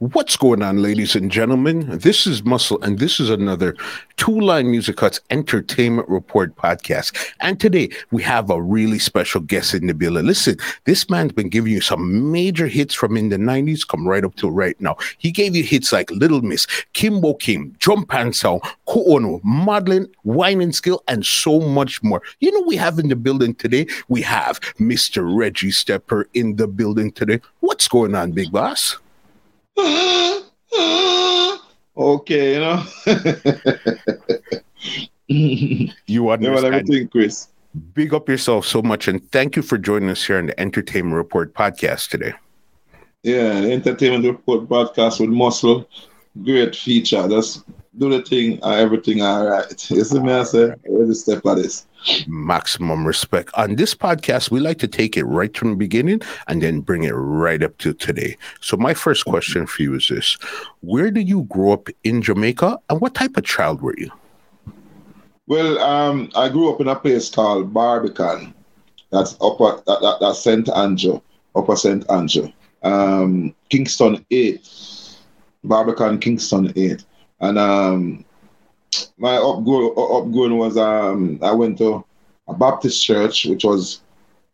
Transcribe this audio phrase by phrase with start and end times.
[0.00, 1.98] What's going on, ladies and gentlemen?
[1.98, 3.76] This is Muscle, and this is another
[4.16, 7.16] Two Line Music Huts Entertainment Report podcast.
[7.40, 10.24] And today we have a really special guest in the building.
[10.24, 14.24] Listen, this man's been giving you some major hits from in the 90s, come right
[14.24, 14.96] up to right now.
[15.18, 20.60] He gave you hits like Little Miss, Kimbo Kim, Jump and Sound, Koono, Madeline, Wine
[20.60, 22.22] and Skill, and so much more.
[22.38, 25.28] You know, we have in the building today, we have Mr.
[25.28, 27.40] Reggie Stepper in the building today.
[27.58, 28.96] What's going on, big boss?
[31.96, 32.82] Okay, you know.
[36.06, 37.48] you understand everything, Chris.
[37.94, 41.14] Big up yourself so much, and thank you for joining us here on the Entertainment
[41.14, 42.32] Report podcast today.
[43.22, 45.88] Yeah, the Entertainment Report podcast with Muscle,
[46.42, 47.28] great feature.
[47.28, 47.62] That's
[47.98, 49.90] do the thing, uh, everything all right.
[49.90, 51.86] You see me, I say, the step of this?
[52.26, 53.50] maximum respect.
[53.54, 57.04] On this podcast, we like to take it right from the beginning and then bring
[57.04, 58.36] it right up to today.
[58.60, 60.34] So, my first question for you is this
[60.80, 64.10] Where did you grow up in Jamaica and what type of child were you?
[65.46, 68.54] Well, um, I grew up in a place called Barbican.
[69.10, 70.68] That's upper, that, that, that's St.
[70.68, 71.20] Andrew,
[71.56, 72.08] Upper St.
[72.10, 72.52] Andrew.
[72.82, 74.68] Um, Kingston 8.
[75.64, 77.02] Barbican, Kingston 8.
[77.40, 78.24] And um,
[79.16, 82.04] my upgrowing was um, I went to
[82.48, 84.00] a Baptist church, which was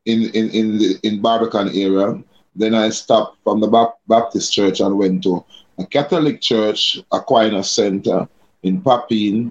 [0.05, 2.23] in in in the, in Barbican area.
[2.57, 5.45] Then I stopped from the Baptist church and went to
[5.79, 8.29] a Catholic church, Aquinas Center
[8.63, 9.51] in Papine.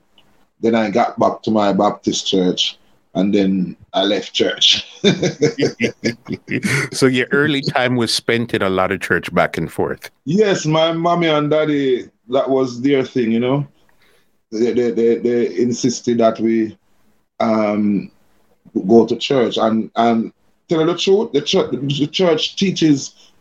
[0.61, 2.77] Then I got back to my Baptist church
[3.15, 4.87] and then I left church.
[6.91, 10.09] so your early time was spent in a lot of church back and forth.
[10.25, 13.67] Yes, my mommy and daddy, that was their thing, you know
[14.53, 16.77] they, they, they, they insisted that we
[17.39, 18.11] um,
[18.87, 19.57] go to church.
[19.57, 20.31] And, and
[20.69, 23.31] tell the truth, the church, the church teaches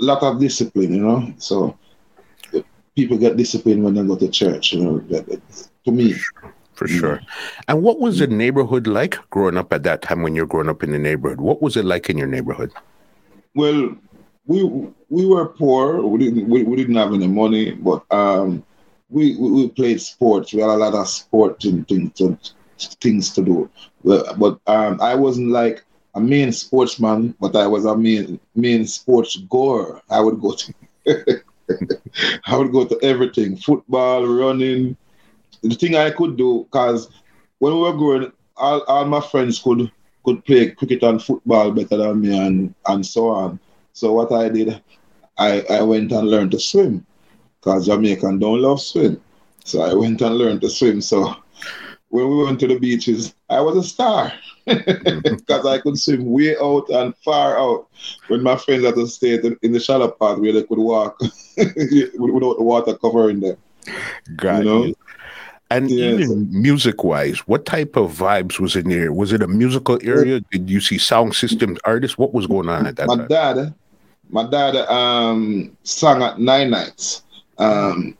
[0.00, 1.32] a lot of discipline, you know.
[1.38, 1.78] So
[2.96, 4.98] people get disciplined when they go to church, you know,
[5.84, 6.14] to me.
[6.74, 7.20] For sure.
[7.66, 10.84] And what was the neighborhood like growing up at that time when you're growing up
[10.84, 11.40] in the neighborhood?
[11.40, 12.72] What was it like in your neighborhood?
[13.56, 13.96] Well,
[14.48, 14.64] we
[15.10, 16.02] we were poor.
[16.06, 18.64] We didn't we, we didn't have any money, but um,
[19.10, 20.54] we, we, we played sports.
[20.54, 22.38] We had a lot of sporting things to,
[23.02, 23.70] things to do.
[24.04, 29.36] But um, I wasn't like a main sportsman, but I was a main main sports
[29.50, 30.02] goer.
[30.10, 30.74] I would go to
[32.46, 34.96] I would go to everything: football, running.
[35.62, 37.08] The thing I could do, because
[37.58, 39.90] when we were growing, all, all my friends could
[40.24, 43.60] could play cricket and football better than me, and and so on.
[43.98, 44.80] So what I did,
[45.38, 47.04] I I went and learned to swim
[47.58, 49.20] because Jamaican don't love swim.
[49.64, 51.00] So I went and learned to swim.
[51.00, 51.34] So
[52.08, 54.32] when we went to the beaches, I was a star
[54.66, 57.88] because I could swim way out and far out.
[58.28, 61.18] When my friends had to stay in the shallow part where they could walk
[61.56, 63.56] without the water covering them.
[64.36, 64.64] Got you.
[64.64, 64.84] Know?
[64.84, 64.94] you.
[65.70, 69.12] And even music wise, what type of vibes was in there?
[69.12, 70.40] Was it a musical area?
[70.50, 72.16] Did you see sound systems artists?
[72.16, 73.28] What was going on at that my time?
[73.28, 73.74] Dad,
[74.30, 77.22] my dad um, sang at Nine Nights
[77.58, 78.16] um,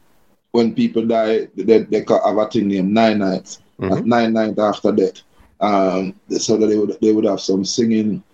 [0.53, 3.63] when people die, they, they have a thing named nine nights.
[3.81, 3.93] Mm-hmm.
[3.93, 5.23] At nine nights after death,
[5.61, 8.25] um, so that they would they would have some singing,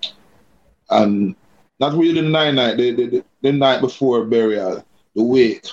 [0.89, 1.37] and
[1.81, 4.83] not really the nine night, the, the, the night before burial,
[5.15, 5.67] the wake,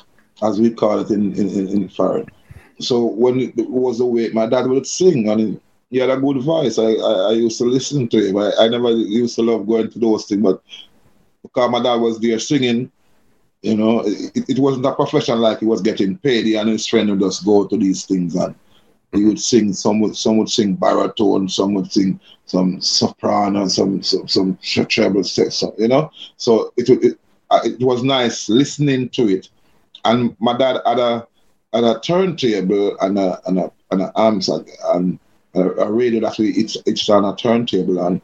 [0.44, 2.28] as we call it in in in, in foreign.
[2.79, 6.41] So when it was the wake, my dad would sing, and he had a good
[6.41, 6.78] voice.
[6.78, 8.35] I, I, I used to listen to him.
[8.35, 10.62] I, I never used to love going to those things, but
[11.44, 12.91] because my dad was there singing,
[13.62, 16.46] you know, it, it wasn't a profession like he was getting paid.
[16.46, 18.56] He and his friend would just go to these things and
[19.12, 19.74] he would sing.
[19.74, 24.57] Some would some would sing baritone, some would sing some soprano, some some, some
[24.88, 26.12] treble, so, you know.
[26.38, 27.19] So it it,
[27.50, 29.50] uh, it was nice listening to it.
[30.06, 31.27] And my dad had a
[31.74, 35.19] had a turntable and a and a and a amps and,
[35.54, 38.21] a, a radio that we it's it's on a turntable and.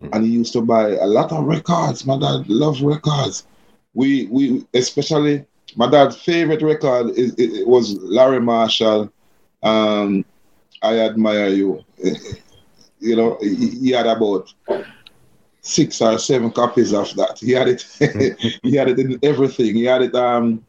[0.00, 2.06] And he used to buy a lot of records.
[2.06, 3.44] My dad loved records
[3.94, 5.44] we we especially
[5.76, 9.12] my dad's favorite record is it, it was Larry Marshall.
[9.62, 10.24] Um,
[10.82, 11.84] I admire you.
[13.02, 14.52] You know, he, he, had about
[15.62, 17.38] six or seven copies of that.
[17.38, 17.80] He had it.
[18.62, 19.74] he had it in everything.
[19.74, 20.62] He had it um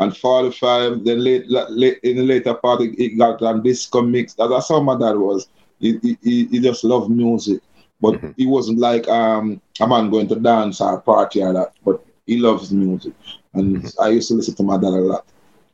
[0.00, 1.04] and 45.
[1.04, 4.34] Then late, late in the later part, it got on disco mix.
[4.34, 5.46] That's how my dad was.
[5.78, 7.60] He, he, he just loved music,
[8.00, 8.30] but mm-hmm.
[8.36, 11.72] he wasn't like um, a man going to dance or party or that.
[11.84, 13.14] But he loves music,
[13.54, 14.02] and mm-hmm.
[14.02, 15.26] I used to listen to my dad a lot.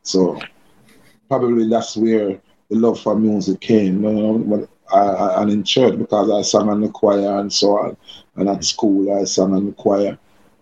[0.03, 0.39] So
[1.27, 2.39] probably that's where
[2.69, 4.03] the love for music came.
[4.03, 7.77] You know, I, I, and in church because I sang in the choir and so
[7.77, 7.97] on,
[8.35, 10.17] and at school I sang in the choir,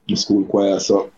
[0.07, 0.79] the school choir.
[0.79, 1.11] So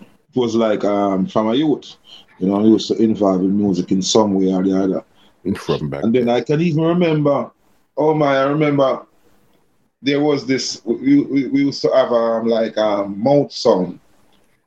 [0.00, 1.96] it was like um, from a youth,
[2.38, 5.04] you know, I used to involve in music in some way or the other.
[5.54, 7.52] From back and then I can even remember,
[7.96, 9.06] oh my, I remember
[10.02, 14.00] there was this, we, we, we used to have um, like a um, mouth song,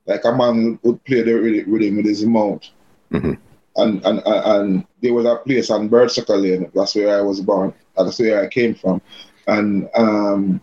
[0.05, 2.63] like a man would play the rhythm with his mouth.
[3.11, 3.33] Mm-hmm.
[3.75, 7.73] And, and, and there was a place on Birdsucker Lane, that's where I was born,
[7.95, 9.01] that's where I came from.
[9.47, 10.61] And um,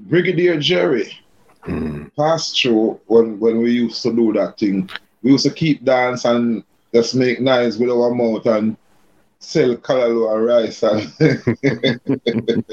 [0.00, 1.12] Brigadier Jerry,
[1.66, 2.10] mm.
[2.16, 4.88] passed through when, when we used to do that thing.
[5.22, 6.64] We used to keep dance and
[6.94, 8.76] just make noise with our mouth and
[9.40, 10.82] sell callaloo and rice.
[10.82, 12.64] And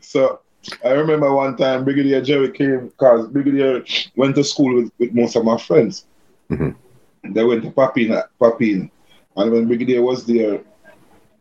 [0.02, 0.40] so
[0.84, 3.84] I remember one time Brigadier Jerry came because Brigadier
[4.16, 6.04] went to school with, with most of my friends.
[6.50, 7.32] Mm-hmm.
[7.32, 8.90] They went to Papine, Papine.
[9.36, 10.60] And when Brigadier was there,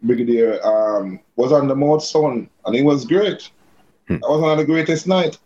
[0.04, 3.50] Brigadier um, was on the mode sound and it was great.
[4.08, 4.16] Hmm.
[4.16, 5.38] That was one of the greatest night.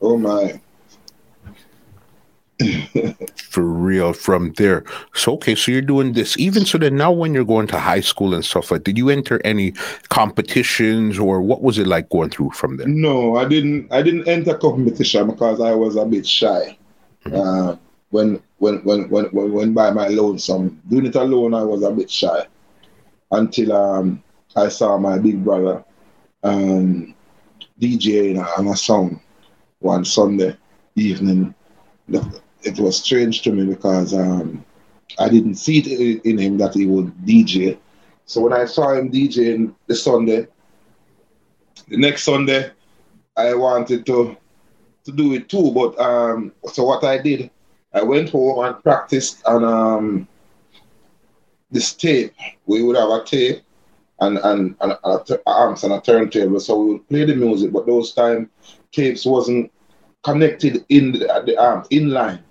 [0.00, 0.60] Oh my.
[3.36, 4.84] For real from there.
[5.14, 6.36] So okay, so you're doing this.
[6.38, 9.10] Even so then now when you're going to high school and stuff like did you
[9.10, 9.72] enter any
[10.08, 12.88] competitions or what was it like going through from there?
[12.88, 16.76] No, I didn't I didn't enter competition because I was a bit shy.
[17.24, 17.36] Mm-hmm.
[17.36, 17.76] Uh,
[18.10, 20.80] when when when when when when by my lonesome.
[20.88, 22.46] Doing it alone I was a bit shy.
[23.30, 24.22] Until um
[24.56, 25.84] I saw my big brother
[26.42, 27.14] um
[27.80, 29.20] DJing on a song
[29.78, 30.56] one Sunday
[30.96, 31.54] evening
[32.62, 34.64] it was strange to me because um,
[35.18, 37.78] I didn't see it in him that he would DJ.
[38.26, 40.46] So when I saw him DJing the Sunday,
[41.88, 42.70] the next Sunday,
[43.36, 44.36] I wanted to
[45.04, 45.70] to do it too.
[45.72, 47.50] But um, so what I did,
[47.94, 50.28] I went home and practiced on um,
[51.70, 52.34] this tape.
[52.66, 53.62] We would have a tape
[54.20, 54.98] and and, and
[55.46, 57.72] amps and a turntable, so we would play the music.
[57.72, 58.50] But those time
[58.92, 59.72] tapes wasn't
[60.22, 62.42] connected in the, the amp in line.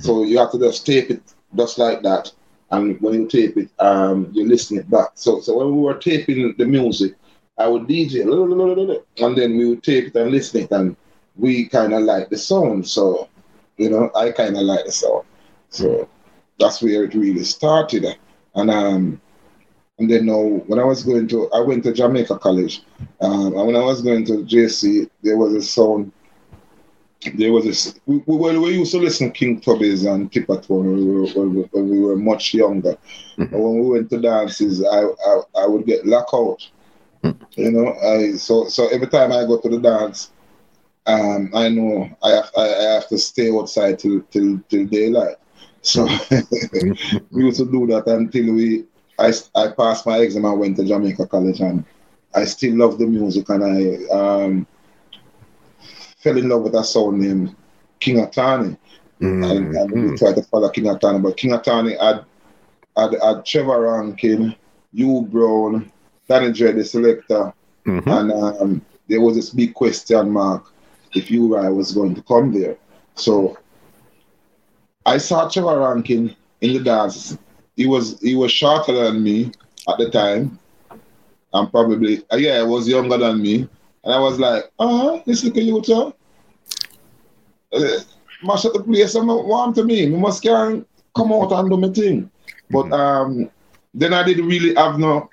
[0.00, 1.22] So you have to just tape it
[1.56, 2.32] just like that.
[2.70, 5.10] And when you tape it, um, you listen it back.
[5.14, 7.14] So so when we were taping the music,
[7.58, 10.96] I would DJ and then we would tape it and listen it and
[11.36, 12.88] we kind of like the sound.
[12.88, 13.28] So,
[13.76, 15.24] you know, I kind of like the sound.
[15.70, 16.08] So
[16.58, 18.06] that's where it really started.
[18.54, 19.20] And um,
[19.98, 22.82] and then now when I was going to, I went to Jamaica College.
[23.20, 26.10] Um, and when I was going to JC, there was a sound
[27.34, 27.94] there was this.
[28.06, 31.62] We, we, we used to listen King Tubby's and Tipper when we were when we,
[31.62, 32.96] when we were much younger.
[33.38, 33.56] Mm-hmm.
[33.56, 36.68] when we went to dances, I I, I would get locked out.
[37.22, 37.60] Mm-hmm.
[37.60, 40.32] You know, I so so every time I go to the dance,
[41.06, 45.36] um, I know I have I, I have to stay outside till till till daylight.
[45.82, 47.16] So mm-hmm.
[47.30, 48.84] we used to do that until we
[49.18, 51.84] I I passed my exam and went to Jamaica College and
[52.34, 54.66] I still love the music and I um
[56.24, 57.54] fell in love with a sound named
[58.00, 58.76] King Atani.
[59.20, 59.44] Mm-hmm.
[59.44, 60.18] And, and, we mm.
[60.18, 62.24] tried to follow King Atani, but King Atani had,
[62.96, 64.56] had, had Trevor Rankin,
[64.94, 65.92] U Brown,
[66.28, 67.52] Danny Dread, the selector,
[67.86, 68.08] mm-hmm.
[68.08, 70.72] and um, there was this big question mark
[71.14, 72.76] if Uri was going to come there.
[73.14, 73.58] So
[75.06, 77.36] I saw Trevor Rankin in the dance.
[77.76, 79.52] He was he was shorter than me
[79.88, 80.58] at the time,
[81.52, 83.68] and probably uh, yeah, he was younger than me.
[84.04, 86.12] And I was like, uh-huh, this little youth, uh,
[88.42, 90.10] mash up the place and warm to me.
[90.10, 90.84] We must can
[91.16, 92.30] come out and do my thing.
[92.70, 92.92] But mm-hmm.
[92.92, 93.50] um,
[93.94, 95.30] then I didn't really have no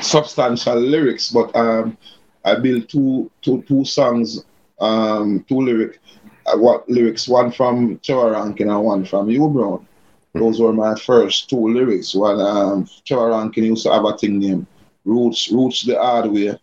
[0.00, 1.96] substantial lyrics, but um,
[2.44, 4.44] I built two, two, two songs,
[4.80, 5.98] um, two lyric,
[6.46, 9.78] uh, what lyrics, one from Trevor Rankin and one from U Brown.
[9.78, 10.38] Mm-hmm.
[10.38, 12.14] Those were my first two lyrics.
[12.14, 14.66] One, um, Trevor Rankin used to have a thing named
[15.04, 16.58] Roots, Roots the Hard Way,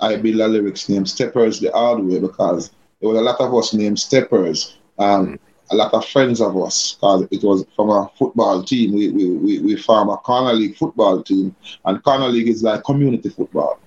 [0.00, 3.54] I build a lyrics named Steppers the Hard Way because there was a lot of
[3.54, 4.78] us named Steppers.
[4.98, 5.38] Um,
[5.70, 8.94] a lot of friends of us because it was from a football team.
[8.94, 12.84] We, we, we, we form a corner league football team, and corner league is like
[12.84, 13.80] community football.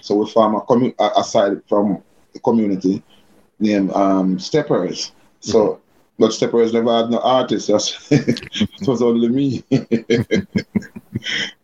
[0.00, 2.02] So we form a commu- aside from
[2.32, 3.02] the community
[3.58, 5.12] named um, Steppers.
[5.40, 5.80] So
[6.18, 7.68] But Steppers never had no artist.
[8.10, 9.64] It was only me.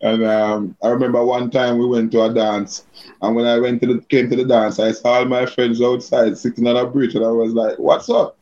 [0.00, 2.87] and um, I remember one time we went to a dance,
[3.23, 5.80] and when I went to the came to the dance, I saw all my friends
[5.80, 8.37] outside sitting on a bridge, and I was like, "What's up?"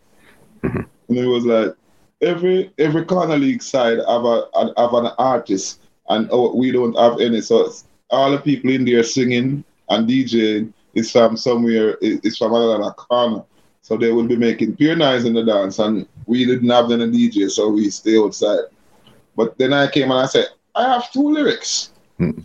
[0.63, 0.81] Mm-hmm.
[1.09, 1.75] And he was like,
[2.21, 4.45] every every corner league side have a
[4.77, 7.41] have an artist, and oh, we don't have any.
[7.41, 7.71] So
[8.11, 11.97] all the people in there singing and DJing is from somewhere.
[12.01, 13.45] It's from another corner.
[13.89, 17.07] So they will be making pure noise in the dance, and we didn't have any
[17.07, 18.65] DJ, so we stay outside.
[19.35, 21.91] But then I came and I said, I have two lyrics.
[22.19, 22.41] Hmm.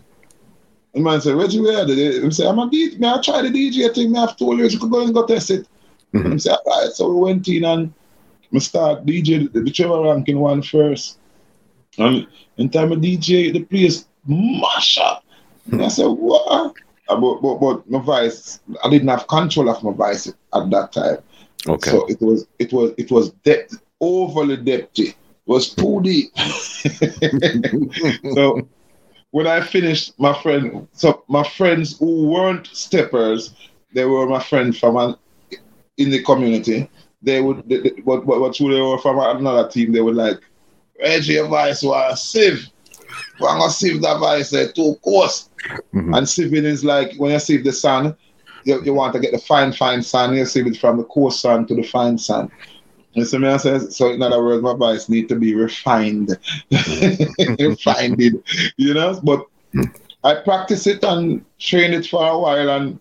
[0.94, 2.24] And man said, Reggie, where are they?
[2.24, 2.98] I said, I'm a DJ.
[2.98, 4.12] May I try the DJ thing?
[4.12, 4.72] Me have two lyrics.
[4.72, 5.68] You could go and go test it.
[6.14, 6.32] Mm-hmm.
[6.32, 6.92] I said, all right.
[6.94, 7.92] So we went in and
[8.50, 11.18] we start DJ the Trevor Rankin one first.
[11.98, 15.24] And in time of DJ, the place mash up.
[15.70, 16.74] And I said, what?
[17.06, 20.92] Uh, but, but, but my voice, I didn't have control of my voice at that
[20.92, 21.18] time.
[21.68, 21.90] Okay.
[21.90, 25.08] So it was it was it was depth overly depthy.
[25.08, 25.16] It
[25.46, 26.36] was too deep.
[28.34, 28.66] so
[29.34, 33.52] when I finished, my friend, so my friends who weren't steppers,
[33.92, 35.16] they were my friends from an,
[35.96, 36.88] in the community.
[37.20, 39.92] They would, they, they, but, but, but they were from another team.
[39.92, 40.38] They were like,
[41.00, 42.68] Reggie Vice was sieve.
[43.40, 45.50] I'm gonna sieve that vice there too, course.
[45.92, 46.14] Mm-hmm.
[46.14, 48.16] And sieving is like when you sieve the sun,
[48.64, 51.40] you, you want to get the fine, fine sand, you see it from the coarse
[51.40, 52.50] sand to the fine sand.
[53.12, 53.38] You see
[53.90, 56.36] so in other words, my voice need to be refined,
[57.60, 58.20] refined,
[58.76, 59.20] you know.
[59.22, 59.46] But
[60.24, 62.98] I practice it and train it for a while, and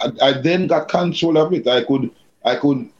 [0.00, 1.68] I, I, then got control of it.
[1.68, 2.10] I could,
[2.44, 2.90] I could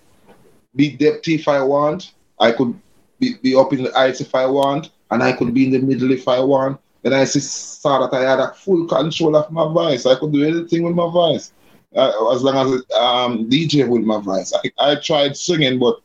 [0.77, 2.13] be depth if I want.
[2.39, 2.79] I could
[3.19, 5.81] be, be up in the heights if I want, and I could be in the
[5.81, 6.81] middle if I want.
[7.07, 10.07] Then I saw that I had a full control of my voice.
[10.07, 11.53] I could do anything with my voice
[11.95, 14.53] uh, as long as um, DJ with my voice.
[14.53, 16.01] I, I tried singing, but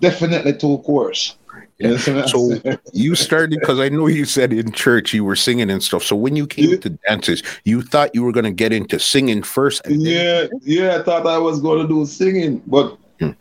[0.00, 1.36] definitely too coarse.
[1.76, 1.98] Yeah.
[2.28, 2.58] So
[2.94, 6.02] you started because I know you said in church you were singing and stuff.
[6.02, 6.76] So when you came yeah.
[6.78, 9.82] to dances, you thought you were going to get into singing first.
[9.86, 13.32] yeah, yeah, I thought I was going to do singing, but hmm.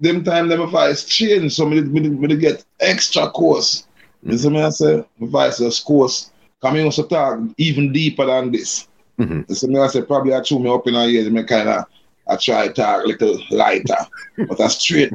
[0.00, 3.86] them time them voice changed, so me, me, me get extra course.
[4.24, 4.62] You see me?
[4.62, 6.30] I say my voice is course.
[6.62, 8.88] Come in to talk even deeper than this.
[9.18, 9.52] Mm-hmm.
[9.52, 11.84] So me I say probably I chew me up in a year, me kind of
[12.26, 13.96] I try to talk a little lighter,
[14.48, 15.12] but I straight,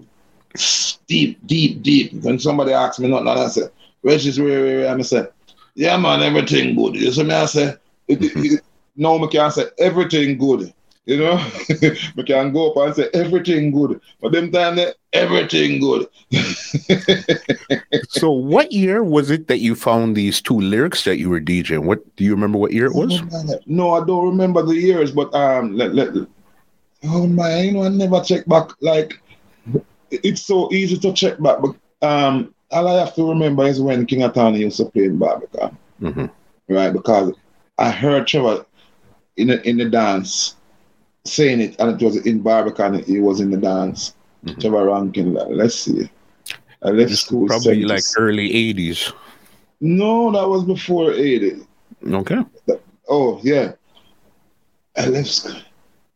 [1.07, 2.13] deep, deep, deep.
[2.13, 3.63] When somebody asks me nothing, I say,
[4.03, 5.27] Reggie's where, where, where, I say,
[5.75, 6.95] yeah man, everything good.
[6.95, 7.75] You see me I say,
[8.07, 8.63] it, it,
[8.95, 10.73] no, me can't say everything good.
[11.09, 11.43] You know,
[12.15, 16.07] we can go up and say everything good, but them time they, everything good.
[18.09, 21.85] so, what year was it that you found these two lyrics that you were DJing?
[21.85, 22.59] What do you remember?
[22.59, 23.23] What year it was?
[23.65, 26.09] No, I don't remember the years, but um, let, let,
[27.05, 28.69] oh my, you know, I never check back.
[28.79, 29.19] Like,
[30.11, 31.75] it's so easy to check back, but
[32.07, 35.75] um, all I have to remember is when King Atani used to play in Barbican,
[35.99, 36.25] mm-hmm.
[36.71, 36.93] right?
[36.93, 37.33] Because
[37.79, 38.63] I heard Trevor
[39.37, 40.55] in the, in the dance
[41.25, 43.03] saying it, and it was in Barbican.
[43.03, 44.15] He was in the dance.
[44.45, 44.61] Mm-hmm.
[44.61, 45.33] Trevor Rankin.
[45.33, 46.09] Let's see.
[46.81, 47.47] I left school.
[47.47, 47.89] Probably 70s.
[47.89, 49.13] like early '80s.
[49.81, 51.65] No, that was before '80.
[52.07, 52.37] Okay.
[53.09, 53.73] Oh yeah.
[54.97, 55.61] I left school.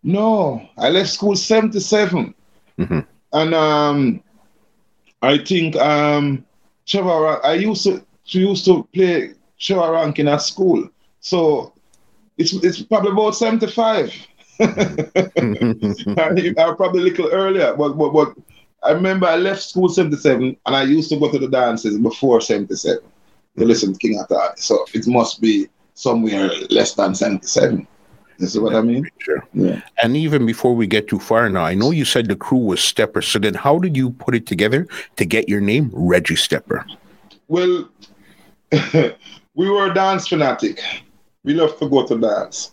[0.04, 2.34] No, I left school '77,
[2.78, 3.00] mm-hmm.
[3.32, 4.24] and um,
[5.22, 6.46] I think um,
[6.86, 7.46] Trevor.
[7.46, 10.90] I used to used to play Trevor Rankin at school,
[11.22, 11.74] so
[12.38, 14.14] it's it's probably about '75.
[14.60, 18.36] I, I probably a little earlier, but, but but
[18.84, 22.42] I remember I left school 77 and I used to go to the dances before
[22.42, 23.00] 77
[23.58, 24.22] to listen to King.
[24.58, 27.88] So it must be somewhere less than 77.
[28.40, 29.08] You see what I mean?
[29.20, 29.44] Sure.
[29.54, 29.82] Yeah.
[30.02, 32.82] And even before we get too far now, I know you said the crew was
[32.82, 33.22] Stepper.
[33.22, 36.86] So then how did you put it together to get your name, Reggie Stepper?
[37.48, 37.90] Well,
[39.56, 40.82] we were a dance fanatic.
[41.44, 42.72] We love to go to dance.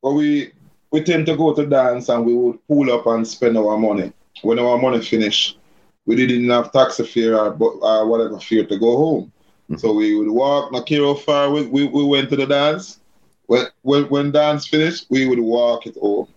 [0.00, 0.52] But we
[0.90, 4.12] we tend to go to dance and we would pull up and spend our money.
[4.42, 5.58] When our money finished,
[6.06, 9.32] we didn't have taxi fare or, or whatever fare to go home.
[9.64, 9.76] Mm-hmm.
[9.76, 13.00] So we would walk, not care how far we, we, we went to the dance.
[13.46, 16.28] When, when, when dance finished, we would walk it home.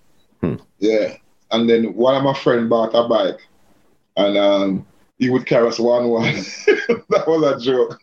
[0.41, 0.55] Hmm.
[0.79, 1.15] Yeah.
[1.51, 3.39] And then one of my friends bought a bike
[4.17, 4.86] and um,
[5.20, 6.24] he would carry us one one.
[7.10, 8.01] that was a joke.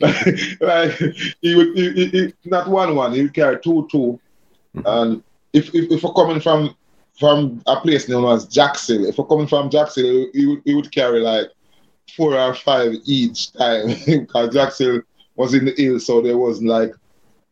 [0.00, 4.20] like, like, he would he, he, he, not one one, he would carry two two.
[4.76, 4.86] Mm-hmm.
[4.86, 6.74] And if, if, if we're coming from
[7.18, 11.20] from a place known as Jackson, if we're coming from Jackson, he would, would carry
[11.20, 11.46] like
[12.14, 15.02] four or five each time because Jackson
[15.34, 16.92] was in the hill, so there wasn't like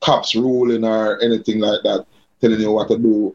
[0.00, 2.04] cops ruling or anything like that,
[2.42, 3.34] telling you what to do.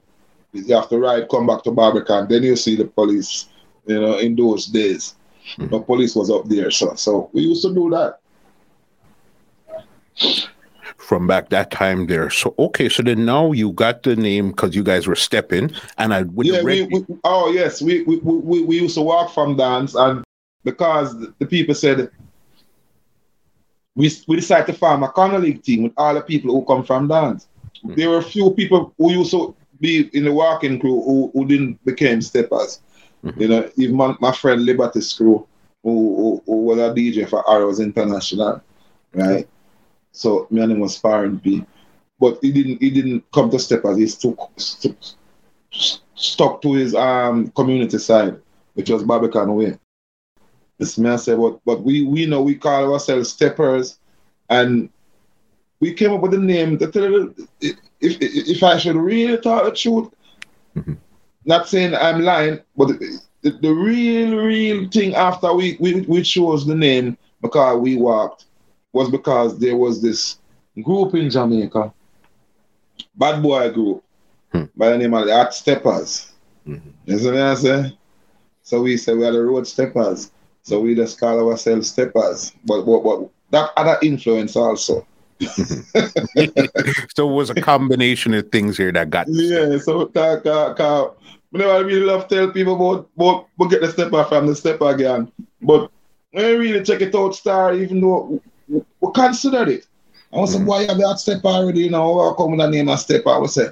[0.54, 3.50] You have to ride, come back to Barbican, then you see the police.
[3.88, 5.16] You know, in those days,
[5.58, 5.70] mm-hmm.
[5.70, 8.20] the police was up there, so so we used to do that
[11.00, 12.30] from back that time there.
[12.30, 16.14] So okay, so then now you got the name because you guys were stepping, and
[16.14, 19.96] I yeah, we, we, oh yes, we, we we we used to walk from dance
[19.96, 20.24] and
[20.64, 22.10] because the people said
[23.96, 26.84] we, we decided to form a corner league team with all the people who come
[26.84, 27.48] from dance.
[27.84, 27.96] Mm-hmm.
[27.96, 31.46] There were a few people who used to be in the walking crew who, who
[31.46, 32.82] didn't become steppers.
[33.24, 33.42] Mm-hmm.
[33.42, 35.46] You know, even my, my friend Liberty Screw,
[35.84, 38.62] who, who, who, was a DJ for Arrows International,
[39.14, 39.48] right?
[40.12, 41.66] So my name was Sparring B.
[42.20, 44.96] But he didn't he didn't come to step as he stuck, stuck,
[46.16, 48.42] stuck to his um community side,
[48.74, 49.78] which was Barbican Way.
[50.78, 54.00] This man said, but but we we know we call ourselves steppers
[54.50, 54.90] and
[55.80, 56.78] we came up with the name.
[56.82, 56.96] If,
[57.62, 60.10] if, if I should really tell the truth,
[60.76, 60.94] mm-hmm.
[61.46, 63.00] not saying I'm lying, but
[63.42, 68.46] the, the, real, real thing after we, we, we chose the name because we walked
[68.92, 70.40] was because there was this
[70.82, 71.94] group in Jamaica,
[73.16, 74.04] bad boy group,
[74.52, 74.64] hmm.
[74.76, 76.32] by the name of the Art Steppers.
[76.68, 76.90] Mm-hmm.
[77.06, 77.98] You see what I say?
[78.64, 80.32] So we said we are the road steppers.
[80.62, 82.54] So we just call ourselves steppers.
[82.66, 85.08] But, but, but that other influence also.
[85.40, 89.78] so it was a combination of things here that got yeah.
[89.80, 91.12] So ka, ka,
[91.56, 95.32] I really love tell people about about, about get the stepper from the stepper again,
[95.62, 95.90] but
[96.32, 99.88] when I really check it out, star even though we, considered it.
[100.32, 100.60] I was mm.
[100.60, 103.00] say, boy, you have that stepper already, you know, I come with the name of
[103.00, 103.30] stepper.
[103.30, 103.68] I would say,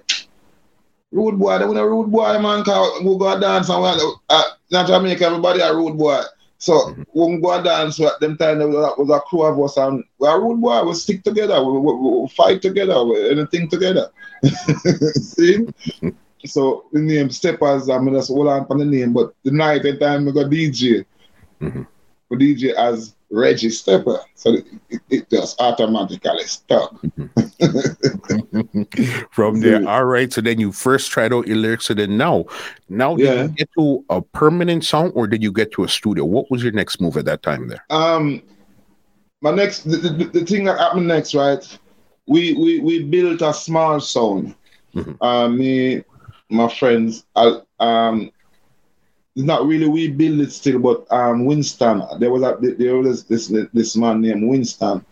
[1.11, 4.43] rude boy, they want a rude boy, man, cause we go dance and we uh,
[4.71, 6.21] not Jamaica, everybody a rude boy.
[6.59, 7.03] So mm-hmm.
[7.11, 9.77] when we go dance at them time there was a, was a crew of us
[9.77, 13.29] and we are a rude boy, we stick together, we, we, we fight together, we,
[13.29, 14.09] anything together.
[15.13, 15.67] See?
[16.45, 19.99] so the name Steppers, I'm just hold on for the name, but the night and
[19.99, 21.05] time we got DJ.
[21.61, 21.83] Mm-hmm.
[22.29, 24.19] We DJ as Reggie Stepper.
[24.35, 24.57] So
[24.89, 26.99] it, it just automatically stuck.
[29.31, 30.31] From there, all right.
[30.31, 32.45] So then you first tried out your lyrics, and then now,
[32.89, 33.43] now did yeah.
[33.43, 36.25] you get to a permanent song, or did you get to a studio?
[36.25, 37.83] What was your next move at that time there?
[37.89, 38.41] Um,
[39.41, 41.79] my next, the, the, the thing that happened next, right?
[42.27, 44.55] We we we built a small sound.
[44.95, 45.21] Mm-hmm.
[45.23, 46.03] Uh, me,
[46.49, 48.36] my friends, I, um, it's
[49.45, 53.53] not really we build it still, but um, Winston, there was a there was this
[53.73, 55.05] this man named Winston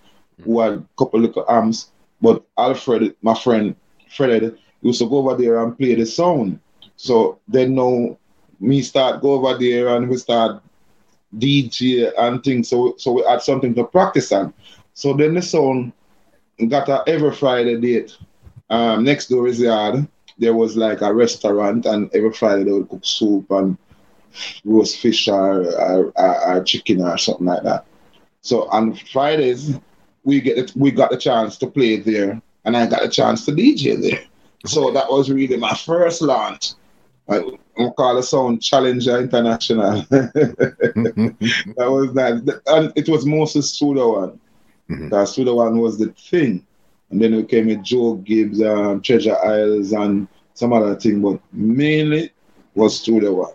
[0.44, 3.76] who had a couple little arms, but Alfred, my friend
[4.10, 6.60] Fred, used to go over there and play the sound.
[6.96, 8.18] So then now
[8.60, 10.62] me start go over there and we start
[11.38, 12.70] DJ and things.
[12.70, 14.54] So so we had something to practice on.
[14.94, 15.94] So then the sound
[16.68, 18.18] got a every Friday date.
[18.70, 20.08] Um, next door is yard.
[20.40, 23.78] There was like a restaurant, and every Friday they would cook soup and
[24.64, 27.86] roast fish or, or, or, or, chicken or something like that.
[28.42, 29.78] So on Fridays,
[30.24, 33.46] we get it, we got the chance to play there, and I got a chance
[33.46, 34.24] to DJ there.
[34.66, 36.74] So that was really my first launch.
[37.30, 37.38] I,
[37.78, 40.02] I call the sound Challenger International.
[40.10, 41.36] that
[41.78, 44.40] was that, and it was mostly Studio One.
[44.90, 45.06] Mm-hmm.
[45.06, 46.66] Because Studio One was the thing,
[47.10, 51.40] and then we came with Joe Gibbs, um, Treasure Isles, and some other thing, but
[51.52, 52.32] mainly
[52.76, 53.54] was Studio One.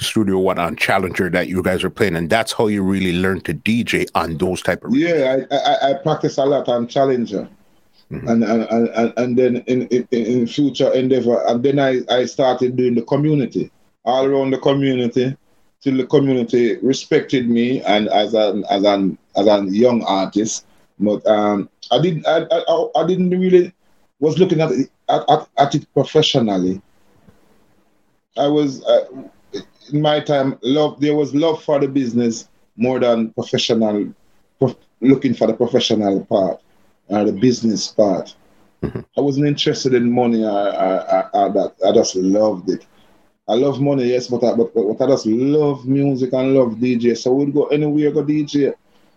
[0.00, 3.40] Studio One on Challenger that you guys are playing, and that's how you really learn
[3.42, 4.94] to DJ on those type of.
[4.94, 7.48] Yeah, I, I, I practice a lot on Challenger,
[8.10, 8.28] mm-hmm.
[8.28, 12.76] and, and, and and then in, in in future endeavor, and then I I started
[12.76, 13.70] doing the community
[14.04, 15.36] all around the community
[15.80, 20.64] till the community respected me and as an as an as a young artist.
[21.00, 23.72] But um, I didn't I, I, I didn't really
[24.20, 26.80] was looking at it, at, at, at it professionally.
[28.36, 28.84] I was.
[28.84, 29.04] Uh,
[29.90, 34.12] in my time, love there was love for the business more than professional,
[34.58, 36.60] prof, looking for the professional part
[37.08, 38.34] or the business part.
[38.82, 39.00] Mm-hmm.
[39.16, 41.74] I wasn't interested in money or, or, that.
[41.86, 42.86] I just loved it.
[43.48, 47.16] I love money, yes, but I, but, but I just love music and love DJ.
[47.16, 48.74] So we'd go anywhere, go DJ.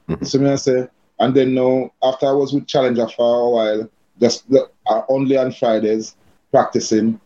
[0.09, 0.25] Mm-hmm.
[0.25, 0.87] So me I say,
[1.19, 5.51] and then now after I was with Challenger for a while, just uh, only on
[5.51, 6.15] Fridays
[6.49, 7.19] practicing.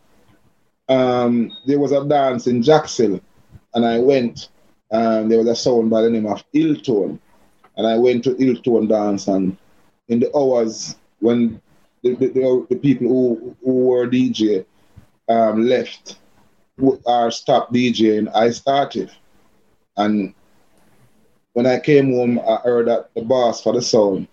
[0.88, 3.20] Um, there was a dance in Jacksonville
[3.76, 4.48] and I went.
[4.90, 7.18] Um, there was a sound by the name of Hilltone,
[7.76, 9.28] and I went to Hilltone dance.
[9.28, 9.56] And
[10.08, 11.60] in the hours when
[12.02, 14.64] the, the, the people who, who were DJ
[15.28, 16.18] um, left
[16.78, 19.10] or stopped DJing, I started.
[19.96, 20.34] And
[21.54, 24.28] when I came home, I heard that the boss for the sound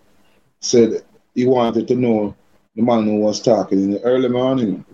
[0.59, 1.03] said
[1.35, 2.35] he wanted to know
[2.75, 4.85] the man who was talking in the early morning.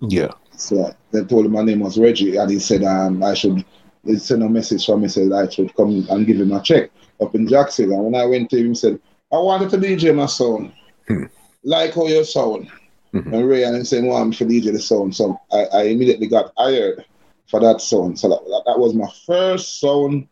[0.00, 0.32] Yeah.
[0.56, 3.64] So they told him my name was Reggie, and he said um, I should
[4.08, 6.90] he sent a message for me, said I should come and give him a check
[7.20, 7.92] up in Jackson.
[7.92, 9.00] And when I went to him, he said,
[9.32, 10.72] I wanted to DJ my sound.
[11.06, 11.24] Hmm.
[11.64, 12.70] Like how your sound.
[13.14, 13.34] Mm-hmm.
[13.34, 15.16] And Ray and him saying, well, I'm for DJ the sound.
[15.16, 17.04] So I, I immediately got hired
[17.48, 18.18] for that sound.
[18.18, 20.28] So that, that, was my first sound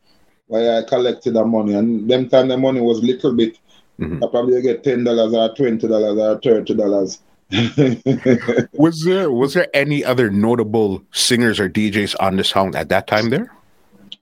[0.47, 1.75] where I collected the money.
[1.75, 3.59] And them time the money was little bit.
[3.99, 4.23] Mm-hmm.
[4.23, 7.21] I probably get ten dollars or twenty dollars or thirty dollars.
[8.73, 13.07] was there was there any other notable singers or DJs on the sound at that
[13.07, 13.51] time there?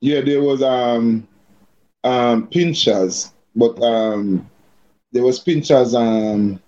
[0.01, 1.27] Yeah, there was um
[2.03, 4.49] um Pinchers, but um
[5.13, 6.61] there was Pinchers um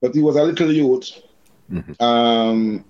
[0.00, 1.10] but he was a little youth.
[1.70, 2.02] Mm-hmm.
[2.02, 2.84] Um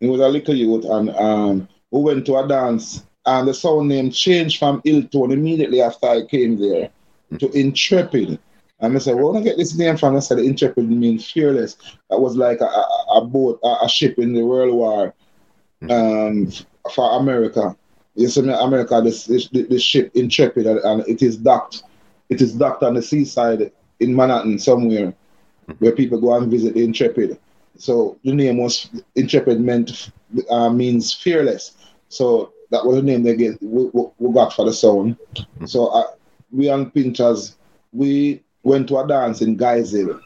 [0.00, 3.88] he was a little youth and um we went to a dance and the sound
[3.88, 6.90] name changed from Hilltone immediately after I came there
[7.32, 7.36] mm-hmm.
[7.36, 8.38] to Intrepid.
[8.80, 10.16] And I said, where do I get this name from?
[10.16, 11.76] I said, Intrepid means fearless.
[12.10, 15.14] That was like a, a, a boat, a, a, ship in the World War
[15.88, 16.50] um,
[16.92, 17.76] for America.
[18.14, 21.84] You see, America, this, this, this ship Intrepid, and it is docked.
[22.28, 25.14] It is docked on the seaside in Manhattan somewhere,
[25.78, 27.38] where people go and visit the Intrepid.
[27.76, 30.10] So the name was Intrepid meant
[30.50, 31.76] uh, means fearless.
[32.08, 35.16] So that was the name they get we, we got for the sound.
[35.66, 36.06] So uh,
[36.50, 37.56] we and Pinchers,
[37.92, 40.20] we went to a dance in Guysville.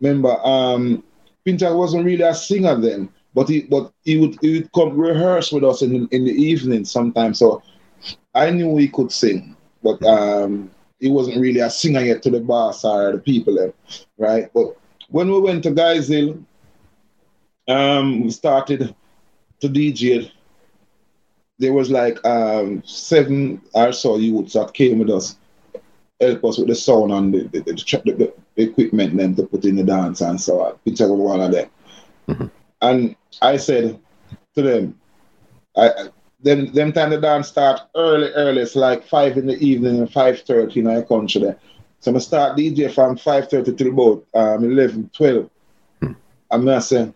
[0.00, 1.04] Remember, um,
[1.44, 5.52] Pinter wasn't really a singer then, but he but he would he would come rehearse
[5.52, 7.38] with us in in the evening sometimes.
[7.38, 7.62] So
[8.34, 12.40] I knew he could sing, but um, he wasn't really a singer yet to the
[12.40, 13.74] boss or the people there,
[14.18, 14.50] right?
[14.52, 14.76] But
[15.08, 16.38] when we went to Guysville,
[17.68, 18.94] um, we started
[19.60, 20.30] to DJ.
[21.58, 25.36] There was like um, seven or so youths that came with us
[26.22, 29.76] help us with the sound and the, the, the, the equipment then to put in
[29.76, 30.78] the dance and so on.
[30.84, 31.68] Picture of one of them.
[32.28, 32.46] Mm-hmm.
[32.80, 33.98] And I said
[34.54, 34.98] to them,
[35.76, 36.08] I
[36.42, 38.62] them them time the dance start early, early.
[38.62, 41.58] It's like five in the evening and five thirty in our country there.
[42.00, 45.50] So I'ma start DJ from five thirty till about um 11, 12.
[46.02, 46.12] Mm-hmm.
[46.50, 47.12] And I say,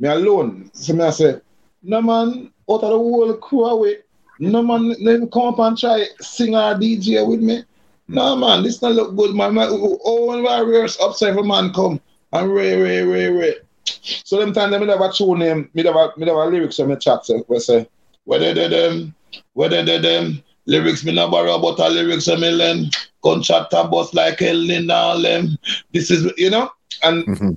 [0.00, 0.70] me alone.
[0.74, 1.40] So I say,
[1.82, 3.98] no man, out of the whole crew away.
[4.40, 7.62] No man, then come up and try sing or DJ with me.
[8.08, 9.56] No man, this not look good, man.
[9.56, 12.00] all warriors upside for man come
[12.32, 13.54] and ray, ray, ray, ray.
[14.24, 17.24] So them time them never tune name, me never me never lyrics on my chat
[17.24, 17.88] say we say
[18.24, 19.14] whether they them,
[19.52, 22.90] whether they them lyrics me never borrow but a lyrics on me learn
[23.22, 25.58] contractor boss like hell in all them.
[25.92, 26.70] This is you know
[27.02, 27.50] and mm-hmm.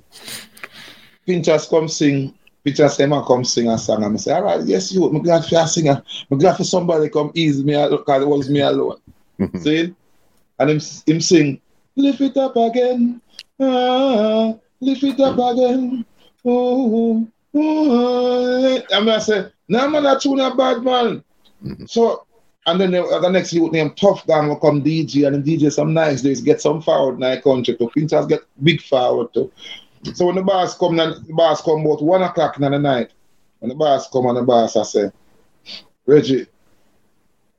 [1.26, 4.64] Pinchers come sing Pinchers say man come sing a song and I say all right
[4.64, 8.22] yes you I'm glad for a singer I'm glad for somebody come ease me because
[8.22, 8.98] it was me alone.
[9.38, 9.58] Mm-hmm.
[9.58, 9.94] See
[10.58, 11.60] and him, him sing,
[11.96, 13.20] lift it up again,
[13.60, 16.04] ah, lift it up again.
[16.50, 18.82] Oh, oh.
[18.90, 21.22] And I say, no man, that tune a bad man.
[21.62, 21.84] Mm-hmm.
[21.86, 22.26] So,
[22.66, 25.70] and then the, the next youth named Tough Gang will come DJ, and the DJ
[25.70, 29.52] some nice days get some forward in the country to Pinchers get big forward too.
[30.14, 33.10] So when the boss come, and the boss come about one o'clock in the night.
[33.58, 35.10] When the boss come and the boss I say,
[36.06, 36.46] Reggie,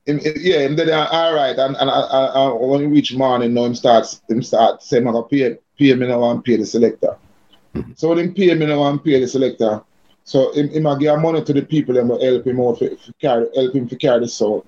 [0.06, 3.54] him, yeah, him did all right, and and I, I, I, when he reach morning,
[3.54, 6.66] now him starts him start saying, "I'm gonna pay pay me now and pay the
[6.66, 7.16] selector."
[7.94, 9.82] So when him pay me now and pay the selector,
[10.24, 13.12] so him, him a give money to the people and help him out for, for
[13.20, 14.66] carry help him to carry the soul.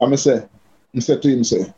[0.00, 0.46] I'm say,
[0.94, 1.72] I say to him say,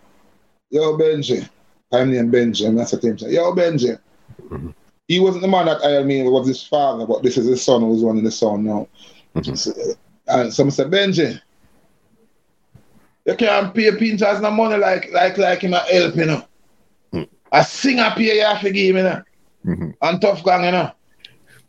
[0.71, 1.49] "Yo Benji,"
[1.92, 3.99] I'm named Benji, and I said to him say, "Yo Benji."
[4.42, 4.71] Mm-hmm.
[5.09, 7.83] He wasn't the man that I mean was his father, but this is his son
[7.83, 8.88] who's running the song now.
[9.37, 9.55] Mm-hmm.
[9.55, 9.73] So,
[10.27, 11.40] and someone said, Benji,
[13.25, 16.45] you can't pay Pinchers no money like like like him a help, you know.
[17.12, 17.29] Mm.
[17.53, 19.23] A singer pay you have to give you know.
[19.66, 19.90] Mm-hmm.
[20.00, 20.92] And tough gang, you know.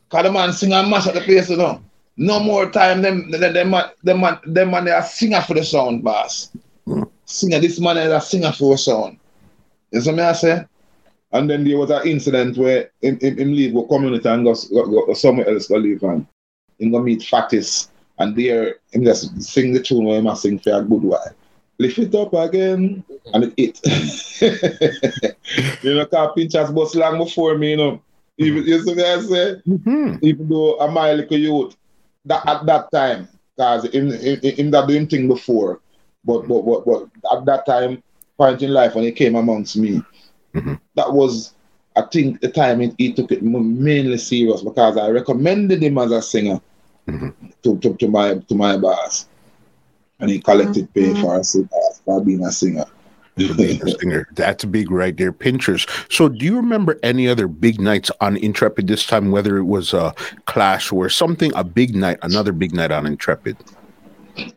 [0.10, 1.82] Cause the man sing and mash at the place, you know.
[2.16, 5.54] No more time, them them them man them man them man they are singer for
[5.54, 6.52] the sound, boss.
[6.88, 7.10] Mm.
[7.26, 9.20] Singer, this man is a singer for the sound.
[9.92, 10.66] You see me I say?
[11.32, 14.56] And then there was an incident where him, him, him leave a community and go,
[14.72, 16.26] go, go somewhere else go live and
[16.80, 20.58] him go meet Fatis and there him just sing the tune where him a sing
[20.58, 21.36] for a good while
[21.80, 23.80] lift it up again, and it
[25.84, 28.02] you know, because Pinchers bus long before me, you know.
[28.40, 29.62] Even, you see what I say?
[29.68, 30.18] Mm-hmm.
[30.22, 31.76] Even though I'm my little youth,
[32.26, 35.82] that, at that time, because in, in, in that doing thing before,
[36.24, 38.04] but, but, but, but at that time,
[38.38, 40.04] point in life when he came amongst me,
[40.54, 40.76] mm-hmm.
[40.94, 41.56] that was,
[41.96, 46.12] I think, the time he, he, took it mainly serious because I recommended him as
[46.12, 46.62] a singer
[47.08, 47.48] mm-hmm.
[47.64, 49.26] to, to, to, my to my boss
[50.20, 51.22] and he collected pay mm-hmm.
[51.22, 51.56] for us
[52.06, 52.86] for being a singer.
[53.36, 54.28] being a singer.
[54.34, 55.32] That's big right there.
[55.32, 55.86] Pinchers.
[56.10, 59.94] So do you remember any other big nights on Intrepid this time, whether it was
[59.94, 60.14] a
[60.46, 63.58] clash or something, a big night, another big night on Intrepid?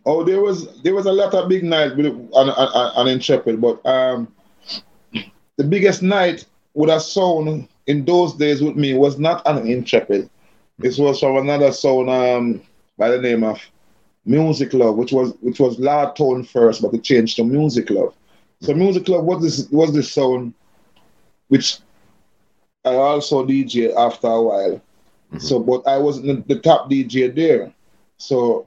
[0.05, 3.85] Oh, there was there was a lot of big nights on, on, on Intrepid, but
[3.87, 4.29] um,
[5.57, 6.45] the biggest night
[6.75, 10.29] with a sound in those days with me was not on Intrepid.
[10.79, 12.63] This was from another sound um,
[12.97, 13.61] by the name of
[14.25, 18.15] Music Love, which was which was Loud Tone first, but it changed to Music Love.
[18.61, 20.55] So Music Love was this was this sound,
[21.49, 21.79] which
[22.85, 24.81] I also DJ after a while.
[25.33, 25.39] Mm-hmm.
[25.39, 27.73] So, but I wasn't the, top DJ there.
[28.17, 28.67] So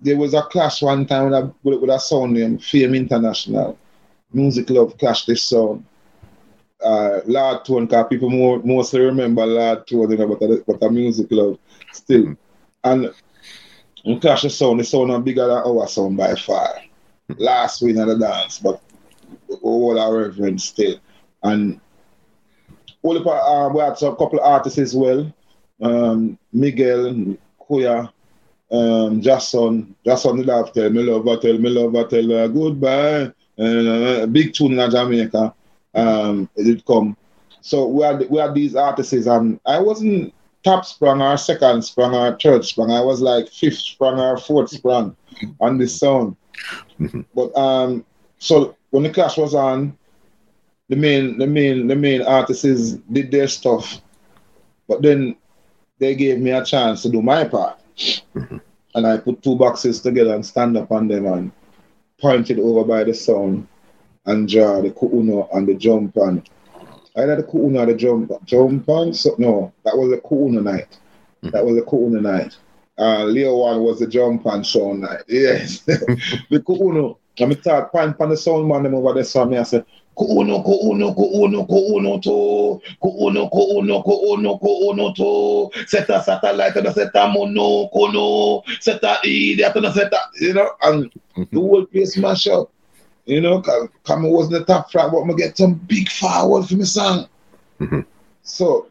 [0.00, 1.30] there was a clash one time
[1.62, 3.78] with a, with, a sound named Fame International.
[4.32, 5.84] Music Love clashed this sound.
[6.84, 10.90] Uh, Loud Tone, because people more, mostly remember Loud Tone, you know, but but a
[10.90, 11.58] Music Love
[11.92, 12.22] still.
[12.22, 12.32] Mm-hmm.
[12.84, 13.12] And
[14.16, 16.80] clash the sound, the sound is bigger than our sound by far.
[17.36, 18.80] Last win of the dance, but
[19.62, 20.98] all our reverence still.
[21.42, 21.80] And
[23.02, 25.32] all the, uh, we had a couple of artists as well.
[25.82, 28.10] Um, Miguel, Kuya,
[28.70, 33.32] um, Jason, Jason did have tell me love, tell me love, tell goodbye.
[33.58, 35.52] Uh, big tune in Jamaica,
[35.94, 37.16] um, it did come.
[37.60, 40.32] So we had we had these artists, and I wasn't
[40.68, 42.90] top sprung or second sprung or third sprung.
[42.90, 45.16] I was like fifth sprung or fourth sprung
[45.60, 46.02] on this.
[46.98, 47.20] Mm-hmm.
[47.32, 48.04] But um,
[48.38, 49.96] so when the clash was on,
[50.88, 54.00] the main the main the main artists did their stuff,
[54.88, 55.36] but then
[56.00, 57.78] they gave me a chance to do my part.
[58.34, 58.56] Mm-hmm.
[58.94, 61.52] And I put two boxes together and stand up on them and
[62.20, 63.68] pointed over by the sound
[64.24, 66.42] and draw the kuuno and the jump on.
[67.18, 69.12] I had the kuuno and the jump jump on.
[69.12, 70.98] So no, that was the kuuno night.
[71.42, 71.50] Mm-hmm.
[71.50, 72.56] That was the kuuno night.
[72.98, 75.22] Uh, Leo one was the jump on sound night.
[75.28, 75.80] Yes.
[75.80, 77.18] the kuuno.
[77.40, 79.84] I'm start point on the sound man them over there so me I said
[80.18, 82.80] Kuuno, kuuno, kuuno, kuuno to.
[83.00, 85.70] Kuuno, kuuno, kuuno, kuuno to.
[85.86, 88.64] Seta satellite and seta mono, kono.
[88.80, 91.42] Seta idiot and seta, you know, and mm-hmm.
[91.52, 92.68] the whole place mash up.
[93.28, 96.66] You know, cause come wasn't the top frat, but I'm gonna get some big forward
[96.66, 97.28] for my song.
[97.78, 98.00] Mm-hmm.
[98.40, 98.88] So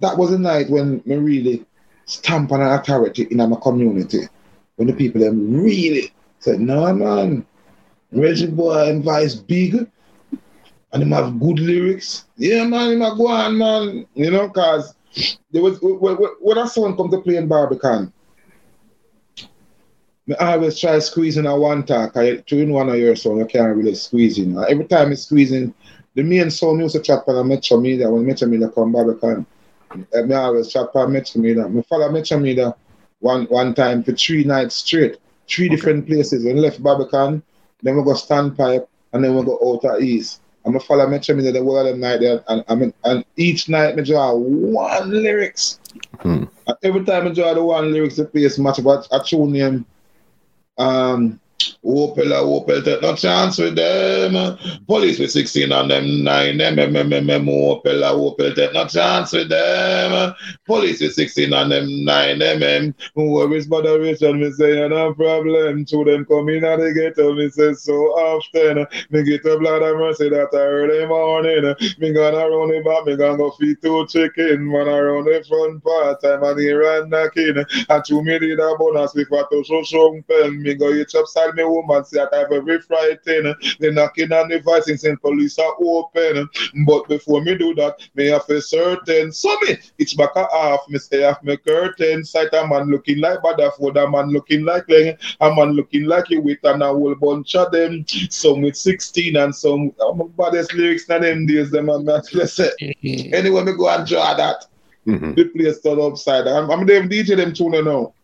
[0.00, 1.66] that was a night when me really
[2.06, 4.22] stamp on an authority in my community.
[4.76, 7.44] When the people them really said, no man,
[8.12, 9.74] Reggie boy and Vice big
[10.92, 12.24] and him have good lyrics.
[12.38, 14.06] Yeah, man, him a go on, man.
[14.14, 14.94] You know, cause
[15.50, 18.10] there was when, when that song come to play in Barbican,
[20.38, 22.16] I always try squeezing a one talk.
[22.16, 24.56] I during one of your song, you can't really squeeze in.
[24.68, 25.74] Every time it's squeezing,
[26.14, 29.46] the main song used to chat on Metro Media when Metro Media come Barbican.
[29.90, 31.66] I always chat on Metro Media.
[31.66, 32.74] I follow Metro Media
[33.20, 35.76] one one time for three nights straight, three okay.
[35.76, 36.44] different places.
[36.44, 37.42] When left Barbican,
[37.82, 40.42] then we go Standpipe, and then we go out at East.
[40.64, 43.24] I'm gonna follow Metro Media the whole of the night there, and I mean, and
[43.36, 45.80] each night I draw one lyrics.
[46.20, 46.44] Hmm.
[46.82, 49.86] every time I draw the one lyrics, the place match, but I tune name,
[50.80, 51.39] um,
[51.84, 54.58] Opel, Opel, take no chance with them.
[54.86, 60.34] Police with 16 on them, 9 them, MMM, Opel, Opel, take no chance with them.
[60.66, 62.94] Police with 16 on them, 9 MM.
[63.14, 65.84] Who worries about the and me say, no problem.
[65.84, 68.86] To them come in and they get me say so often.
[69.10, 71.74] Me get a blood of mercy that early morning.
[71.98, 74.66] Me gonna run the back, me gonna go feed two chicken.
[74.70, 77.64] Man around the front part, time and here and knocking.
[77.88, 80.62] And to me did a bonus before to show some pen.
[80.62, 81.10] Me go eat
[81.50, 83.54] upside me woman say that I have every Friday.
[83.78, 86.48] They knocking on the voice and saying police are open.
[86.86, 89.32] But before me do that, me have a certain.
[89.62, 90.80] Me, it's back a half.
[90.88, 92.24] Me say have my curtain.
[92.24, 96.30] Sight a man looking like Badaford, a man looking like Len, a man looking like
[96.30, 98.04] you with and a whole bunch of them.
[98.30, 99.92] Some with 16 and some
[100.36, 101.70] baddest lyrics in them days.
[101.70, 101.86] Them
[102.34, 102.70] me say.
[103.32, 104.66] anyway, me go and draw that.
[105.10, 105.34] Mm-hmm.
[105.34, 106.46] The place turned upside.
[106.46, 108.14] I'm, I'm them DJ them tuner now.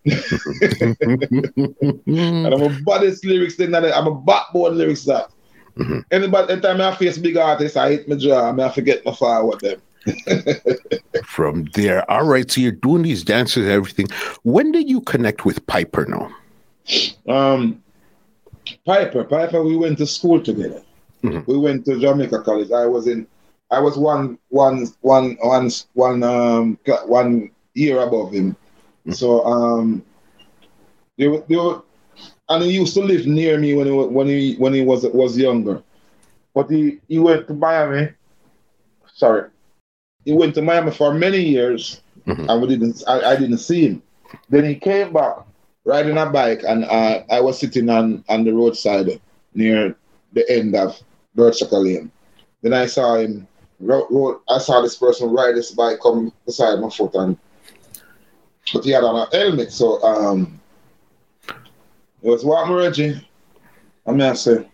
[2.07, 5.31] and I'm a baddest lyrics thing that I'm a backbone lyrics that.
[5.77, 6.01] Mm-hmm.
[6.11, 9.61] Anybody anytime I face big artists, I hit my jaw, I forget my fire with
[9.61, 9.83] them.
[11.25, 12.09] From there.
[12.11, 12.51] All right.
[12.51, 14.07] So you're doing these dances, and everything.
[14.45, 16.35] When did you connect with Piper now?
[17.29, 17.83] Um
[18.85, 20.83] Piper, Piper, we went to school together.
[21.23, 21.51] Mm-hmm.
[21.51, 22.71] We went to Jamaica College.
[22.71, 23.27] I was in
[23.71, 28.53] I was one one one one one um one year above him.
[28.53, 29.13] Mm-hmm.
[29.13, 30.05] So um
[31.19, 31.83] they were, they were
[32.49, 35.37] and he used to live near me when he when he when he was was
[35.37, 35.83] younger.
[36.55, 38.13] But he, he went to Miami.
[39.13, 39.51] Sorry.
[40.25, 42.49] He went to Miami for many years mm-hmm.
[42.49, 44.03] and we didn't I, I didn't see him.
[44.49, 45.37] Then he came back
[45.85, 49.21] riding a bike and uh, I was sitting on, on the roadside
[49.55, 49.95] near
[50.33, 51.01] the end of
[51.37, 52.11] Birchaka Lane.
[52.63, 53.47] Then I saw him
[53.81, 57.37] I saw this person ride this bike come beside my foot and
[58.73, 60.61] but he had on a helmet, so um
[61.49, 63.27] it was what Reggie.
[64.07, 64.67] I mean I say,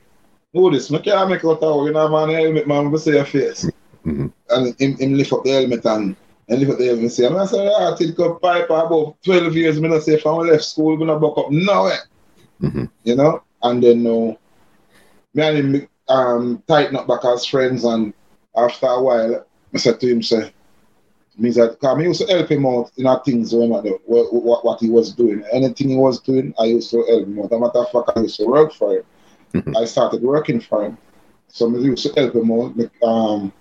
[0.53, 0.93] who this?
[0.93, 3.69] I can't make out how you know man helmet man we see your face.
[4.07, 4.29] Mm-hmm.
[4.51, 6.17] And him, him lift up the helmet and
[6.49, 9.83] And look at the heaven say, I said, I take up pipe about 12 years,
[9.83, 12.01] I say, if I left school, I'm going to buck up nowhere.
[12.61, 12.85] Mm-hmm.
[13.05, 13.43] You know?
[13.63, 14.35] And then, uh,
[15.35, 18.13] me and him um, tighten up back as friends, and
[18.57, 20.53] after a while, I said to him, say,
[21.39, 24.65] me that because I used to help him out in our things when what, what,
[24.65, 25.43] what he was doing.
[25.53, 27.47] Anything he was doing, I used to help him out.
[27.47, 29.05] As a matter of fact, I used to work for him.
[29.55, 29.77] Mm-hmm.
[29.77, 30.99] I started working for him.
[31.49, 33.53] So I used to help him out, like, um,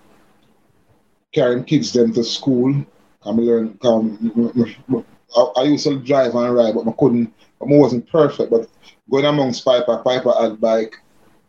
[1.33, 2.85] carrying kids them to school.
[3.23, 4.53] I learn, um,
[5.57, 8.51] I, used to drive and ride, but I couldn't, I wasn't perfect.
[8.51, 8.69] But
[9.09, 10.95] going amongst Piper, Piper had bike,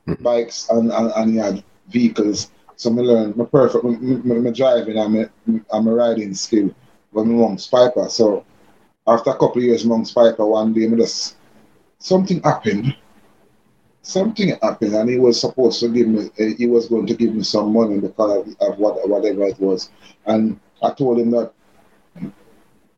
[0.06, 0.22] mm-hmm.
[0.22, 2.50] bikes and, and, and he had vehicles.
[2.82, 6.74] So I learn my perfect, my, my, my driving and my, and my riding skill
[7.12, 8.08] when I amongst Piper.
[8.08, 8.44] So
[9.06, 11.36] after a couple of years amongst Piper, one day, I just,
[11.98, 12.96] something happened
[14.02, 17.32] something happened and he was supposed to give me uh, he was going to give
[17.32, 19.90] me some money because of what whatever it was
[20.26, 21.52] and i told him that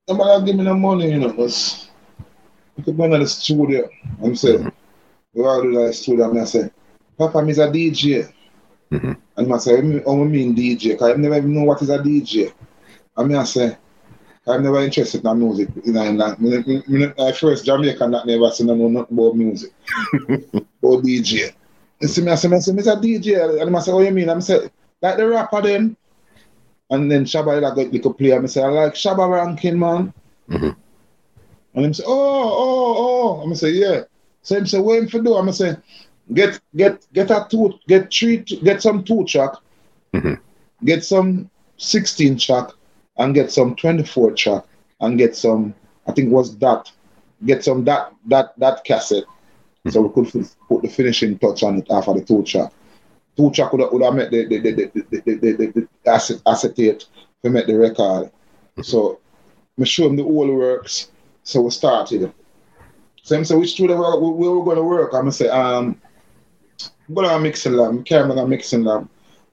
[0.09, 1.91] nobody give me no money you know because
[2.79, 3.87] I could go the studio
[4.23, 4.69] and say mm-hmm.
[5.35, 6.71] we all do studio and I say
[7.19, 8.33] papa I'm a dj
[8.91, 9.13] mm-hmm.
[9.37, 11.99] And I say oh I mean dj because I never even know what is a
[11.99, 12.53] dj
[13.17, 13.77] and I say
[14.47, 15.69] I'm never interested in music.
[15.85, 16.41] You know, in that.
[16.41, 19.73] Me, me, me, my first Jamaican that never seen no nothing about music.
[20.83, 21.55] or DJ.
[22.01, 23.63] You see me, I say, I say, I'm a DJ.
[23.63, 24.29] And I say, what do you mean?
[24.29, 24.69] I say,
[25.01, 25.97] like the rapper then.
[26.91, 28.33] And then Shabba like got little play.
[28.33, 30.13] I say, I like Shabba ranking, man.
[30.51, 30.79] Mm-hmm.
[31.75, 33.43] And him say, oh, oh, oh.
[33.43, 34.03] I'm say, yeah.
[34.43, 35.35] So him say, what him for do?
[35.35, 35.77] I'm say,
[36.33, 39.53] get get get a two, get three, get some two track,
[40.13, 40.35] mm-hmm.
[40.85, 42.71] get some 16 track,
[43.19, 44.65] and get some 24 track
[45.01, 45.75] and get some,
[46.07, 46.91] I think was that,
[47.45, 49.25] get some that that that cassette.
[49.25, 49.91] Mm-hmm.
[49.91, 52.73] So we could put the finishing touch on it after the two track.
[53.37, 56.43] Two track would have, would have met the the the the the, the, the, the
[56.47, 57.07] acetate
[57.43, 58.31] to make the record.
[58.31, 58.83] Mm-hmm.
[58.83, 59.21] So
[59.77, 61.11] we show him the whole works.
[61.43, 62.33] So we started.
[63.23, 65.13] So him say which studio we, we were going to work.
[65.13, 66.01] I'm gonna say um,
[67.09, 67.91] I'm to a mixing lab.
[67.91, 69.09] I'm carrying a mixing lab.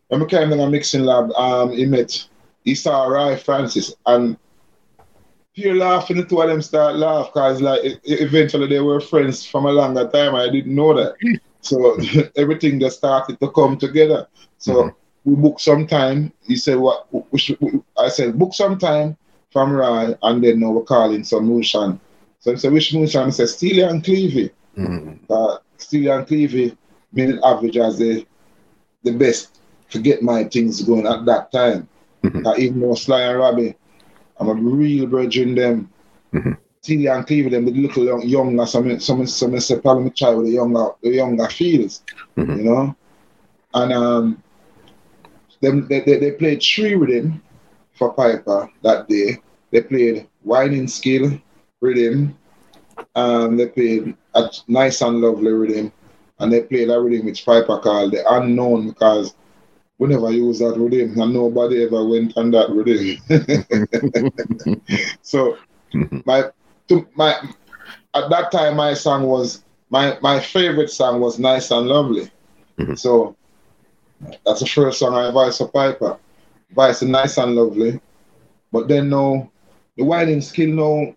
[0.07, 2.27] When I'm carrying a mixing lab, um, he met
[2.63, 4.37] he saw Roy Francis and
[5.53, 9.65] pure laughing, the two of them start laugh because like eventually they were friends from
[9.65, 10.35] a longer time.
[10.35, 11.15] I didn't know that.
[11.63, 11.95] So
[12.35, 14.27] everything just started to come together.
[14.57, 15.29] So mm-hmm.
[15.29, 16.33] we booked some time.
[16.41, 17.59] He said what should,
[17.95, 19.15] I said book some time
[19.51, 21.99] from Roy and then now we're calling some motion.
[22.39, 23.21] So I said which motion?
[23.21, 24.49] I said Steely and Clevie.
[24.75, 25.31] Mm-hmm.
[25.31, 26.75] Uh, Steely and Clevie
[27.13, 28.25] made average as the
[29.03, 31.87] the best to get my things going at that time.
[32.23, 32.61] Mm-hmm.
[32.61, 33.75] even though Sly and Robbie,
[34.39, 35.89] I'm a real brethren them.
[36.33, 36.51] Mm-hmm.
[36.83, 40.47] Tilly and Cleveland, them, the little young, younger, some, some, some say probably try with
[40.47, 42.03] the younger, the younger feels,
[42.37, 42.57] mm-hmm.
[42.57, 42.95] you know.
[43.73, 44.43] And um,
[45.61, 47.41] them, they, they, they played three rhythm
[47.93, 49.37] for Piper that day.
[49.71, 51.39] They played Whining Skill
[51.81, 52.37] rhythm,
[53.15, 55.91] and they played a nice and lovely rhythm,
[56.41, 59.35] and they played a rhythm which Piper called the unknown because
[59.99, 63.21] we never use that him, and nobody ever went on that him.
[65.21, 65.57] so
[66.25, 66.49] my
[66.87, 67.35] to my
[68.15, 72.31] at that time my song was my my favorite song was Nice and Lovely.
[72.79, 72.95] Mm-hmm.
[72.95, 73.35] So
[74.43, 76.17] that's the first song I voiced for Piper.
[76.71, 78.01] Voice Nice and Lovely.
[78.71, 79.51] But then no
[79.97, 81.15] the whining skill no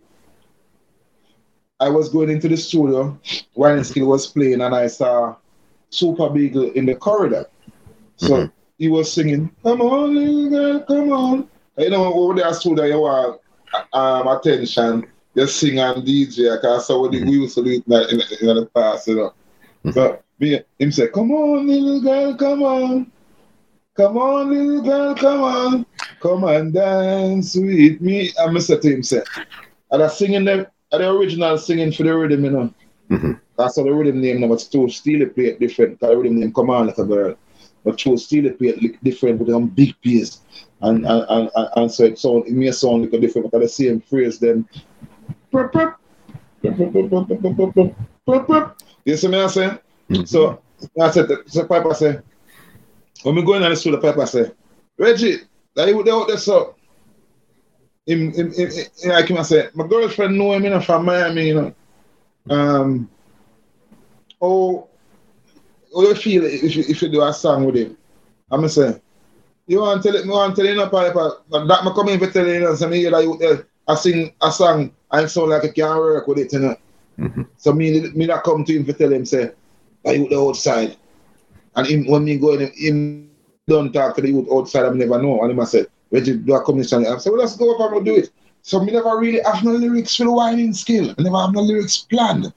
[1.81, 3.19] I was going into the studio,
[3.55, 5.37] whining skill was playing and I saw
[5.91, 7.47] Super Beagle in the corridor.
[8.17, 11.49] So mm-hmm he was singing, Come on, little girl, come on.
[11.79, 13.41] You know, over there, that you want
[13.93, 15.07] um, attention,
[15.37, 18.57] just sing and DJ, because so we, we used to do it in, in, in
[18.57, 19.35] the past, you know.
[19.85, 19.91] Mm-hmm.
[19.93, 23.13] So me, him say, Come on, little girl, come on.
[23.97, 25.87] Come on, little girl, come on.
[26.21, 28.33] Come and dance with me.
[28.41, 29.23] I'm to him, say,
[29.91, 30.45] and I singing
[30.99, 32.75] the, the original singing for the rhythm, you know.
[33.11, 33.33] Mm-hmm.
[33.57, 36.01] That's how the rhythm name now, but still, still play different.
[36.01, 37.37] The rhythm name, come on, like a girl
[37.85, 40.41] but was still play different with them big piece.
[40.81, 43.69] And, and, and, and, so it sound it may sound like a different but the
[43.69, 44.69] same phrase then
[49.05, 49.79] you see me I say?
[50.11, 50.25] Mm-hmm.
[50.25, 50.61] So
[51.01, 52.19] I said so Piper say
[53.23, 54.51] when we go in on the studio Piper say
[54.99, 55.39] Reggie
[55.77, 56.75] that you out there so
[58.07, 61.05] him, him, him, him, like him I say my girlfriend know him you know, from
[61.05, 61.75] Miami you know
[62.51, 63.09] um
[64.41, 64.89] oh
[65.95, 67.97] how you feel if you, if you do a song with him?
[68.51, 69.01] I'm saying,
[69.67, 71.91] you want to tell it, me want to tell you no pipe, but that me
[71.95, 74.93] come in for tell you, know, so me hear that you, I sing a song,
[75.11, 76.77] I sound like I can't work with it, you know.
[77.19, 77.43] Mm-hmm.
[77.57, 79.53] So me, me not come to him to tell him, say,
[80.05, 80.97] that you the outside.
[81.77, 83.31] And him, when me go in, him
[83.69, 85.43] don't talk to the youth outside, I never know.
[85.43, 85.87] And him I say,
[86.21, 87.07] to do a commission.
[87.07, 88.31] I said, well, let's go up and we'll do it.
[88.63, 91.15] So me never really have no lyrics for the whining skill.
[91.19, 92.53] I never have no lyrics planned.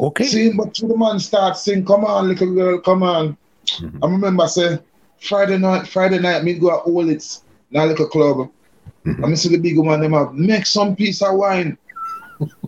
[0.00, 0.24] Okay.
[0.24, 3.36] See, but the man start sing, come on, little girl, come on.
[3.66, 4.02] Mm-hmm.
[4.02, 4.78] I remember say
[5.20, 8.50] Friday night, Friday night, me go at all it's now little club.
[9.04, 9.24] Mm-hmm.
[9.24, 11.78] I see the big one them have make some piece of wine.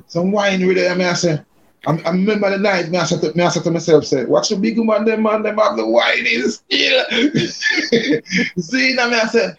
[0.06, 0.90] some wine with it.
[0.90, 1.40] I I say,
[1.86, 4.24] I, I remember the night me I said to, me I said to myself, say,
[4.24, 7.04] watch the big man, them man, them have the wine in still.
[8.62, 9.54] See, I mean, I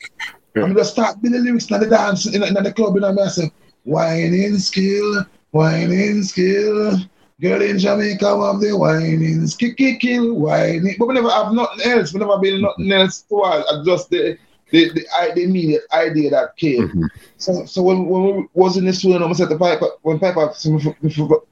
[0.56, 3.30] said, I'm gonna start the lyrics in the dance in, in the club, and I'm
[3.30, 3.52] say,
[3.84, 6.98] whining skill, whining skill.
[7.42, 10.96] Girl in Jamaica have the whining, kick, kick, kill, whining.
[10.98, 12.14] But we never have nothing else.
[12.14, 13.86] We never been nothing else to us.
[13.86, 14.38] Just the
[14.72, 16.88] the, the, the immediate idea that came.
[16.88, 17.04] Mm-hmm.
[17.38, 20.54] So so when, when we was in the studio, I said the pipe when Piper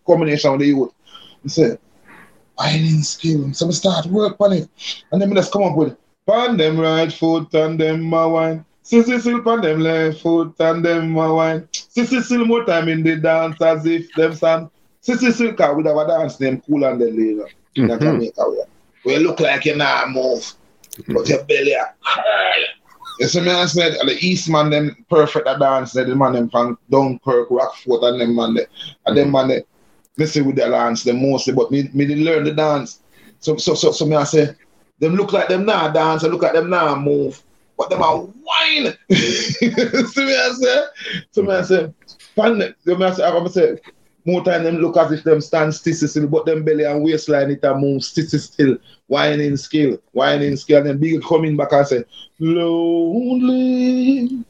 [0.07, 0.93] combination with the youth,
[1.43, 1.79] I said,
[2.57, 3.53] whining skill.
[3.53, 4.69] So we start work on it.
[5.11, 8.65] And then we just come up with Pan them right foot and them my wine.
[8.83, 11.61] Sissy still pan them left foot and them my wine.
[11.71, 14.69] Sissy still more time in the dance as if them stand.
[15.01, 17.49] Sissy Silka would with our dance name cool and then later.
[17.75, 18.69] Mm-hmm.
[19.05, 20.53] We look like you now move,
[21.07, 21.93] but your belly are.
[23.19, 26.49] You see me I said the East man them perfect at dance, the man them
[26.49, 28.65] from Dunkirk, Rockfort and them man they,
[29.05, 29.63] and them man they
[30.17, 33.01] me see with the dance them mostly, but me, me didn't learn the dance.
[33.39, 34.55] So so so so me I say
[34.99, 37.41] them look like them now dance, and look like them now move,
[37.77, 38.93] but them are whine.
[39.11, 40.85] see me I say?
[41.31, 41.93] So me I say,
[42.35, 43.77] fan me I say, I say
[44.25, 47.63] more time them look as if them stand still, but them belly and waistline it
[47.63, 52.03] and move still, still, whining skill, whining skill, and then big coming back and say,
[52.39, 54.45] Lonely,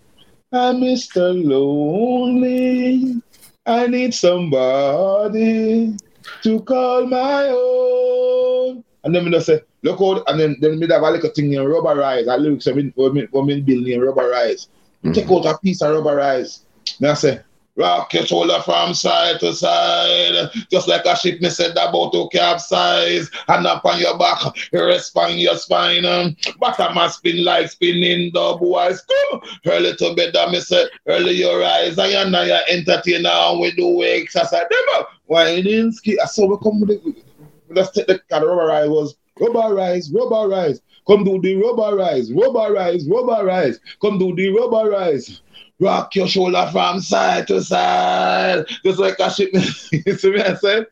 [0.52, 1.44] I'm Mr.
[1.44, 3.22] Lonely.
[3.66, 5.98] I need somebody
[6.44, 8.84] to call my own.
[9.04, 11.54] And then me just say, look out, and then then me have a little thing
[11.54, 12.28] in rubberize.
[12.28, 14.68] I lyrics when me when me, when me building rubberize.
[15.04, 15.12] Mm-hmm.
[15.12, 16.62] Take out a piece of rubberize.
[17.00, 17.42] Then I say,
[17.76, 22.30] Rock your shoulder from side to side, just like a ship me said about to
[22.32, 23.32] capsize.
[23.48, 26.04] And up on your back, rest on your spine.
[26.04, 29.02] But Bottom must spin like spinning the boys.
[29.32, 31.98] Come, little bit that me say, early your eyes.
[31.98, 34.66] I am now your entertainer and we do exercise.
[34.70, 36.20] Remember, whining ski.
[36.20, 37.26] I saw we come with it.
[37.70, 40.80] Let's take the kind of rubberize was rubberize, rubberize.
[41.06, 43.80] Come do the rubberize, rubberize, rubberize.
[44.02, 45.42] Come do the rubberize
[45.80, 49.50] rock your shoulder from side to side, just like a ship.
[49.54, 50.86] you see me I say?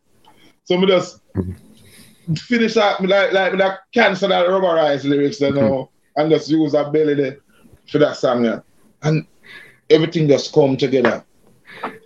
[0.65, 1.21] So me just
[2.35, 6.91] finish up, like, like, me cancel that rubberize lyrics, you know, and just use that
[6.91, 7.37] belly there
[7.89, 8.45] for that song.
[8.45, 8.59] Yeah.
[9.03, 9.25] And
[9.89, 11.23] everything just come together.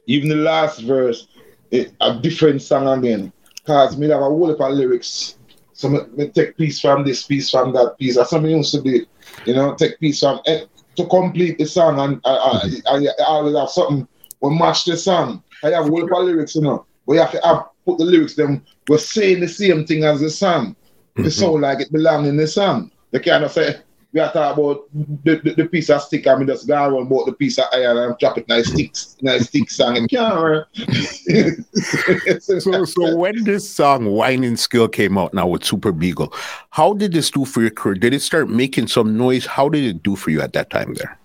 [0.07, 1.27] Even the last verse,
[1.71, 3.31] it, a different song again.
[3.55, 5.34] Because me have a whole heap of lyrics.
[5.75, 8.15] So me, me take piece from this, piece from that piece.
[8.15, 9.05] That's something used to be,
[9.45, 10.65] you know, take piece from eh,
[10.95, 14.07] to complete the song and I, I, I, I always have something
[14.41, 15.43] we match the song.
[15.63, 16.85] I have whole of lyrics, you know.
[17.05, 20.29] We have to have put the lyrics them we're saying the same thing as the
[20.29, 20.75] song.
[21.17, 21.25] Mm-hmm.
[21.25, 22.91] It sound like it belong in the song.
[23.11, 23.77] They kind of say
[24.15, 24.85] we are talking about
[25.25, 27.65] the, the, the, piece of stick I mean just go around about the piece of
[27.73, 30.09] iron and drop it nice sticks nice stick song and
[32.41, 36.33] so so when this song Whining Skill came out now with Super Beagle,
[36.69, 37.95] how did this do for your career?
[37.95, 39.45] Did it start making some noise?
[39.45, 41.19] How did it do for you at that time there?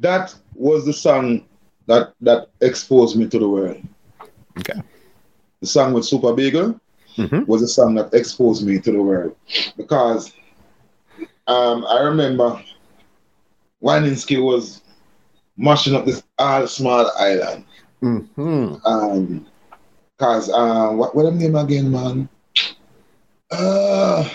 [0.00, 1.46] That was the song
[1.86, 3.80] that that exposed me to the world.
[4.58, 4.78] Okay.
[5.60, 6.78] The song with Super Beagle
[7.16, 7.46] mm-hmm.
[7.46, 9.34] was a song that exposed me to the world
[9.78, 10.34] because
[11.46, 12.62] um, I remember
[13.82, 14.82] Wininski was
[15.56, 17.64] mashing up this all small island.
[18.02, 18.74] Mm-hmm.
[18.84, 19.46] Um,
[20.18, 22.28] cause uh, what what name again, man?
[23.50, 24.28] Uh,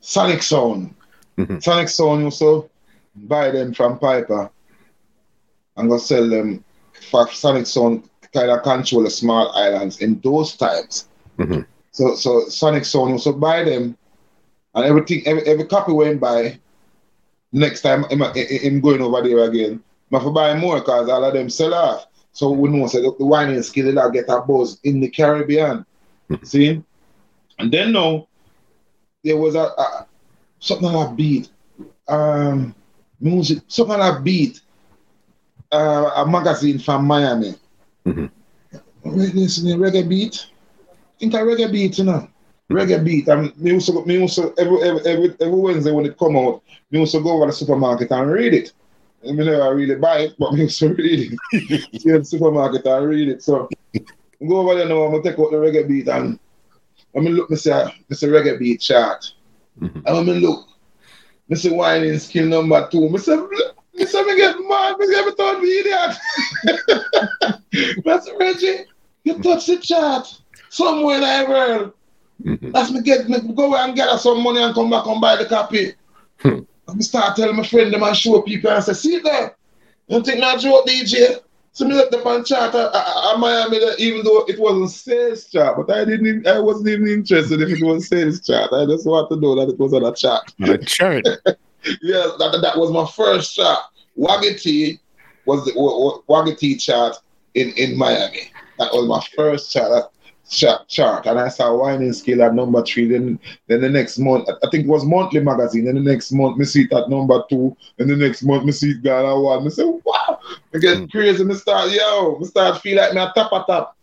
[0.00, 0.94] Sonic Sound.
[1.38, 1.58] Mm-hmm.
[1.58, 2.68] Sonic Sound used to
[3.14, 4.50] buy them from Piper
[5.80, 6.62] I'm gonna sell them
[7.10, 11.08] for Sonic Sound kind of control the small islands in those times.
[11.38, 11.62] Mm-hmm.
[11.90, 13.96] So so Sonic Sound used to buy them
[14.74, 16.58] and everything, every, every copy went by.
[17.52, 21.34] Next time I'm, going over there again, I have to buy more because all of
[21.34, 22.06] them sell off.
[22.32, 25.84] So we know so the, the whining skill that get a buzz in the Caribbean.
[26.28, 26.44] Hmm.
[26.44, 26.82] See?
[27.58, 28.28] And then now
[29.24, 30.06] there was a, a
[30.60, 31.50] something like beat.
[32.06, 32.72] Um
[33.20, 34.60] music, something like beat.
[35.72, 37.54] Uh, a magazine from Miami.
[38.04, 38.26] Mm-hmm.
[39.04, 40.46] Listening reggae beat.
[40.90, 42.28] I think a reggae beat, you know
[42.70, 43.28] reggae beat.
[43.28, 46.36] And me used to, me also to every, every, every, every Wednesday when it come
[46.36, 48.72] out, me to go over the supermarket and read it.
[49.22, 51.92] I mean, never really buy it, but me also read it.
[52.00, 53.42] See the supermarket and read it.
[53.42, 53.68] So
[54.48, 56.38] go over there now, I'm gonna take out the reggae beat and
[57.14, 57.60] I'm gonna look, me me
[58.16, 59.32] say reggae beat chart.
[59.80, 59.98] Mm-hmm.
[59.98, 60.68] And I'm gonna look,
[61.48, 63.00] me say whining skill number two.
[63.00, 63.20] Mr.
[63.20, 66.16] say, me me get man, we never thought me idiot.
[68.04, 68.84] That's Reggie.
[69.24, 70.26] You touch the chart
[70.70, 71.92] somewhere in the world.
[72.44, 72.70] Mm-hmm.
[72.70, 75.36] That's me get me go and get us some money and come back and buy
[75.36, 75.94] the copy.
[76.38, 76.60] Hmm.
[76.88, 79.54] And start telling my friend them and show people and say, see there,
[80.08, 81.40] you think not joke DJ?
[81.72, 85.74] So me let the man chat at, at, Miami, even though it wasn't sales chat,
[85.76, 88.72] but I didn't, I wasn't even interested if it was sales chat.
[88.72, 90.52] I just want to know that it was on a chat.
[90.68, 91.24] A chat.
[92.02, 93.78] yeah, that, that was my first chat.
[94.18, 94.98] Waggity
[95.46, 95.72] was the
[96.28, 97.16] Waggity chat
[97.54, 98.50] in, in Miami.
[98.78, 100.10] That was my first chat chart,
[100.50, 103.06] chart and I saw Wining Scale at number three.
[103.06, 103.38] Then
[103.68, 105.84] then the next month, I think it was monthly magazine.
[105.84, 107.76] Then the next month, me see it at number two.
[107.98, 109.64] And the next month, me see it gone at one.
[109.64, 110.40] Me say, wow,
[110.74, 111.10] I get mm.
[111.10, 111.44] crazy.
[111.44, 113.96] Me start, yo, me start feel like me a top a top.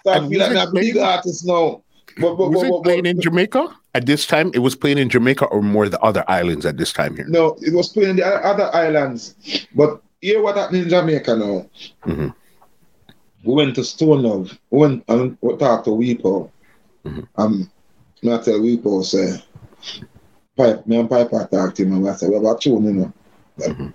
[0.00, 1.82] Start and feel like me a big artist now.
[2.20, 4.50] But, but, was but, it playing in Jamaica at this time?
[4.52, 7.26] It was playing in Jamaica or more the other islands at this time here?
[7.28, 9.36] No, it was playing in the other islands.
[9.74, 11.66] But hear what happened in Jamaica now.
[12.04, 12.28] Mm-hmm
[13.44, 14.58] we went to Stone Love.
[14.70, 16.50] We went and we talked to Wee Pow.
[17.04, 17.20] Mm-hmm.
[17.36, 17.70] Um,
[18.22, 19.42] me I tell Wee Pow say,
[20.56, 22.92] Pipe, me and Piper talk to him and I say, we have a tune, you
[22.92, 23.12] know.
[23.56, 23.88] Like, mm-hmm.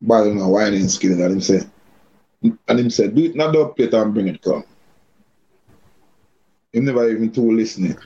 [0.00, 1.60] Battling a whining skill and him say,
[2.42, 4.64] and him said, do it not dub plate and bring it come.
[6.72, 7.96] He never even told listening.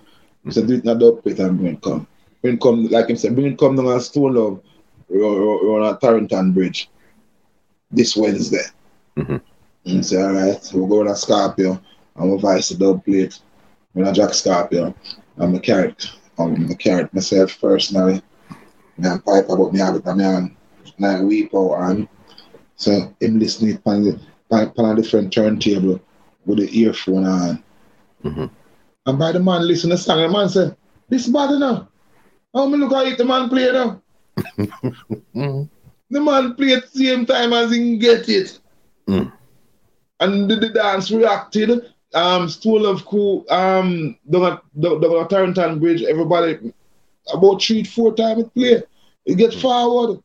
[0.44, 2.06] He said, do it not dub plate and bring it come.
[2.40, 4.62] Bring it come, like him said, bring it come down on Stone Love,
[5.10, 6.88] on a Torrington Bridge
[7.90, 8.64] this Wednesday.
[9.16, 9.36] Mm-hmm.
[9.84, 11.80] And say, all right, we'll go on a Scorpio
[12.16, 13.38] and we'll vice the dub plate.
[13.92, 14.94] When I jack Scorpio,
[15.38, 16.06] I'm a carrot.
[16.38, 18.22] I'm a carrot myself personally.
[18.96, 20.56] And pipe about me have it, me and
[20.98, 22.08] like weep out and
[22.76, 24.20] so him listening on the
[24.50, 26.00] on a different turntable
[26.44, 27.64] with the earphone on.
[28.22, 28.46] Mm-hmm.
[29.06, 30.70] And by the man listen to the song, the man say,
[31.08, 31.88] This bad enough.
[32.54, 34.00] How me look at it the man play now?
[34.58, 35.62] mm-hmm.
[36.10, 38.60] The man play at the same time as he get it.
[39.08, 39.32] Mm
[40.22, 41.92] and the, the dance reacted.
[42.14, 46.72] Um, Stone Love Crew, um, the the the Torrington Bridge, everybody
[47.32, 48.82] about three, four times it play.
[49.24, 50.22] It get forward.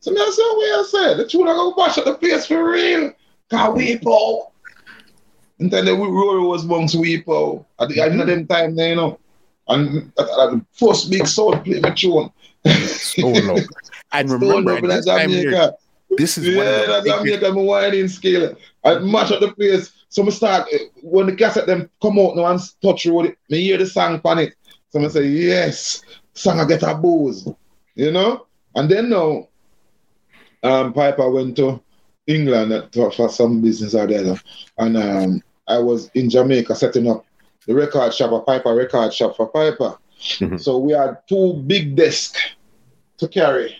[0.00, 2.46] So me I say, what I said, the tune I go bash at the place
[2.46, 3.12] for real.
[3.50, 3.98] Cause we.
[5.58, 7.66] And then the Rory was amongst we po.
[7.80, 9.18] At the end of them time there, you know.
[9.66, 12.30] And the first big sound play my tune.
[12.64, 13.60] Stone Love.
[14.10, 15.30] And remember, at this time
[16.16, 18.56] this is yeah, that's how make them whining scale.
[18.84, 19.92] I mash up the place.
[20.08, 20.68] So I start
[21.02, 24.38] when the cassette them come out now and touch road, me hear the song on
[24.38, 24.54] it.
[24.90, 26.02] So I say, yes,
[26.32, 27.46] song I get a booze.
[27.94, 28.46] You know?
[28.74, 29.48] And then now
[30.62, 31.80] um Piper went to
[32.26, 34.40] England for some business out there.
[34.78, 37.24] And um, I was in Jamaica setting up
[37.66, 39.98] the record shop, a Piper record shop for Piper.
[40.18, 40.56] Mm-hmm.
[40.56, 42.40] So we had two big desks
[43.18, 43.76] to carry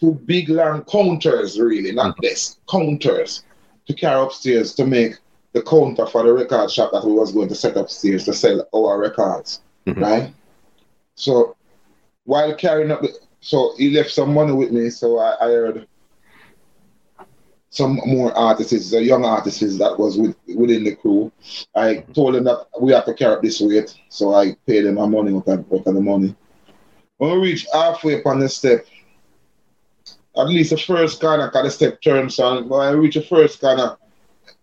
[0.00, 3.44] two big long counters, really, not this counters
[3.86, 5.16] to carry upstairs to make
[5.52, 8.66] the counter for the record shop that we was going to set upstairs to sell
[8.74, 10.02] our records, mm-hmm.
[10.02, 10.34] right?
[11.14, 11.56] So
[12.24, 15.86] while carrying up, the, so he left some money with me, so I, I heard
[17.70, 21.30] some more artists, the young artists that was with, within the crew.
[21.74, 24.94] I told them that we have to carry up this weight, so I paid them
[24.94, 26.34] my money with, with the money.
[27.18, 28.86] When we reached halfway upon the step,
[30.36, 32.68] at least the first corner, cause the step turns on.
[32.68, 33.96] When I reach the first corner,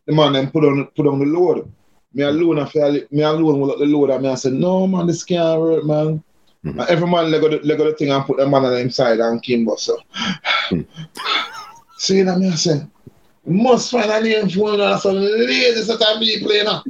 [0.05, 1.71] the man then put on put on the load.
[2.13, 5.07] Me alone, I feel me alone will the load, and me I said, no man,
[5.07, 6.23] this can't work, man.
[6.65, 6.79] Mm-hmm.
[6.79, 8.79] And every man leg of the of the thing and put the man on the
[8.79, 9.97] inside and Kimbo so.
[10.69, 10.85] mm
[11.97, 12.89] So you know me I said,
[13.45, 16.83] must find a name for you some lazy set of people, you know.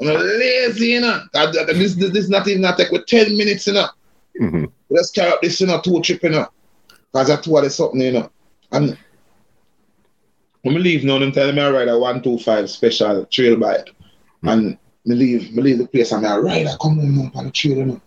[0.00, 1.22] I'm lazy, you know.
[1.32, 3.88] This, this, this not even take with 10 minutes, you know.
[4.40, 4.64] Mm-hmm.
[4.88, 6.48] Let's carry up this, you know, two trip, you know.
[7.12, 8.30] Because I told you something, you know.
[8.72, 8.96] And
[10.62, 13.90] when we leave now, them tell me I ride a 125 special trail bike.
[14.44, 14.52] Mm.
[14.52, 17.50] And me leave, me leave the place and I ride, I come home on the
[17.50, 18.00] trail, you know.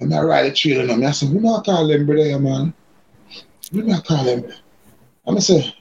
[0.00, 1.06] And I ride the trail, you know.
[1.06, 2.74] I say, we not call them brother, man.
[3.72, 4.52] We not call them.
[5.26, 5.74] And I say,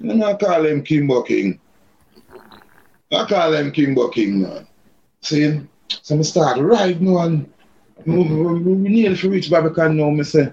[0.00, 1.60] we not call them Kimbo King.
[3.12, 4.66] I call them Kimbo King, man.
[5.20, 5.60] See?
[5.88, 7.52] So I start riding now and
[8.04, 10.52] we nearly reach Barbican now, I say,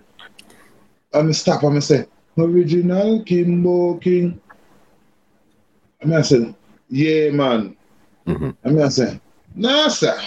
[1.14, 2.05] and I stop and I say,
[2.38, 4.39] original Kimbo King.
[6.01, 6.55] And I said,
[6.89, 7.76] yeah, man.
[8.28, 8.51] Mm-hmm.
[8.64, 9.20] And I said,
[9.55, 10.20] nah, sir.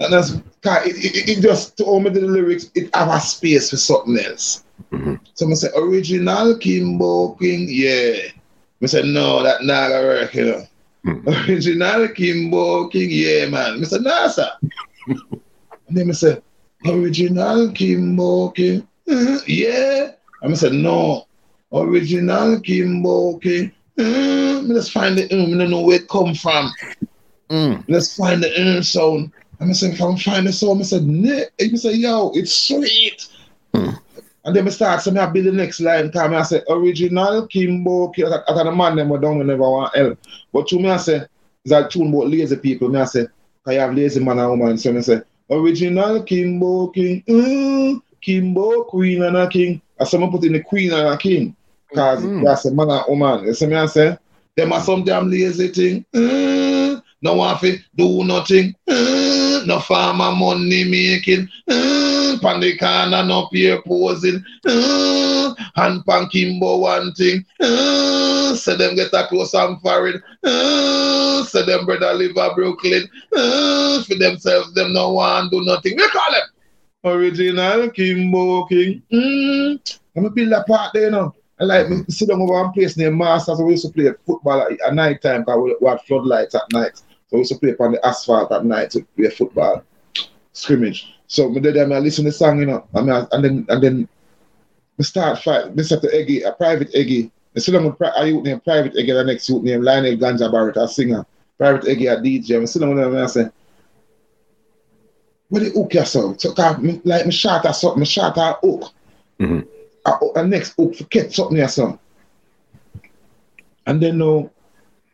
[0.00, 3.76] And that's, it, it, it just told me the lyrics, it have a space for
[3.76, 4.64] something else.
[4.92, 5.14] Mm-hmm.
[5.34, 8.14] So I said, original Kimbo King, yeah.
[8.82, 10.66] I said, no, that not gonna work, you know.
[11.06, 11.28] Mm-hmm.
[11.50, 13.80] Original Kimbo King, yeah, man.
[13.80, 14.50] I said, nah, sir.
[15.06, 15.40] and
[15.90, 16.42] then I said,
[16.86, 18.86] original Kimbo King.
[19.08, 19.40] Uh-huh.
[19.46, 20.12] yeah.
[20.42, 21.26] I said, no.
[21.72, 23.72] original Kimbo King.
[23.98, 26.72] Mm, let's find the um, don't know where it come from.
[27.48, 27.84] Mm.
[27.88, 29.32] Let's find the um sound.
[29.60, 31.52] And I said, if I'm find the sound, I said, Nick.
[31.58, 33.28] He said, yo, it's sweet.
[33.72, 33.98] Mm.
[34.44, 36.10] And then I start saying, I build the next line.
[36.10, 38.26] Come I said, original Kimbo King.
[38.26, 40.18] I got a man them down and never want help.
[40.52, 41.28] But to me, I said,
[41.64, 42.88] is that tune about lazy people.
[42.88, 43.26] Me I say,
[43.66, 44.76] I have lazy man and woman.
[44.76, 47.22] So I say, original Kimbo King.
[47.26, 49.82] Mm, Kimbo Queen and a King.
[50.00, 51.54] I someone put in the Queen and a King.
[51.90, 52.42] Because mm-hmm.
[52.42, 53.44] that's a man and woman.
[53.44, 54.18] You see me I say?
[54.56, 56.04] Them are some damn lazy thing.
[56.14, 58.74] Mm, no one to do nothing.
[58.88, 61.48] Mm, no farmer money making.
[61.68, 64.42] Mm, pan the corner no peer posing.
[64.64, 67.44] Mm, and pan Kimbo one thing.
[67.60, 70.22] Mm, say them get a close and foreign.
[70.44, 73.08] Mm, say them brother live a Brooklyn.
[73.34, 75.96] Mm, for themselves them no one do nothing.
[75.96, 76.53] We call them
[77.04, 79.02] original Kimbo King.
[79.12, 81.34] Mm, I'm a build a part there now.
[81.60, 83.60] I like me sit down over one place near Masters.
[83.60, 86.72] We used to play football at, at night time because we, we had floodlights at
[86.72, 86.96] night.
[86.96, 89.84] So we used to play on the asphalt at night to play football
[90.52, 91.14] scrimmage.
[91.26, 93.82] So me did I listen to the song, you know, I mean, and then and
[93.82, 94.08] then
[94.96, 95.78] we start fight.
[95.80, 97.30] Set Eggy, a private Eggy.
[97.56, 100.50] I sit down with a youth named Private Eggy, the next youth named Lionel Ganja
[100.50, 101.24] Barrett, a singer.
[101.56, 102.60] Private Eggy, a DJ.
[102.60, 103.48] I sit down with them and I say,
[105.54, 106.40] what the hook yourself?
[106.40, 106.52] So,
[107.04, 108.92] like, me shot at something, me shot at hook.
[109.40, 109.60] Mm-hmm
[110.06, 111.98] a, a next hook for catch something or something.
[113.86, 114.50] And then now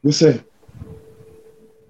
[0.02, 0.42] we say,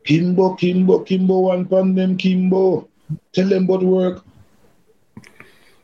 [0.04, 2.88] Kimbo, Kimbo, Kimbo, one pan them, Kimbo.
[3.32, 4.24] Tell them about work.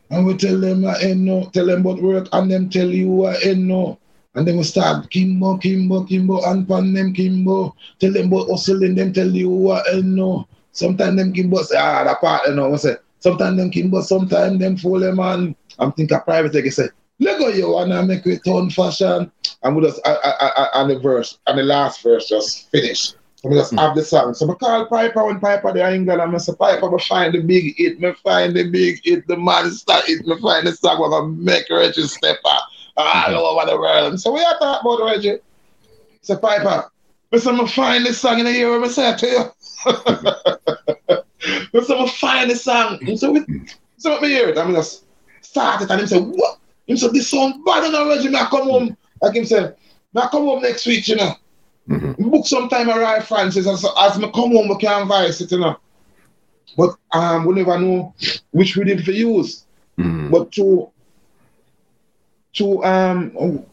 [0.09, 3.25] And we tell them I ain't no, tell them about work, and them tell you
[3.25, 3.99] I ain't no.
[4.35, 7.75] And then we start Kimbo, Kimbo, Kimbo, and pan them, Kimbo.
[7.99, 10.47] Tell them about hustling, them tell you I ain't no.
[10.77, 14.59] Sometimes them Kimbo say, ah, that part, you know, we say, sometimes them Kimbo, sometimes
[14.59, 18.03] them fool them, and I'm thinking private, like I say, let go you and I
[18.03, 19.31] make it turn fashion.
[19.63, 23.13] And we just, I, I, I, and the verse, and the last verse just finish.
[23.37, 23.79] So we just mm.
[23.79, 24.35] have the song.
[24.35, 27.41] So I call Piper when Piper in England and I say, Piper, I find the
[27.41, 31.19] big hit, me find the big hit, the monster hit, me find the song where
[31.19, 32.63] I make Reggie step up
[32.97, 33.33] all mm-hmm.
[33.33, 34.19] over the world.
[34.19, 35.39] So we are talking about Reggie.
[36.21, 36.91] So Piper,
[37.31, 39.51] I say, I find the song in the year I say to you.
[39.85, 43.17] I say, I find the song.
[43.17, 43.45] So we,
[43.97, 44.57] so let me hear it.
[44.57, 45.05] I'm just
[45.41, 46.59] start it and he say, what?
[46.87, 48.97] Him say, this sound bad and already, I come home.
[49.21, 49.73] Like him say,
[50.15, 51.33] I come home next week, you know.
[51.89, 52.29] Mm-hmm.
[52.29, 55.77] Book sometime arrive Francis, as, as me come home, we can voice it, you know.
[56.77, 58.13] But um, we never know
[58.51, 59.65] which rhythm to use.
[59.97, 60.29] Mm-hmm.
[60.29, 60.89] But to,
[62.53, 63.65] to, um, oh,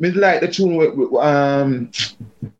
[0.00, 1.90] me like the tune with, with um,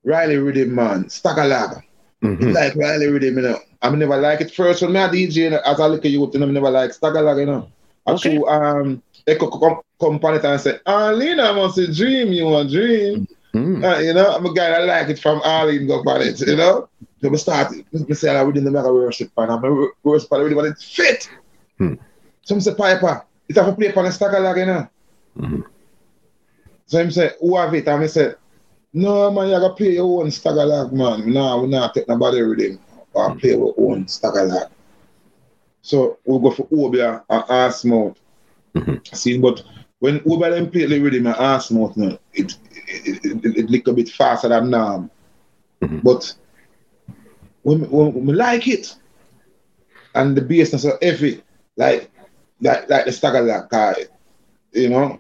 [0.04, 1.82] Riley Rhythm, man, Stagalag.
[2.22, 2.50] Mm-hmm.
[2.50, 3.58] Like Riley Rhythm, you know.
[3.82, 6.70] I never like it first when a DJ, as I look at you, I never
[6.70, 7.70] like Stagalag, you know.
[8.06, 8.36] Okay.
[8.36, 12.32] To, um, they could come, come upon it and say, Arlene, I must a dream,
[12.32, 13.26] you want dream.
[13.52, 13.84] Mm-hmm.
[13.84, 16.56] Uh, you know, I'm a guy that like it from Arlene, go upon it, you
[16.56, 16.88] know.
[17.20, 20.66] So we start, we say, I really never worship, and I'm a worship, I want
[20.66, 21.30] it fit.
[21.80, 22.02] Mm-hmm.
[22.42, 24.88] So I say, Piper, it's have to play upon a of you know.
[25.38, 25.60] Mm-hmm.
[26.86, 27.88] So I say, who have it?
[27.88, 28.34] And I say,
[28.92, 31.32] no, man, you gotta play your own stagalag, man.
[31.32, 32.78] No, we not take nobody with him.
[33.12, 33.38] Or mm-hmm.
[33.38, 34.70] play our own stagalag.
[35.82, 38.16] So we'll go for Obia and Arsmouth.
[38.74, 39.14] Mm-hmm.
[39.14, 39.62] See, but
[39.98, 42.52] when Uber them play the rhythm and ass mouth, no, it,
[42.88, 45.10] it, it, it, it lick a bit faster than norm.
[45.80, 46.00] Mm-hmm.
[46.00, 46.34] But
[47.62, 48.96] when, when, we like it,
[50.14, 51.42] and the bass is so heavy,
[51.76, 52.10] like
[52.60, 53.94] like like the stagger like guy,
[54.72, 55.18] you know,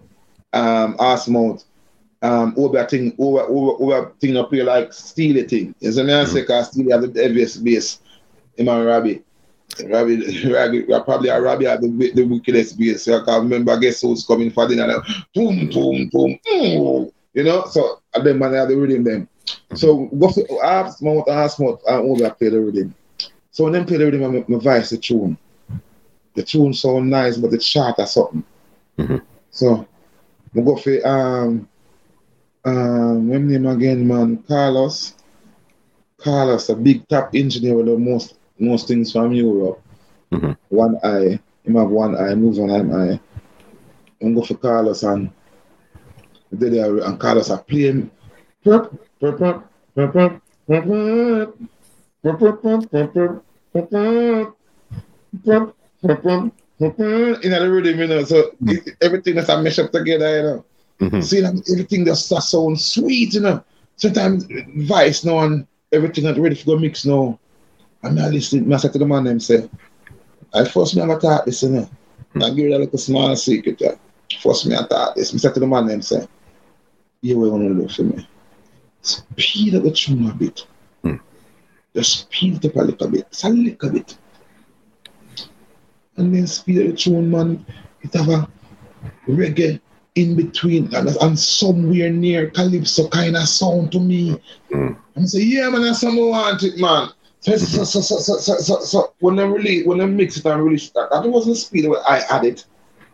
[0.54, 1.64] um, ass mouth.
[2.22, 5.74] Um, over thing, over over over thing, I play like steely thing.
[5.80, 6.14] You see me?
[6.14, 8.00] I say, cause steely have the heaviest bass
[8.56, 9.24] in my rabbit.
[9.86, 13.04] Robbie, Robbie, probably a Robbie had the, the wickedest bass.
[13.04, 15.02] So I can remember, I guess who's coming for dinner.
[15.34, 17.12] Boom, boom, boom, boom.
[17.34, 19.28] You know, so and then man, I had the rhythm them.
[19.74, 22.94] So go for half mouth, half mouth, and over play the rhythm.
[23.50, 25.36] So when them play the rhythm, I my voice the tune.
[26.34, 28.44] The tune sound nice, but the short or something.
[28.98, 29.16] Mm-hmm.
[29.50, 29.86] So
[30.54, 31.68] we go for um
[32.64, 34.42] um what name again, man?
[34.48, 35.14] Carlos.
[36.16, 39.82] Carlos, a big top engineer with the most most things from Europe.
[40.32, 40.52] Mm-hmm.
[40.68, 43.20] One eye, him have one eye, moves one eye.
[44.20, 45.30] And go for Carlos and
[46.50, 48.10] they there and Carlos are playing
[56.80, 58.24] in the rhythm, you know.
[58.24, 58.88] So mm-hmm.
[59.00, 60.64] everything that's a mesh up together, you know.
[61.00, 61.20] Mm-hmm.
[61.20, 63.64] See, everything just sounds sweet, you know.
[63.96, 64.46] Sometimes
[64.76, 67.38] vice now and everything that's ready for go mix now.
[68.02, 69.68] And I listen, I said to the man, them say,
[70.52, 71.90] I first never thought this, you know.
[72.34, 72.44] Mm.
[72.44, 73.80] I give you a little small secret.
[73.80, 73.94] Yeah.
[74.40, 75.34] First me I thought this.
[75.34, 76.26] I said to the man them say,
[77.20, 78.28] you will to do for me.
[79.02, 80.66] Speed up the tune a bit.
[81.02, 81.16] Hmm.
[81.94, 83.30] Just speed it up a little bit.
[83.30, 84.18] Just a little bit.
[86.16, 87.64] And then speed the tune, man.
[88.02, 88.48] It have a
[89.28, 89.80] reggae
[90.14, 94.36] in between and, and somewhere near calypso kind of sound to me.
[94.70, 94.96] Mm.
[95.16, 97.08] And I say, yeah, man, that's something I want it, man.
[97.40, 100.46] So, so, so, so, so, so, so, so when I release, when I mix it
[100.46, 102.64] and release that, that wasn't the speed where I add it.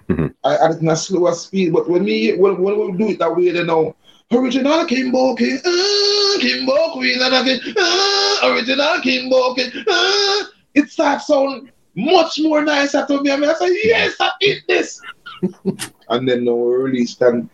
[0.08, 0.34] Mhm.
[0.44, 3.18] I add it in a slower speed, but when me when, when we do it
[3.18, 3.96] that way, they know
[4.32, 11.26] original Kimbo King, ah, Kimbo Queen, and again, ah, original Kimbo King, ah, it starts
[11.26, 13.30] sound much more nicer to me.
[13.30, 15.00] I mean, I say, yes, I eat this.
[16.08, 17.48] and then now we released and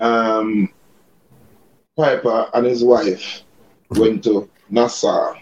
[0.00, 0.72] um,
[1.96, 3.42] Piper and his wife
[3.90, 5.34] went to Nassau.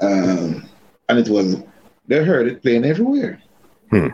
[0.00, 0.68] Um,
[1.08, 1.56] and it was,
[2.06, 3.42] they heard it playing everywhere.
[3.90, 4.08] Hmm.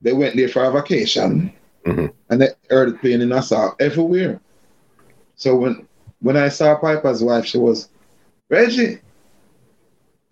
[0.00, 1.52] They went there for a vacation
[1.84, 2.12] Mhm.
[2.30, 4.40] and they heard it playing in Nassau everywhere.
[5.34, 5.86] So when
[6.20, 7.88] when I saw Piper's wife, she was,
[8.48, 9.00] Reggie,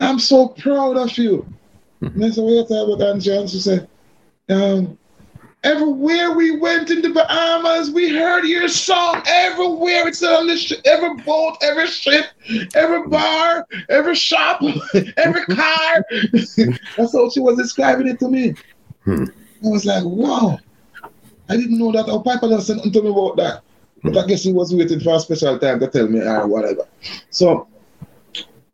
[0.00, 1.46] I'm so proud of you.
[2.00, 3.36] And I said, what you talking about, Angie?
[3.36, 3.88] And said,
[4.48, 4.98] um,
[5.62, 10.08] everywhere we went in the Bahamas, we heard your song everywhere.
[10.08, 12.26] It's on the sh- every boat, every ship,
[12.74, 14.62] every bar, every shop,
[15.18, 16.04] every car.
[16.32, 18.54] That's how she was describing it to me.
[19.04, 19.24] Hmm.
[19.64, 20.58] I was like, wow.
[21.50, 22.08] I didn't know that.
[22.08, 23.62] Our Piper doesn't to me about that.
[24.02, 26.86] But I guess he was waiting for a special time to tell me or whatever.
[27.28, 27.68] So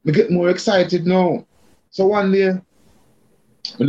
[0.07, 1.45] I get more excited now.
[1.91, 2.61] So one day,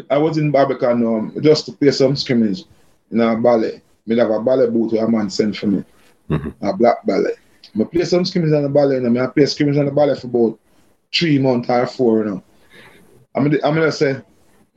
[0.10, 2.64] I was in Barbican um, just to play some scrimmage
[3.12, 3.82] in a ballet.
[4.06, 5.84] Me have a ballet boot where a man sent for me,
[6.30, 6.54] Mhm.
[6.62, 7.36] a black ballet.
[7.80, 10.28] I play some scrimmage on the ballet, and I play scrimmage on the ballet for
[10.28, 10.60] about
[11.14, 12.44] three months or four now.
[13.36, 14.20] I'm gonna, I'm say,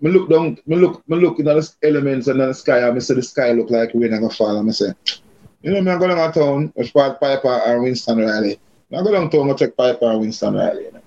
[0.00, 2.98] me look down, me look, me look at the elements and the sky, and I
[3.00, 4.92] say the sky look like rain and gonna fall, and I say,
[5.62, 8.60] you know, me I go down to town, which part Piper and Winston Riley.
[8.92, 10.84] I go down to town, I check Piper and Winston Riley.
[10.84, 10.99] You know.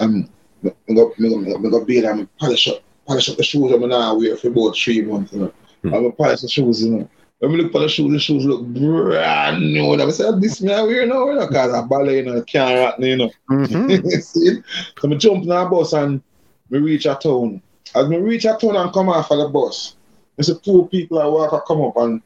[0.00, 0.28] Um,
[0.62, 3.42] me me go, me go, me go, me go and polish up, polish up the
[3.42, 5.32] shoes I'm now wear for about three months.
[5.32, 5.52] You know.
[5.82, 5.94] Hmm.
[5.94, 7.08] I'm polish the shoes, you know.
[7.40, 9.92] When me look for the shoes, the shoes look brand new.
[9.92, 12.42] And I say, this me I wear now, you know, because I'm ballet, you know,
[12.42, 13.30] can't rat you know.
[13.50, 14.22] Mhm.
[14.22, 14.62] See?
[15.00, 16.22] So me jump in a bus and
[16.70, 17.60] me reach a town.
[17.94, 19.96] As me reach a town and come off of the bus,
[20.36, 22.22] there's a two people I walk I come up and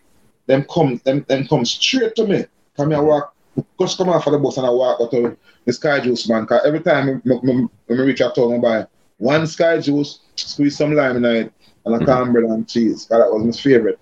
[0.46, 2.44] them come them, them come straight to me.
[2.76, 3.34] Come here, I walk
[3.80, 6.46] just come off of the bus and I walk up to the Sky Juice man.
[6.46, 8.86] Cause every time me, me, me, when me reach a town I buy
[9.18, 11.52] one Sky Juice, squeeze some lime in it,
[11.84, 12.04] and a Mhm.
[12.04, 13.06] cornbread and cheese.
[13.06, 13.98] Cause that was my favorite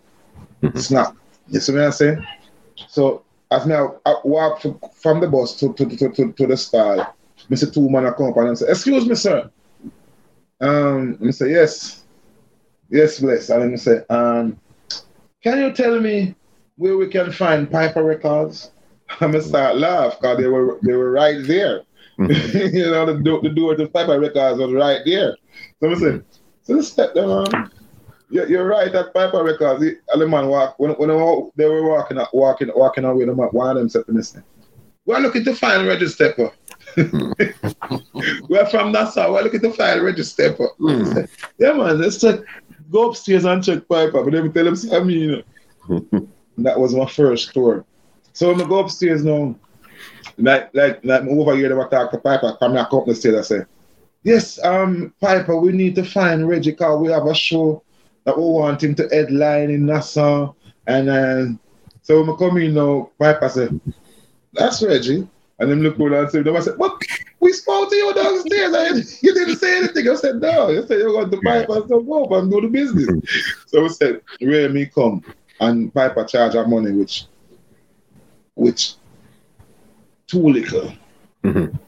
[0.62, 0.78] Mhm.
[0.78, 1.14] snack.
[1.48, 2.26] You see what I'm saying?
[2.88, 6.46] So as me I, I walk f- from the bus to, to, to, to, to
[6.46, 7.06] the stall,
[7.50, 7.66] Mr.
[7.66, 9.50] two men a come up and I say, excuse me, sir.
[10.60, 12.04] Um, I say, yes.
[12.90, 13.50] Yes, bless.
[13.50, 14.58] And I say, um,
[15.42, 16.34] can you tell me
[16.76, 18.70] where we can find Piper Records?
[19.20, 21.82] I'm gonna start laugh because they were they were right there.
[22.18, 22.72] Mhm.
[22.74, 25.36] you know, the, do- the door to Piper Records was right there.
[25.80, 26.24] So I said,
[26.62, 27.70] so this step them um,
[28.30, 29.80] you're, you're right at Piper Records.
[29.80, 31.08] The other man walk when, when
[31.56, 34.40] they were- walking walking walking away, the man, one of them said to me, say,
[35.06, 36.50] We're looking to find Reggie Stepper.
[38.48, 40.50] we're from Nassau, we're looking to find register.
[40.80, 41.28] Mm.
[41.58, 42.40] Yeah, man, let's check.
[42.90, 44.22] Go upstairs and check Piper.
[44.22, 45.42] But let me tell him, see me, you
[45.88, 46.28] know.
[46.58, 47.84] that was my first tour.
[48.34, 49.54] So when I go upstairs now,
[50.36, 52.56] like like like over here, they were talk to Piper.
[52.58, 53.50] Come up the stairs.
[53.50, 53.64] I say,
[54.24, 57.82] yes, um, Piper, we need to find Reggie because we have a show
[58.24, 60.52] that we want him to headline in Nassau.
[60.86, 61.46] And uh,
[62.02, 63.80] so when I come in now, Piper said,
[64.52, 65.28] that's Reggie.
[65.60, 67.00] And then look around and say, I said, what?
[67.38, 68.74] We spoke to you downstairs.
[68.74, 68.88] I,
[69.22, 70.08] you didn't say anything.
[70.08, 70.70] I said, no.
[70.70, 73.64] You said you're going to Piper and stuff up and do the business.
[73.66, 75.22] so I said, Ray, me come.
[75.60, 77.26] And Piper charge our money, which,
[78.54, 78.94] which,
[80.26, 80.92] too little.
[81.42, 81.78] Mhm.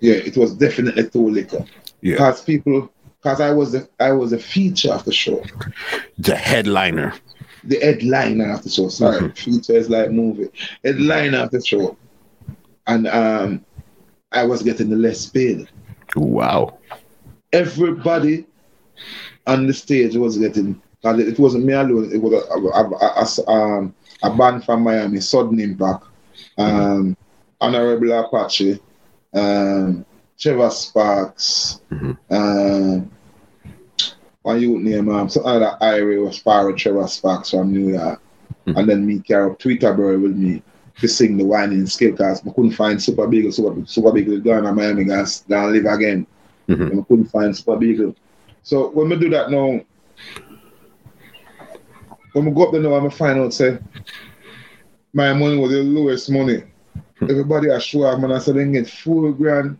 [0.00, 1.66] Yeah, it was definitely too little.
[2.00, 2.14] Yeah.
[2.14, 2.90] Because people,
[3.22, 5.42] because I was the, I was a feature of the show.
[6.18, 7.14] The headliner.
[7.64, 8.88] the headliner of the show.
[8.88, 10.48] Sorry, feature is like movie.
[10.84, 11.96] Headliner of the show.
[12.86, 13.64] And um,
[14.32, 15.68] I was getting the less paid.
[16.16, 16.78] Wow.
[17.52, 18.46] Everybody
[19.46, 23.50] on the stage was getting, it wasn't me alone, it was a, a, a, a,
[23.50, 26.04] um, a band from Miami, Sudden Impact,
[26.58, 27.16] um,
[27.60, 28.78] Honorable Apache,
[29.34, 30.04] um,
[30.38, 32.16] Trevor Sparks, Mhm.
[32.30, 33.10] um,
[34.42, 38.20] one youth name, um, some other Irie was Sparrow Trevor Sparks from New York.
[38.66, 38.76] Mhm.
[38.78, 40.62] And then me carry up Twitter boy with me
[41.00, 43.52] to sing the whining skill cause I couldn't find Super Beagle.
[43.52, 46.26] Super, Super Beagle gone and Miami gonna, gonna live again.
[46.68, 46.90] Mhm.
[46.90, 48.14] And I couldn't find Super Beagle.
[48.62, 49.80] So when we do that now,
[52.32, 53.78] when we go up there now, I'm find out say
[55.12, 56.64] my money was the lowest money.
[57.20, 59.78] Everybody I show up, man, I said they get four grand,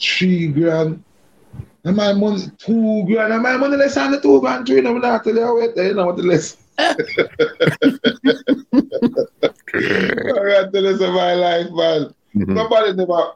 [0.00, 1.04] three grand.
[1.84, 4.78] And my money two grand, and my money less than the two grand, three.
[4.86, 6.56] I'm not tell you wait there, you know what the less.
[6.78, 6.94] I
[9.72, 12.14] got the less of my life, man.
[12.34, 12.54] Mm-hmm.
[12.54, 13.32] Nobody never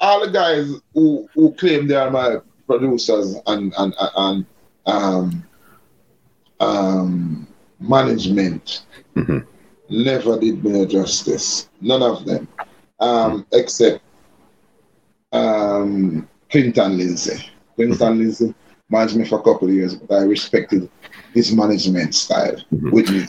[0.00, 4.46] all the guys who who claim they are my producers and and and
[4.86, 5.44] um
[6.60, 7.46] um
[7.80, 8.84] management
[9.16, 9.38] mm-hmm.
[9.88, 11.68] never did me justice.
[11.80, 12.48] None of them.
[13.00, 14.02] Um, except
[15.32, 17.50] um, Clinton Lindsay.
[17.76, 18.18] Clinton mm-hmm.
[18.18, 18.54] Lindsay
[18.90, 20.90] managed me for a couple of years, but I respected
[21.34, 22.90] his management style mm-hmm.
[22.90, 23.26] with me.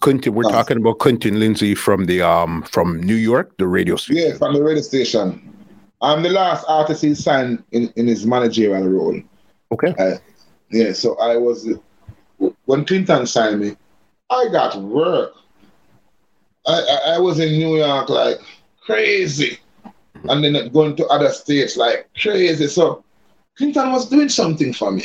[0.00, 4.22] Clinton, we're talking about Clinton Lindsay from the um from New York, the radio station.
[4.22, 5.44] Yeah, from the radio station.
[6.00, 9.20] I'm the last artist he signed in, in his managerial role.
[9.72, 9.92] Okay.
[9.98, 10.18] Uh,
[10.70, 11.68] yeah, so I was
[12.64, 13.76] when Clinton signed me,
[14.30, 15.34] I got work.
[16.66, 18.38] I, I, I was in New York like
[18.80, 19.58] crazy,
[20.24, 22.66] and then going to other states like crazy.
[22.66, 23.04] So
[23.56, 25.04] Clinton was doing something for me,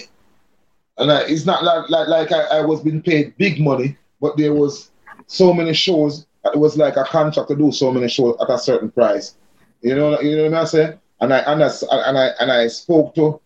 [0.98, 4.38] and I, it's not like like, like I, I was being paid big money, but
[4.38, 4.92] there was
[5.28, 6.26] so many shows.
[6.46, 9.36] It was like a contract to do so many shows at a certain price.
[9.82, 11.00] You know, you know what I'm saying?
[11.22, 13.40] And I and I and I and I spoke to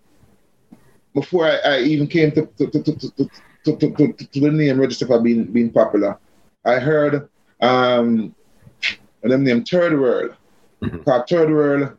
[1.14, 3.30] before I, I even came to to, to, to, to,
[3.76, 6.18] to, to, to to the name register for being being popular.
[6.65, 7.30] I heard
[7.61, 8.34] um
[9.22, 10.36] them name Third World.
[10.82, 11.03] Mm-hmm.
[11.03, 11.97] Called Third World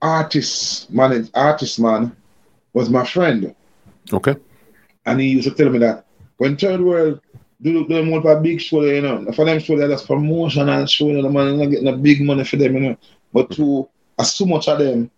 [0.00, 2.14] artist man artist man
[2.72, 3.54] was my friend.
[4.12, 4.36] Okay.
[5.06, 6.04] And he used to tell me that
[6.36, 7.20] when Third World
[7.60, 10.88] do do them want a big show, you know, for them show that promotion and
[10.88, 12.96] show, you know, the man not getting a big money for them, you know.
[13.32, 13.88] But to
[14.18, 15.10] as so much of them,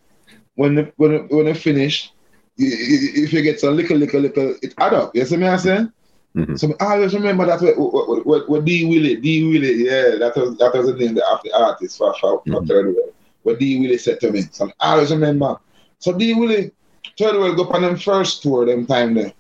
[0.54, 2.12] when they, when they, when they finish,
[2.60, 5.16] if you get some little, little, little, it add up.
[5.16, 5.92] You see me I saying?
[6.36, 6.56] Mm-hmm.
[6.56, 10.56] So I always remember that what, what, what, D Willie, D Willie, yeah, that was
[10.58, 12.66] that was the name of the artist for, for, for mm-hmm.
[12.66, 13.14] Third World.
[13.42, 14.42] What D Willie said to me.
[14.52, 15.58] So I always remember.
[15.98, 16.70] So D Willie,
[17.18, 19.32] Third World go on them first tour them time there.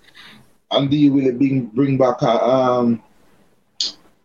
[0.72, 3.02] And D Willie bring bring back a um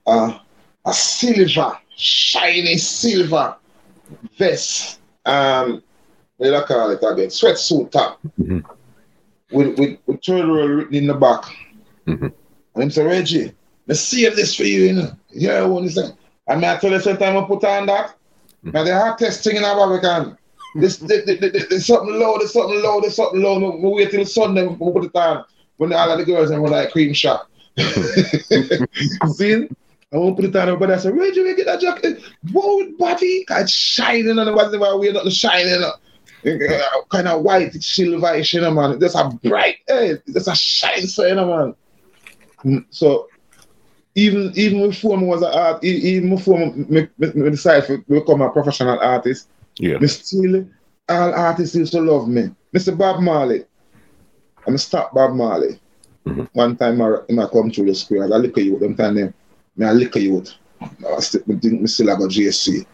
[0.07, 0.41] a,
[0.85, 3.57] a silver, shiny silver
[4.39, 5.01] vest.
[5.25, 5.83] Um
[6.37, 7.27] what do I call it again?
[7.27, 8.19] Sweatsuit top.
[8.41, 8.71] Mm-hmm
[9.51, 11.43] with, with, with turtle written in the back.
[12.07, 12.27] Mm-hmm.
[12.75, 13.53] And him say, Reggie,
[13.87, 15.11] let's save this for you, you know.
[15.31, 16.09] Yeah, I want to say.
[16.47, 18.09] And I tell you sometimes I put on that.
[18.09, 18.71] Mm-hmm.
[18.71, 20.37] Now the hottest thing in American.
[20.75, 23.59] This, this, this, this, this something low, there's something low, there's something low.
[23.59, 25.45] We we'll wait till Sunday, we we'll put it on.
[25.77, 27.49] When all of the girls and we're like cream shop.
[27.77, 29.69] See?
[30.13, 32.21] I won't put it on, but I said, Reggie, we get that jacket.
[32.51, 35.81] Whoa, body, it's shining on the body, we're not shining.
[37.09, 38.99] Kind of white, silverish, you know, man.
[38.99, 41.75] There's a bright, hey, there's a shine, so, you know, man.
[42.63, 43.27] Mm, so,
[44.15, 48.99] even even before I was an art, even before I decided to become a professional
[48.99, 49.97] artist, yeah.
[49.97, 50.65] me still,
[51.09, 52.49] all artists used to love me.
[52.73, 52.97] Mr.
[52.97, 53.65] Bob Marley,
[54.67, 55.79] I'm a stop Bob Marley.
[56.25, 56.45] Mm-hmm.
[56.53, 59.85] One time I, I come through the square, I look at you, them time me
[59.85, 60.43] I look at you.
[60.81, 62.85] I still, I got GSC.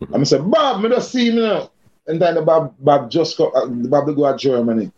[0.00, 0.14] Mm-hmm.
[0.14, 1.70] I say, Bob, me just see me now.
[2.10, 4.90] And then the Bob, Bob just go, uh, Bob go to Germany.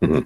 [0.00, 0.20] Mm-hmm.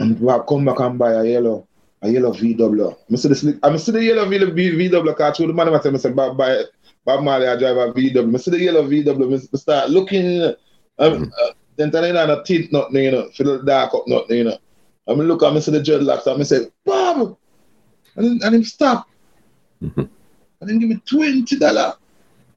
[0.00, 1.68] And Bob come back and buy a yellow,
[2.02, 2.96] a yellow VW.
[3.12, 5.68] I see the, I see the yellow VW car through the man.
[5.68, 6.64] I me, Bob, buy
[7.04, 8.34] Bob Marley, I drive a VW.
[8.34, 9.48] I see the yellow VW.
[9.54, 10.54] I start looking, um,
[10.98, 11.24] mm-hmm.
[11.24, 14.58] uh, then tell you a tint nothing, you know, the dark up nothing, you know.
[15.06, 16.26] I mean, look, I see the dreadlocks.
[16.26, 17.36] I say, Bob,
[18.16, 19.08] and, and him stop.
[19.82, 20.00] Mm-hmm.
[20.60, 21.94] And then give me twenty dollar.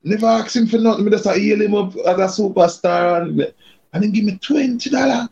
[0.04, 1.06] Never ask him for nothing.
[1.06, 3.42] Me just heal him up as a superstar and,
[3.94, 5.28] and then give me twenty dollar.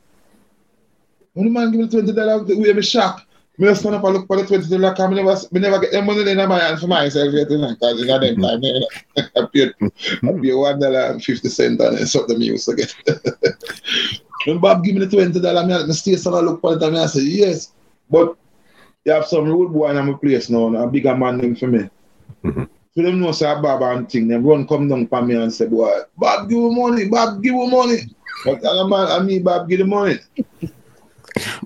[1.34, 3.26] When the man give me twenty dollar, we have a shock.
[3.58, 4.94] Me just stand up and look for the twenty dollar.
[4.94, 7.48] Cause me never, never get the money in my hand for myself yet.
[7.48, 8.88] Because in them time, you know,
[9.18, 12.08] I paid, I one dollar and fifty cent it.
[12.08, 12.94] Something me used to get.
[14.46, 16.84] when Bob give me the twenty dollar, me, me stay stand and look for it
[16.84, 17.72] and I say yes,
[18.10, 18.36] but
[19.06, 21.90] you have some rude boy in my place now, a bigger man than for me.
[22.44, 22.64] Mm-hmm.
[22.96, 25.68] So them know say Bob and thing, them run come down for me and say,
[25.68, 28.08] boy, Bob give you money, Bob give you money.
[28.46, 30.20] But and man and me, Bob give the money.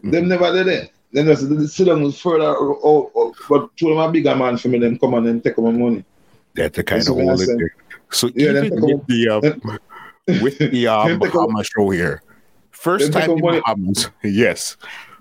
[0.04, 0.92] them never did it.
[1.12, 4.70] Then they sit down further out, out, out, but two of my bigger man for
[4.70, 6.04] me, them come on and take my money.
[6.56, 7.72] That's the kind That's of hold it
[8.10, 12.24] So yeah, even with the uh, with the uh, Bahama show here,
[12.72, 14.78] first time in Bahamas, yes.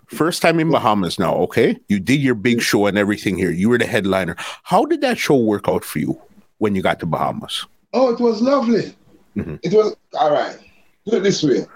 [0.09, 1.79] First time in Bahamas now, okay?
[1.89, 3.51] You did your big show and everything here.
[3.51, 4.37] You were the headliner.
[4.63, 6.21] How did that show work out for you
[6.59, 7.67] when you got to Bahamas?
[7.93, 8.95] Oh, it was lovely.
[9.37, 9.57] Mm-hmm.
[9.63, 10.57] It was all right.
[11.05, 11.67] Put it this way.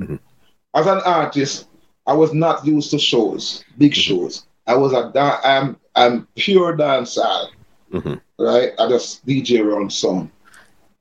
[0.00, 0.16] Mm-hmm.
[0.74, 1.68] As an artist,
[2.06, 4.00] I was not used to shows, big mm-hmm.
[4.00, 4.46] shows.
[4.66, 7.48] I was a da- I'm I'm pure dancehall,
[7.92, 8.20] Mhm.
[8.38, 8.72] right?
[8.78, 10.30] I just DJ around some.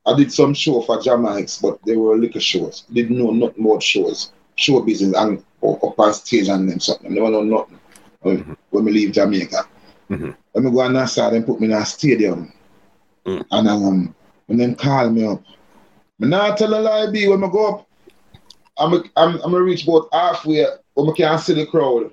[0.05, 2.83] I did some show for Jamaics, but they were liquor shows.
[2.91, 7.13] Didn't know nothing about shows, show business, and or up on stage and then something.
[7.13, 7.79] They don't know nothing
[8.21, 9.65] when, when we leave Jamaica.
[10.09, 10.35] Mhm.
[10.51, 12.51] When we go on that side, they put me in a stadium,
[13.25, 13.45] Mm.
[13.51, 14.15] and um,
[14.47, 15.41] when them call me up,
[16.19, 17.87] me not tell a lie, be when I go up,
[18.77, 22.11] I'm a, I'm I'm gonna reach about halfway when I can't see the crowd.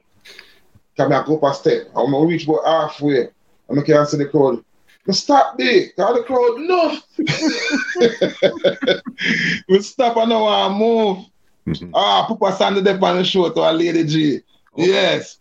[0.96, 1.88] Can I go up a step?
[1.96, 3.28] I'm gonna reach about halfway
[3.66, 4.62] when I can't see the crowd.
[5.06, 6.98] Me stop there, cause the crowd no.
[9.68, 11.24] we stop and now I move.
[11.68, 11.90] Mhm.
[11.94, 14.40] Ah, Papa Sandy there on the show to a lady G.
[14.76, 15.38] Yes.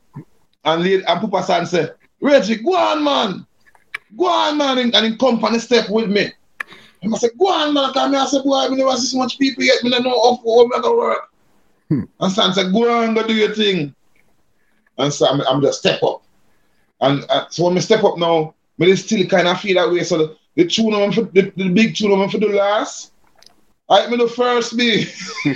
[0.66, 1.90] And lady, and Papa Sandy say,
[2.22, 3.46] Reggie, go on, man.
[4.18, 4.78] Go on, man.
[4.80, 6.32] And, and on the step with me.
[7.02, 7.94] And I said, go on, man.
[7.94, 8.22] Come here.
[8.22, 9.84] I said, boy, I never see so much people yet.
[9.84, 11.30] Me don't know how, how I'm work.
[11.90, 12.02] Hmm.
[12.20, 13.94] And Sandy said, go on, go do your thing.
[14.98, 16.24] And so I'm, I'm just step up.
[17.00, 19.92] And uh, so when I step up now, me dey still kind of feel that
[19.92, 20.04] way.
[20.04, 23.12] So the, the tune I'm for the, the big tune I'm for the last.
[23.90, 25.06] I me the first me
[25.46, 25.54] tell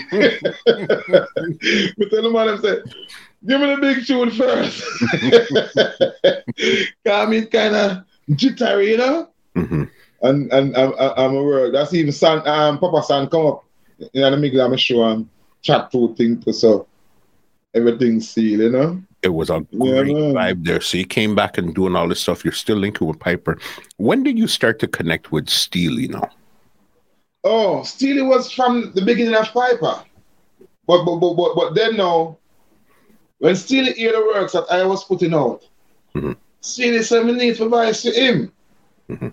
[2.23, 2.77] the man them say,
[3.45, 4.81] give me the big tune first.
[7.05, 8.03] Cause me kind of
[8.35, 9.27] jittery, you know.
[9.55, 9.89] Mhm.
[10.21, 11.73] And and I'm, I'm a work.
[11.73, 13.65] That's even son, um, Papa San come up
[14.13, 15.27] in the middle of my show and
[15.61, 16.87] chat through things too, so
[17.73, 19.01] everything's sealed, you know.
[19.23, 20.33] It was a Yeah, great man.
[20.33, 20.81] vibe there.
[20.81, 22.43] So you came back and doing all this stuff.
[22.45, 23.57] You're still linking with Piper.
[23.97, 26.29] When did you start to connect with Steely now?
[27.43, 30.03] Oh, Steely was from the beginning of Piper.
[30.87, 32.37] But but but but, but then now,
[33.39, 35.63] when Steely hear the works that I was putting out,
[36.15, 36.35] Mhm.
[36.61, 38.51] Steely said me need to advice to him.
[39.09, 39.31] Mhm.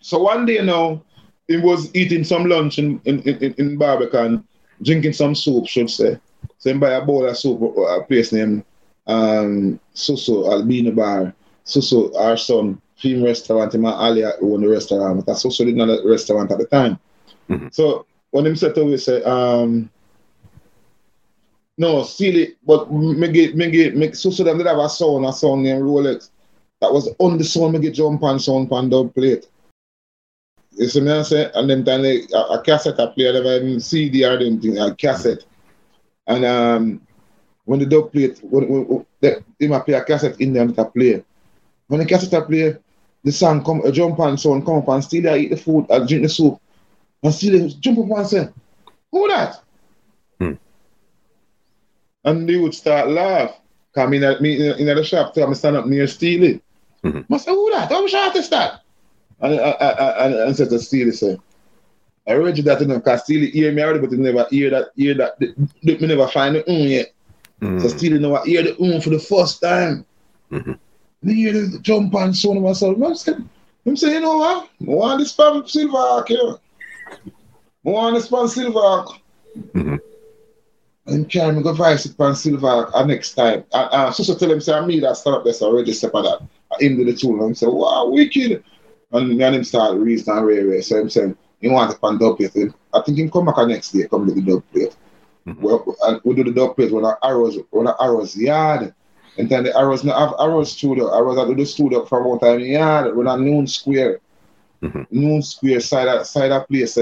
[0.00, 1.02] So one day now,
[1.48, 4.44] he was eating some lunch in in, in, in Barbican,
[4.82, 6.18] drinking some soup, should say.
[6.58, 8.64] So he buy a bowl of soup at a place named
[9.06, 11.34] um Suso Albino Bar.
[11.64, 15.24] Suso, our son, film restaurant, him and Ali own the restaurant.
[15.24, 16.98] But Suso didn't have a restaurant at the time.
[17.70, 19.90] So when him to me, say, um,
[21.76, 25.24] no, Steely, but me get, me get, me, so so them did have a sound,
[25.26, 26.30] a sound named Rolex.
[26.80, 29.48] That was on the sound, me get jump on sound pan dub plate.
[30.72, 31.50] You see me I say?
[31.54, 34.94] And then time they, a, a cassette I play, never even CD or anything, a
[34.94, 35.44] cassette.
[36.26, 37.00] And um,
[37.64, 40.78] when the dub plate, when, when, when they, they might play a cassette in that
[40.78, 41.24] I play.
[41.88, 42.76] When the cassette I play,
[43.24, 45.86] the song come, a jump on sound come up and still I eat the food,
[45.90, 46.60] I drink the soup.
[47.24, 48.48] And still jump up and say,
[49.10, 49.60] Who that?
[50.38, 50.52] Hmm.
[52.24, 53.58] And they would start laugh.
[53.94, 56.60] Come in at me in, in the shop, tell me stand up near Steely.
[57.02, 57.24] Mhm.
[57.32, 57.90] I say, Who that?
[57.90, 58.82] How much artist that?
[59.40, 61.38] And I, I, I, and, and said to Steely, say,
[62.28, 64.88] I read you that in because Steely hear me already, but he never hear that,
[64.94, 67.12] hear that, the, the, me never find the um yet.
[67.62, 67.80] Mm.
[67.80, 70.04] So Steely know I hear the um for the first time.
[70.52, 70.78] Mhm.
[71.22, 72.98] Me hear the jump and so on myself.
[73.02, 73.48] I'm saying,
[73.86, 74.68] I'm saying, you know what?
[74.82, 76.60] I want this from Silver you know.
[78.14, 79.04] This from Silver
[79.74, 80.00] Mhm.
[81.06, 83.64] And carry me go vice from Silver uh, next time.
[83.72, 86.12] Uh, uh, so so tell him say I me that stand up so already step
[86.12, 86.40] for that.
[86.72, 88.62] I him do the tune and say, wow, wicked.
[89.12, 92.18] And me and him start reason and rare So I'm saying, you want to pan
[92.18, 92.72] dub plate.
[92.92, 94.96] I think him come back next day, come do the dub plate.
[95.46, 95.60] Mhm.
[95.60, 98.94] Well, and we do the dub plate when our arrows when our arrows yard.
[99.36, 101.14] And then the arrows not have arrows studio.
[101.14, 104.20] Arrows I do the studio for one time yard when a noon square.
[104.84, 105.06] Mhm.
[105.10, 106.98] Noon square side of side of place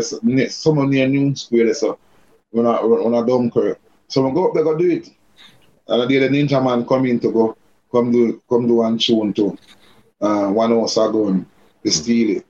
[0.50, 1.98] somewhere near noon square there, so
[2.52, 3.78] when I when I Dunkirk.
[4.06, 5.08] So we go up there go do it.
[5.88, 7.56] And I the other Ninjaman come in to go
[7.90, 9.58] come do come do one tune too.
[10.20, 11.44] Uh, one house ago
[11.84, 12.46] to steal it.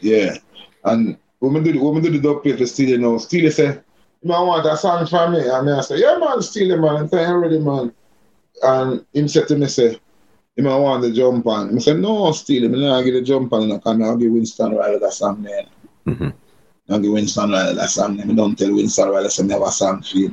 [0.00, 0.36] Yeah.
[0.84, 3.18] And when we do the when we do the dub plate for steal it now,
[3.18, 3.80] steal it say,
[4.22, 5.40] man want a song from me.
[5.48, 7.92] And I say, yeah man, steal it man, and you already man.
[8.62, 9.98] And him said to me say,
[10.56, 11.74] him I want the jump on.
[11.74, 12.26] I said, no.
[12.26, 15.42] I'm not get the jump on and I come I'll give Winston Riley that song
[15.42, 15.66] man.
[16.06, 16.32] Mhm.
[16.88, 18.30] I'll give Winston Riley that song name.
[18.30, 20.32] I don't tell Winston Riley say never song feel.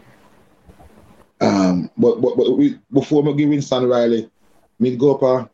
[1.40, 4.30] Um, but but, but we, before me give Winston Riley,
[4.80, 5.50] me go up a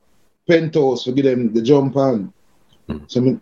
[0.47, 2.34] penthouse to give them the jump on.
[2.89, 3.09] Mhm.
[3.09, 3.39] So me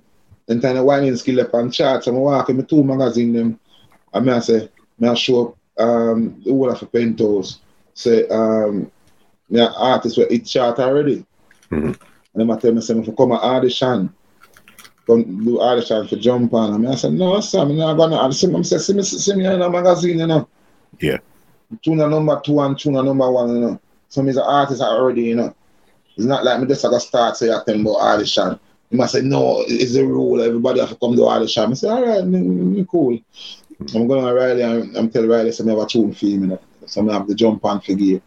[0.47, 2.05] then kind of whining skill up and charts.
[2.05, 3.59] I'm walking me two magazine them.
[4.13, 4.69] And me I say,
[4.99, 7.61] me I show up um the whole of a penthouse.
[7.95, 8.91] Say um
[9.49, 11.25] me a artist where it chart already.
[11.71, 11.97] Mhm.
[12.33, 14.13] And them I tell me say me for come a audition
[15.05, 16.73] come do audition for jump on.
[16.73, 18.55] And I said, no, sir, I'm not gonna audition.
[18.55, 20.47] I said, see me, see me in a magazine, you know.
[20.99, 21.17] Yeah.
[21.83, 23.79] Tuna number two and tuna number one, you know.
[24.09, 25.53] So me as an artist already, you know.
[26.17, 28.59] It's not like me just like start say I tell about audition.
[28.89, 31.71] You must say, no, it's a rule, everybody have to come to audition.
[31.71, 33.19] I say, all right, me cool.
[33.93, 36.41] I'm going to Riley and I'm telling Riley, say, me have a tune for him,
[36.41, 36.59] you know.
[36.85, 38.21] So I have the jump on figure.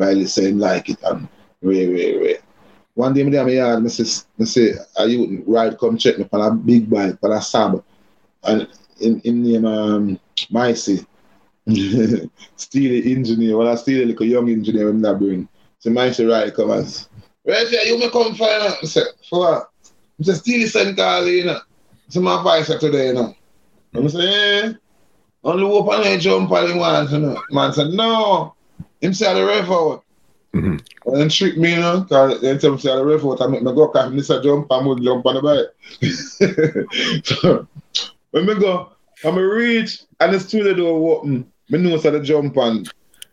[0.00, 0.98] Riley saying like it.
[1.04, 1.28] And
[1.62, 2.40] Wait, wait, wait.
[2.94, 6.18] One day, me there, me yard, me say, me say, a youth ride come check
[6.18, 7.84] me for a big bike, for a sab,
[8.44, 8.66] and
[9.00, 10.20] in in name um
[10.50, 11.06] Micey.
[12.56, 15.46] steal the engineer, well I steal like a young engineer when that bring.
[15.78, 17.08] So Micey ride come as
[17.44, 18.82] Reggie, you may come out.
[18.82, 19.70] I said, for what?
[20.20, 21.60] I the send call, you know.
[22.08, 23.34] So my voice today, you know.
[23.94, 24.72] And I say, eh,
[25.44, 27.42] only hope I jump on the one, you know.
[27.50, 28.54] Man said, no.
[29.00, 30.04] Him say the rev out.
[30.54, 30.76] Mm-hmm.
[31.06, 33.46] And then trick me, you know, because then tell me say the rev out, I
[33.46, 37.24] make me go catch me jump and would jump on the bike.
[37.24, 37.66] so
[38.30, 38.92] when me go,
[39.24, 42.84] I'm a reach and the studio door open, me know say the jump on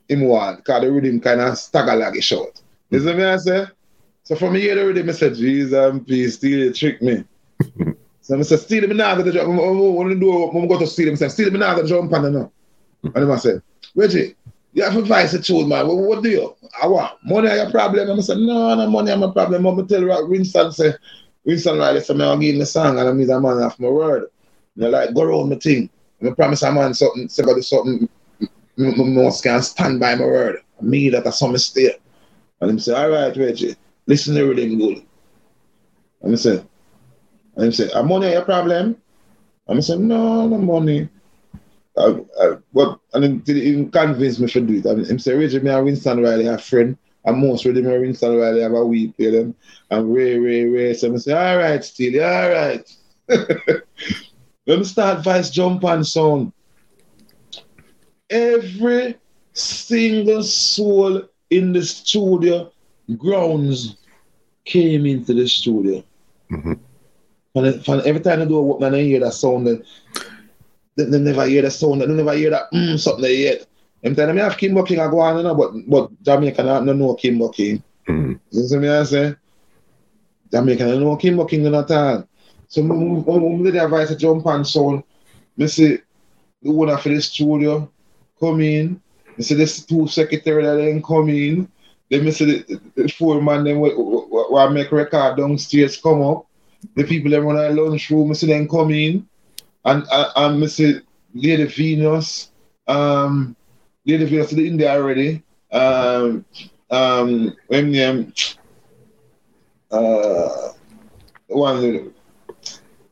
[0.07, 2.61] him one, because the rhythm kind of stagger like a short.
[2.89, 3.65] You see me I say?
[4.23, 7.23] So from here the rhythm, I said, Jesus and peace, still trick me.
[8.21, 9.49] so I said, steal me now, the jump.
[9.49, 11.13] I'm going to do, I'm going to steal him.
[11.13, 12.51] I said, steal me now, the jump on the no.
[13.15, 13.61] And I said,
[13.95, 14.35] Reggie,
[14.73, 15.87] you have advice the truth, man.
[15.87, 16.55] What, what do you?
[16.81, 18.09] I want money are your problem.
[18.09, 19.65] I said, no, no money are my problem.
[19.65, 20.93] I'm tell you Winston say,
[21.45, 23.87] Winston Riley said, I'm give him the song and I mean a man off my
[23.87, 24.25] word.
[24.75, 25.89] And I like, go around my thing.
[26.25, 28.09] I promise a man something, say about something,
[28.77, 30.57] most can stand by my word.
[30.81, 32.01] Me that I saw mistake.
[32.61, 35.03] And him say, all right, Reggie, listen to him good.
[36.21, 36.67] And I said,
[37.55, 38.97] and him say, money your problem?
[39.67, 41.09] And I say, no, no money.
[41.97, 44.85] Uh, uh, I, I, and then did even convince me to do it.
[44.85, 46.97] I mean, him say, Reggie, me and Winston Riley are friend.
[47.25, 49.55] And most of them and Winston Riley have a week with them.
[49.89, 50.93] And Ray, Ray, Ray.
[50.93, 52.97] So I say, all right, Steely, all right.
[53.27, 56.53] Let me start Vice Jump on sound.
[58.29, 59.17] Every
[59.53, 62.71] single soul in the studio
[63.17, 63.97] grounds
[64.65, 66.03] came into the studio.
[66.51, 66.73] Mm-hmm.
[67.55, 69.67] And, and every time I do a work, man, I hear that sound.
[69.67, 69.77] Eh?
[70.97, 73.67] Then, they, never hear the sound, they never hear that mm, something they yet.
[74.03, 76.63] I'm telling me, I have Kimbo King, I go on, you know, but, but Jamaica
[76.63, 77.83] don't know Kimbo King.
[78.07, 78.33] Mm-hmm.
[78.51, 79.35] You see me, I say?
[80.51, 82.27] Jamaica don't know Kimbo King at all.
[82.67, 85.03] So, when the advice to jump on sound,
[85.59, 85.99] I see
[86.61, 87.91] the owner for the studio
[88.39, 89.01] come in,
[89.37, 91.71] I see the two secretary that then come in,
[92.09, 96.47] then I see the, the four man then what make record downstairs come up,
[96.95, 99.26] the people that run a lunchroom, I see them come in,
[99.87, 101.01] and and, and Mr.
[101.33, 102.51] Lady Venus,
[102.87, 103.55] um,
[104.05, 105.43] Lady Venus is in there already.
[105.71, 106.45] Um,
[106.91, 108.33] um, when name,
[109.91, 110.69] uh,
[111.47, 112.13] one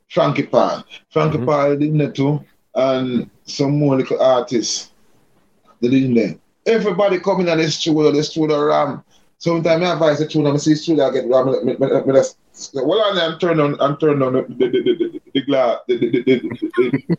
[0.09, 1.45] Frankie Paul, Frankie mm-hmm.
[1.45, 2.43] Paul in there too,
[2.76, 4.91] and some more little artists.
[5.82, 6.36] They in there.
[6.65, 9.03] Everybody coming on the studio, the studio ram.
[9.38, 11.51] Sometimes I advise the tune, I see studio I get ram.
[11.65, 12.21] Me, me, me, me,
[12.74, 16.22] well, I'm turning on, I'm turning on the the the the, glass, the the the,
[16.24, 17.18] the,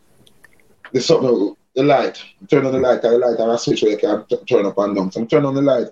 [0.93, 2.23] the, something, the light.
[2.49, 4.95] Turn on the light, the light, and I switch where you can turn up and
[4.95, 5.11] down.
[5.11, 5.87] So I'm turning on the light.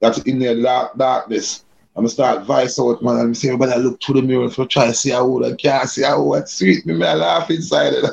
[0.00, 1.64] That's in the dark, darkness.
[1.96, 3.16] I'm start vice out, man.
[3.16, 5.88] I'm saying, everybody look through the mirror for try to see how old I can't
[5.88, 7.16] see how old sweet me, man.
[7.16, 8.04] I laugh inside it.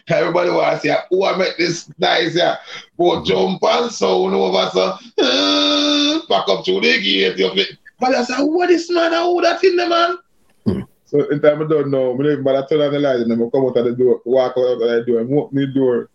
[0.08, 2.56] everybody wants see who I met this nice, yeah.
[2.98, 4.96] But jump and sound over, so
[6.28, 7.78] back up to the gate.
[8.00, 9.12] But I said, what is man?
[9.12, 10.16] Who that in the man?
[10.64, 10.80] Hmm.
[11.04, 13.36] So in time I don't know, I but I turn on the light and I
[13.36, 16.08] come out of the door, walk out of the door, and open the door.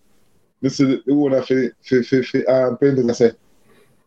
[0.62, 3.10] This is the owner for for for, for um painting.
[3.10, 3.34] I say,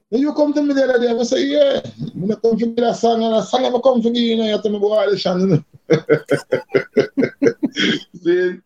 [0.09, 2.67] when you come to me the other day, I say, yeah, I'm gonna come for
[2.67, 4.71] that song and a song I'm gonna come for you, you know, you have to
[4.71, 5.63] me go audition, you know.
[8.23, 8.59] See,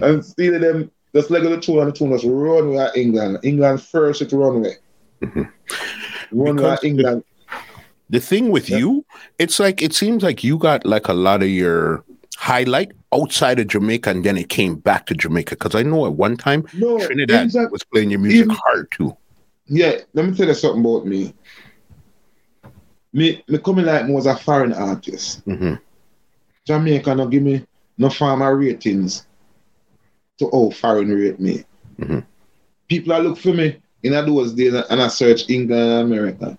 [0.00, 3.40] and stealing them, just like the two and the two was run with England.
[3.42, 4.76] England first it run away.
[5.22, 5.42] Mm-hmm.
[6.32, 7.24] Run with England.
[8.10, 9.04] The thing with you,
[9.38, 12.04] it's like it seems like you got like a lot of your
[12.36, 15.56] highlight outside of Jamaica, and then it came back to Jamaica.
[15.56, 19.16] Because I know at one time no, Trinidad was playing your music even, hard too.
[19.66, 21.34] Yeah, let me tell you something about me.
[23.12, 25.46] Me, me coming like more as a foreign artist.
[25.46, 25.74] Mm-hmm.
[26.66, 27.66] Jamaica not give me
[27.96, 29.26] no farmer ratings
[30.38, 31.64] to how foreign rate me.
[31.98, 32.20] Mm-hmm.
[32.88, 36.58] People are look for me in those days and I search England and America.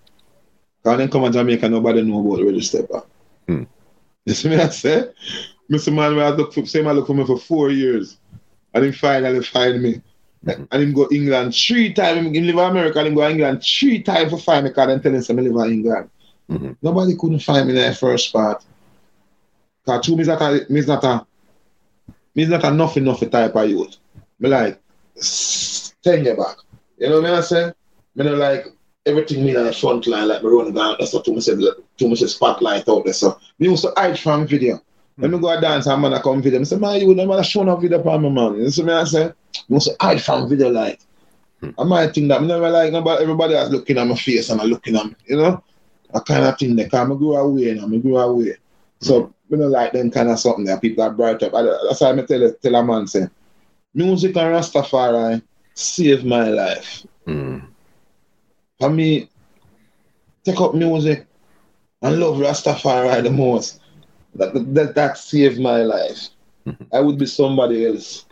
[0.82, 2.88] Because then come to Jamaica, nobody know about the register.
[3.48, 3.64] Hmm.
[4.26, 5.10] You see what I say?
[5.70, 5.94] Mr.
[5.94, 8.18] Man, I look for, same I look for me for four years.
[8.74, 10.02] And he finally find me.
[10.46, 10.64] Mm-hmm.
[10.72, 12.18] And him go England three times.
[12.18, 15.02] Him live in America and him go England three times for find me because then
[15.02, 16.10] tell him I live in England.
[16.50, 16.72] Mm-hmm.
[16.82, 18.64] Nobody couldn't find me in the first part.
[19.84, 21.26] Because to me, is not a, me is not a,
[22.36, 23.98] me is not a nothing, nothing type of youth.
[24.40, 24.80] Me like,
[25.16, 26.58] 10 years back.
[26.98, 27.74] You know what I say?
[28.16, 28.68] Me like,
[29.06, 32.10] everything me on the front line, like me run down, that's what too much, too
[32.10, 33.14] much spotlight out there.
[33.14, 34.76] So me used to hide from video.
[34.76, 34.82] Mm.
[35.18, 37.64] When me go dance I'm gonna come video, I say, man, you would never show
[37.64, 38.56] no video for me, man.
[38.56, 39.26] You see me I say?
[39.68, 41.00] Me used to hide from video like.
[41.62, 41.72] Hmm.
[41.78, 44.62] I might think that I never like nobody everybody else looking at my face and
[44.62, 45.62] I'm looking at me, you know?
[46.14, 48.56] I kind of think that I'm go away and I'm go away.
[49.02, 49.34] So mm.
[49.50, 51.54] you know like them kind of something that people are bright up.
[51.54, 53.28] I, that's why I tell tell a man say,
[53.94, 55.42] music and Rastafari
[55.74, 57.06] saved my life.
[57.28, 57.69] Mm.
[58.80, 59.30] For me,
[60.44, 61.26] take up music
[62.02, 63.82] and love Rastafari the most.
[64.36, 66.30] That that, that saved my life.
[66.66, 66.84] Mm-hmm.
[66.94, 68.26] I would be somebody else,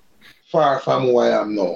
[0.52, 1.76] far from who I am now.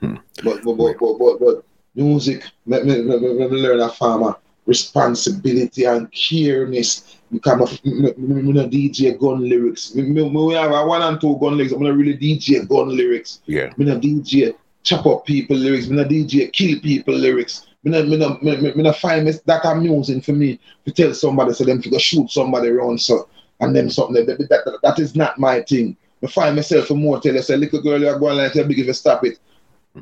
[0.00, 0.16] Hmm.
[0.42, 1.64] But, but, but, but, but, but
[1.94, 4.36] music, let me, let me, let me learn a farmer
[4.66, 7.16] responsibility and careness.
[7.32, 9.94] Become a, DJ gun lyrics.
[9.94, 11.72] Me have a one and two gun lyrics.
[11.72, 13.40] I'm not really DJ gun lyrics.
[13.46, 13.72] Yeah.
[13.76, 15.86] Me not DJ chop up people lyrics.
[15.86, 17.66] Me not DJ kill people lyrics.
[17.82, 20.92] Me not, me not, me, me, me not find me, that amusing for me to
[20.92, 23.28] tell somebody so them to go shoot somebody around so
[23.60, 25.96] and then something that, that, that, is not my thing.
[26.22, 28.80] I find myself a more tell you say little girl you're going like you're big
[28.80, 29.38] if you stop it.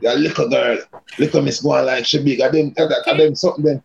[0.01, 0.79] You're little girl,
[1.19, 2.41] little miss going like she big.
[2.41, 3.83] I them that, that, them something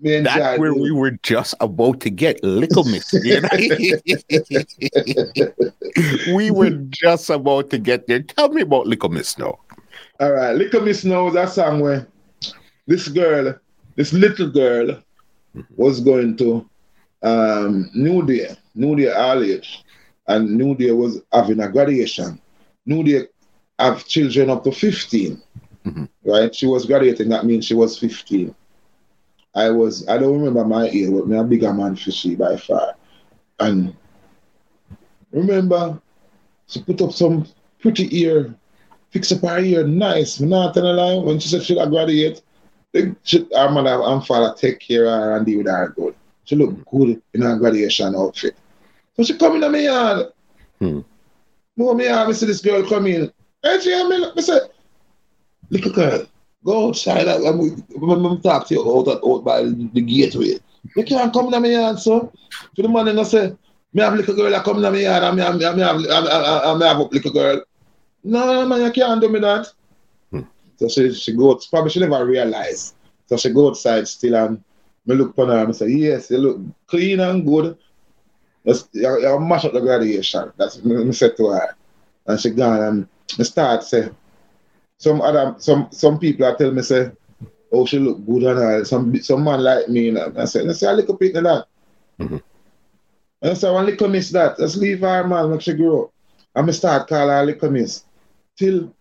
[0.00, 3.12] then that's where we were just about to get Little Miss.
[3.12, 3.48] You know?
[6.34, 8.20] we were just about to get there.
[8.20, 9.58] Tell me about Little Miss now.
[10.20, 12.06] All right, Little Miss now that song where
[12.86, 13.54] this girl,
[13.96, 15.02] this little girl,
[15.76, 16.68] was going to
[17.22, 19.62] um, New Day, New Day
[20.28, 22.40] and New Day was having a graduation.
[22.84, 23.26] New Day
[23.78, 25.42] have children up to 15,
[25.84, 26.04] mm-hmm.
[26.24, 26.54] right?
[26.54, 28.54] She was graduating, that means she was 15.
[29.54, 32.56] I was, I don't remember my age, but me a bigger man for she by
[32.56, 32.94] far.
[33.58, 33.96] And
[35.32, 36.00] remember,
[36.66, 37.46] she put up some
[37.80, 38.54] pretty ear,
[39.10, 40.40] fix up her ear nice.
[40.40, 41.24] Me not telling a lie.
[41.24, 42.42] When she said she got graduate,
[43.22, 46.14] she, her mother and father take care of her and deal with her good.
[46.44, 48.56] She look good in her graduation outfit.
[49.16, 50.26] So she come in to my yard.
[50.78, 51.00] Hmm.
[51.76, 53.32] No, me I see this girl come in.
[53.62, 54.62] Hey, she, I, mean, I said,
[55.70, 56.26] little girl,
[56.66, 57.28] Go outside.
[57.28, 57.60] I'm,
[57.94, 60.58] I'm, I'm talk to you out, out by the gateway.
[60.96, 62.32] You can't come to my yard, so.
[62.74, 63.56] To the man and I say,
[63.92, 65.82] me have little girl that come to my yard and me have, me have, me
[65.82, 67.62] have, me have a little girl.
[68.24, 69.68] No, man, you can't do me that.
[70.76, 72.94] So she, she go, probably she never realize.
[73.26, 74.62] So she go outside still and
[75.06, 77.78] me look upon her and I say, yes, you look clean and good.
[78.64, 80.52] That's, you, you mash up the graduation.
[80.56, 81.76] That's me, me said to her.
[82.26, 83.08] And she gone and
[83.38, 84.10] me start say,
[84.98, 87.12] some other some some people are telling me say,
[87.70, 88.84] oh she look good and all.
[88.84, 91.66] Some some man like me and I say, let's say a little bit of that.
[92.18, 92.38] Mm-hmm.
[93.42, 94.58] And I say, one little miss that.
[94.58, 96.10] Let's leave her man make she grow.
[96.54, 98.04] And me start call her little miss.
[98.56, 98.92] Till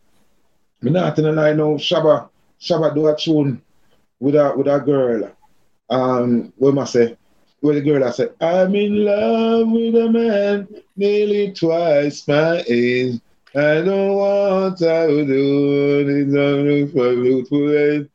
[0.82, 2.30] me not in I know Shabba
[2.60, 3.62] Shabba do a tune
[4.20, 5.32] with a with a girl.
[5.90, 7.18] Um what must say?
[7.62, 13.20] With a girl I said, I'm in love with a man nearly twice my age.
[13.56, 16.06] I what I will do.
[16.10, 18.10] It's only for.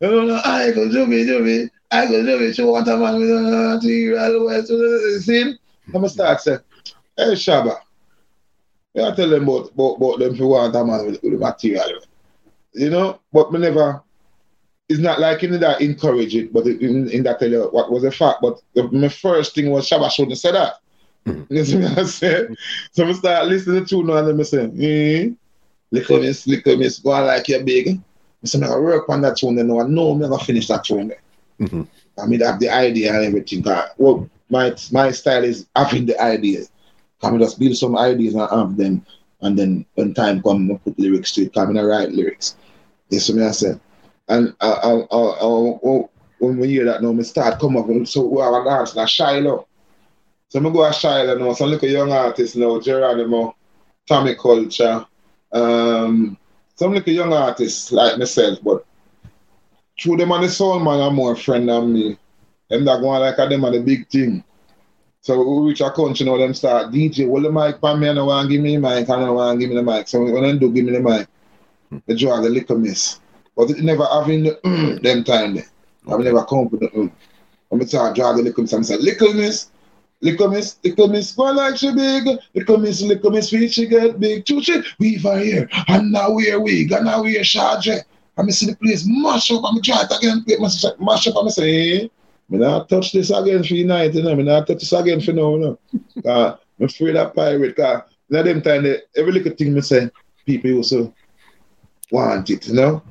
[0.00, 1.68] No, no, I go do me, do me.
[1.90, 2.52] I go do me.
[2.52, 4.68] She want a man with a material west.
[5.24, 5.42] See?
[5.86, 6.58] I'm going to start say,
[7.16, 7.78] hey, Shabba.
[8.96, 11.38] I tell them about, about, about them if you want a man with, with the
[11.38, 12.00] material.
[12.72, 14.02] You know, but me never,
[14.88, 18.02] it's not like in that encourage it, but in, in that tell you what was
[18.02, 18.40] the fact.
[18.40, 20.74] But the, my first thing was Shabba shouldn't say that.
[21.48, 22.48] You see what I say?
[22.92, 25.36] So I start listening to tune and then I say, mm,
[25.90, 27.88] little miss, little miss, go on like you're big.
[27.88, 30.84] I say, I work on that tune now I know I'm going to finish that
[30.84, 31.22] tune there.
[31.60, 31.82] Mm-hmm.
[32.22, 33.64] I mean, I have the idea and everything.
[33.98, 36.70] Well, my, my style is having the ideas.
[37.22, 39.04] I mean, just build some ideas and have them.
[39.40, 41.56] And then when time comes, I put lyrics to it.
[41.56, 42.56] In, I write lyrics.
[43.10, 43.74] This what I say.
[44.28, 46.04] And I, I, I, I,
[46.38, 47.86] when we hear that now, we start come up.
[48.06, 49.66] So we have a dance, like Shiloh.
[50.48, 53.54] So I go a Shiloh now, some little young artists now, Geronimo,
[54.06, 55.04] Tommy Culture,
[55.52, 56.36] um,
[56.74, 58.84] some little young artists like myself, but
[59.98, 62.18] through them and the soul man are more friend than me.
[62.68, 64.44] Them that going like them are the big thing.
[65.26, 68.14] So we reach a country now, them start DJ, well the mic for me, I
[68.14, 70.06] don't want to give me the mic, I don't want to give me the mic.
[70.06, 71.26] So when they do give me the mic,
[72.06, 73.18] they draw the little miss.
[73.56, 75.66] But it never having the them time there.
[76.08, 77.10] I've never come with the mm.
[77.72, 79.68] I'm start draw the little miss, I'm say, little miss,
[80.20, 82.38] Little miss, little miss, go like she big.
[82.54, 84.44] Little miss, little miss, feet she get big.
[84.44, 85.68] Chuchi, weave her here.
[85.88, 87.88] And now we're wig, and now we're charge.
[87.88, 90.44] Me see the place mash up, and me try it again,
[91.00, 92.10] mash up, and me say, hey,
[92.48, 95.32] me not touch this again for night, you know, me not touch this again for
[95.32, 95.78] now, you know.
[96.30, 100.10] uh, I'm afraid of pirate, because now them time, they, every little thing me say,
[100.44, 101.12] people also
[102.10, 103.02] want it, you know.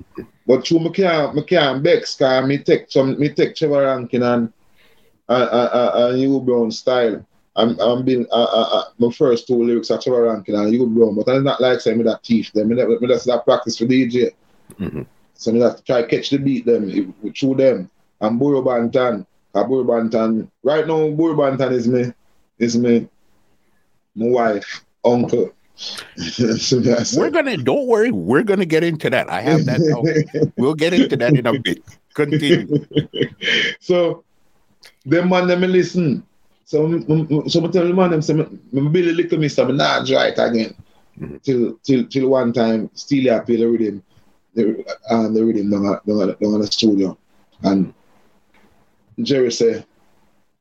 [0.47, 4.23] But true, me can't, me can't vex, because me take some, me take Trevor Rankin
[4.23, 4.53] and
[5.27, 7.25] and, and, and U Brown style.
[7.57, 10.87] I'm I'm being uh, uh, uh, my first two lyrics are Trevor Rankin and U
[10.87, 12.69] Brown, but I'm not like saying me that teach them.
[12.69, 14.31] Me, me, me that practice for DJ.
[14.79, 15.03] Mm-hmm.
[15.35, 17.89] So I have to try catch the beat them through them.
[18.25, 19.25] And Burro Banton.
[19.53, 20.49] Burro Banton.
[20.63, 22.11] Right now, Burro Banton is me,
[22.57, 23.07] is me,
[24.15, 25.51] my wife, uncle.
[25.75, 26.79] so
[27.17, 29.29] we're gonna don't worry, we're gonna get into that.
[29.29, 30.53] I have that.
[30.57, 31.83] we'll get into that in a bit.
[32.13, 32.85] Continue.
[33.81, 34.23] so
[35.05, 36.23] them man them listen.
[36.63, 36.97] So
[37.47, 40.73] so I tell the man them say me Billy little mister, me not it again.
[41.19, 41.37] Mm-hmm.
[41.43, 44.01] Till till till one time Steely play the rhythm
[44.55, 47.17] the um, the rhythm down down, down the studio.
[47.63, 47.93] And
[49.21, 49.85] Jerry say,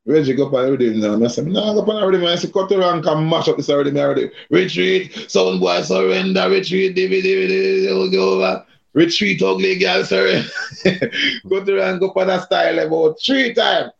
[0.05, 1.13] Reggie go on the rhythm now.
[1.13, 2.27] And I said, no, go on the rhythm.
[2.27, 4.29] I said, cut around, come mash up this rhythm already.
[4.49, 8.65] Retreat, sound boy surrender, retreat, divvy, divvy, divvy, go over.
[8.93, 10.43] Retreat, ugly girl, sorry.
[11.49, 13.91] go to and go on that style about three times.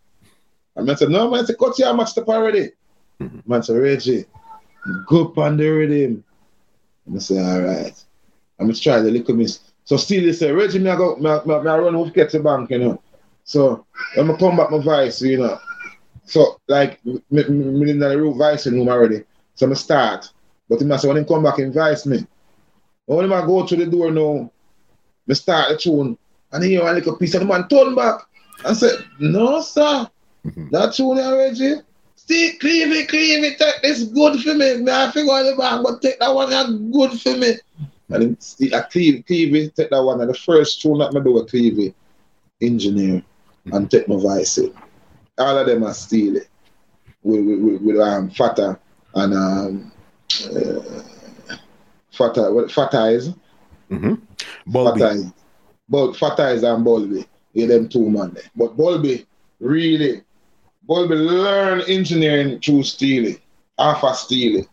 [0.76, 2.72] And I said, no, man, I said, cut your match up already.
[3.20, 3.40] Mm-hmm.
[3.46, 4.26] Man said, Reggie,
[5.08, 6.24] go on the rhythm.
[7.08, 8.04] And I said, all right.
[8.60, 9.60] I'm going to try the little miss.
[9.84, 12.30] So still they say, Reggie, me I go, me, me, me I run off get
[12.32, 13.02] to bank, you know.
[13.46, 13.86] So
[14.16, 15.60] when I come back my vice, you know.
[16.26, 19.24] So like me, me, me in the real vice room already.
[19.54, 20.32] So I start.
[20.68, 22.26] But he say when he come back invite me.
[23.06, 24.52] When I go to the door now,
[25.28, 26.18] me start the tune
[26.52, 28.22] and he hear a little piece of the man turn back.
[28.66, 30.10] and said, No, sir.
[30.44, 30.70] Mm-hmm.
[30.72, 31.82] That tune Reggie.
[32.16, 34.78] See, cleave it, cleave take this good for me.
[34.78, 37.54] Me I figure the back, but take that one good for me.
[38.10, 40.22] And then I Cleve, Cleve take that one.
[40.22, 41.94] And the first tune that I do with Cleve,
[42.62, 43.22] engineer.
[43.72, 44.60] And take my voice.
[45.38, 46.48] All of them are it.
[47.24, 48.80] With, with, with, um, Fata
[49.16, 49.92] and um,
[50.46, 51.02] uh,
[52.12, 53.30] Fata, what, Fata is?
[53.90, 54.14] Mm-hmm.
[54.72, 55.34] Fata is.
[55.90, 57.26] But Fata is and Bulby.
[57.54, 58.44] Yeah, them two man there.
[58.56, 59.26] But Bulby
[59.60, 60.22] really,
[60.88, 63.42] Bulby learn engineering through Steely,
[63.80, 64.68] half of Steely.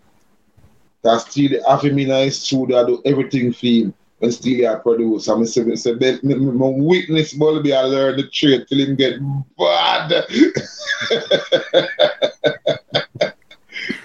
[1.03, 4.77] That Steely have him in his studio, I do everything for him when Steely I
[4.77, 5.27] produce.
[5.27, 9.19] I'm saying, say, my witness Bulby, I learn the trade till him get
[9.59, 10.13] bad.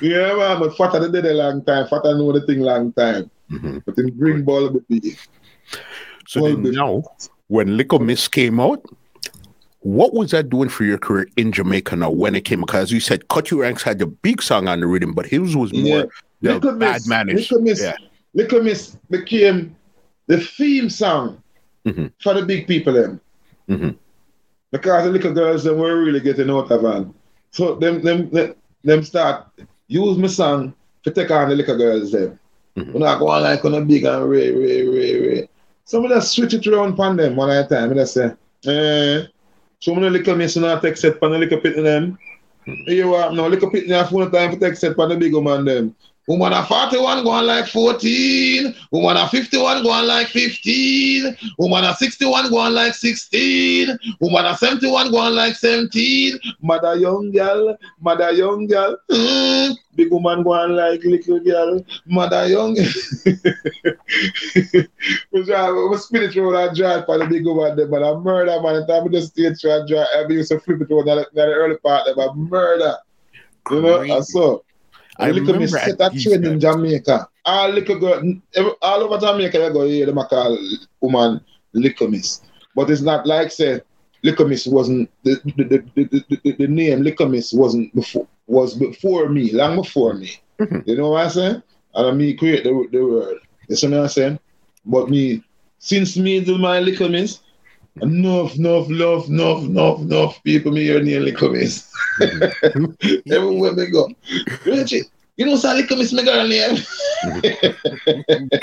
[0.02, 1.88] yeah, man, but Fata did a long time.
[1.88, 3.30] Fata know the thing long time.
[3.52, 3.78] Mm-hmm.
[3.86, 5.20] But him bring Bulby.
[6.26, 6.64] So Bulby.
[6.64, 7.04] then now,
[7.46, 8.84] when Little Miss came out,
[9.82, 12.62] what was that doing for your career in Jamaica now when it came?
[12.62, 15.72] Because you said Cutty Ranks had the big song on the rhythm, but his was
[15.72, 16.06] more yeah
[16.42, 17.52] the Little bad Miss, managed.
[17.52, 17.96] Little Miss, yeah.
[18.34, 19.77] Little Miss became
[20.28, 21.42] the theme song
[21.86, 22.08] mm-hmm.
[22.22, 23.20] for the big people then.
[23.70, 23.90] Mm-hmm.
[24.72, 27.08] Because the little girls them were really getting out of it.
[27.52, 28.30] So them them
[28.84, 29.48] them start
[29.88, 32.40] use my song to take on the little girls them.
[32.76, 32.94] Mm-hmm.
[32.94, 35.50] When I go on like on a big and ray, ray, ray, ray.
[35.86, 38.34] Some of them switch it around upon them one at a time and I say,
[38.66, 39.24] eh,
[39.80, 42.20] so many little miss not take set pan the little pit in them.
[42.68, 42.92] Mm-hmm.
[42.92, 45.34] You what no little pit in the phone time to take set pan the big
[45.34, 45.96] man them.
[46.28, 48.76] Woman at 41 going like 14.
[48.92, 51.38] Woman at 51 going like 15.
[51.58, 53.98] Woman at 61 going like 16.
[54.20, 56.38] Woman at 71 going like 17.
[56.62, 58.98] Mother young girl, mother young girl.
[59.10, 59.78] Mm.
[59.96, 62.76] Big woman going like little girl, mother young.
[65.32, 68.14] we drive, we spin it through that drive for the big woman there, but I
[68.16, 68.82] murder man.
[68.82, 71.34] The time we just stay through that drive, I used to flip it through that,
[71.34, 72.98] that early part there, but murder.
[73.72, 74.60] You know, I saw.
[75.20, 77.28] I little me set that trend in Jamaica.
[77.46, 78.22] All little girl,
[78.82, 80.58] all over Jamaica, they go here, they call
[81.02, 81.42] woman
[81.74, 82.42] little miss.
[82.76, 83.82] But it's not like say
[84.24, 85.64] little miss wasn't the the,
[85.96, 90.40] the, the, the, the name little miss wasn't before was before me, long before me.
[90.60, 90.90] Mm-hmm.
[90.90, 91.64] You know what I'm saying?
[91.96, 93.38] And me create the the word.
[93.68, 94.40] You see what I'm saying?
[94.86, 95.44] But me
[95.80, 97.40] since me do my little miss,
[98.02, 101.68] enough, enough, enough, enough, enough, enough people me hear nearly coming.
[103.32, 104.10] Everywhere we go.
[104.66, 105.04] Reggie,
[105.38, 106.78] you know, Sally come is my girl name.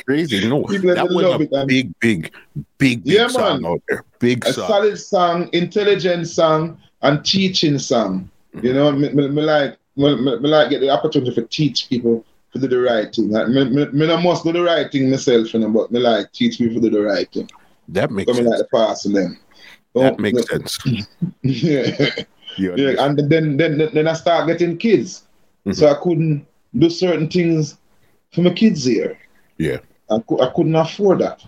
[0.04, 0.48] Crazy.
[0.48, 2.32] No, that was a big, big,
[2.78, 3.72] big, big yeah, song man.
[3.72, 4.04] out there.
[4.18, 4.68] Big a song.
[4.68, 8.28] solid song, intelligent song, and teaching song.
[8.54, 8.66] Mm-hmm.
[8.66, 11.88] You know, me, me, me like me, me, me, like get the opportunity to teach
[11.88, 13.30] people to do the right thing.
[13.30, 16.00] Like, me, me, me not must do the right thing myself, you know, but me
[16.00, 17.48] like teach people to do the right thing.
[17.88, 18.48] That makes sense.
[18.48, 19.38] like the pass them.
[19.94, 20.78] That makes sense.
[21.42, 22.10] yeah.
[22.56, 23.04] yeah.
[23.04, 25.24] And then, then then I start getting kids.
[25.66, 25.72] Mm-hmm.
[25.72, 26.46] So I couldn't
[26.76, 27.78] do certain things
[28.32, 29.18] for my kids here.
[29.58, 29.78] Yeah.
[30.10, 31.44] I, I couldn't afford that.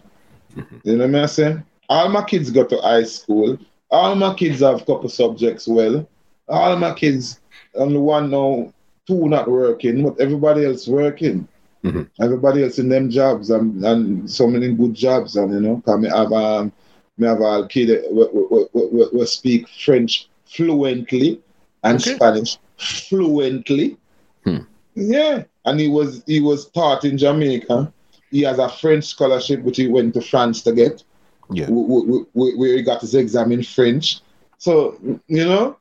[0.54, 0.76] Mm-hmm.
[0.84, 1.64] You know what I'm saying?
[1.88, 3.58] All my kids go to high school.
[3.90, 6.08] All my kids have a couple subjects well.
[6.48, 7.40] All my kids,
[7.74, 8.72] only one now,
[9.06, 11.48] two not working, but everybody else working.
[11.86, 12.22] Mm-hmm.
[12.22, 16.00] Everybody else in them jobs and, and so many good jobs and you know, cause
[16.00, 16.72] me have um
[17.16, 21.40] me have a kid who speak French fluently
[21.84, 22.14] and okay.
[22.14, 23.96] Spanish fluently.
[24.44, 24.58] Hmm.
[24.94, 27.92] Yeah, and he was he was taught in Jamaica.
[28.30, 31.04] He has a French scholarship which he went to France to get.
[31.50, 31.68] Yeah.
[31.70, 34.20] Where he got his exam in French.
[34.58, 34.98] So,
[35.28, 35.76] you know,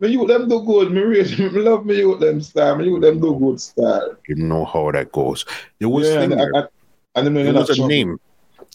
[0.00, 0.92] you them do good.
[0.92, 2.76] Me, really, me love me you them style.
[2.76, 4.16] Me you them do good style.
[4.28, 5.44] You know how that goes.
[5.78, 6.52] There was, yeah, and, there.
[6.54, 6.66] I, I,
[7.14, 8.20] and there was a name.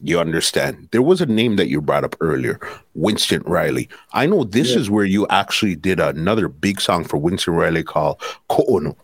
[0.03, 0.87] You understand?
[0.91, 2.59] There was a name that you brought up earlier,
[2.95, 3.87] Winston Riley.
[4.13, 4.79] I know this yeah.
[4.79, 8.19] is where you actually did another big song for Winston Riley called
[8.49, 8.95] Koono.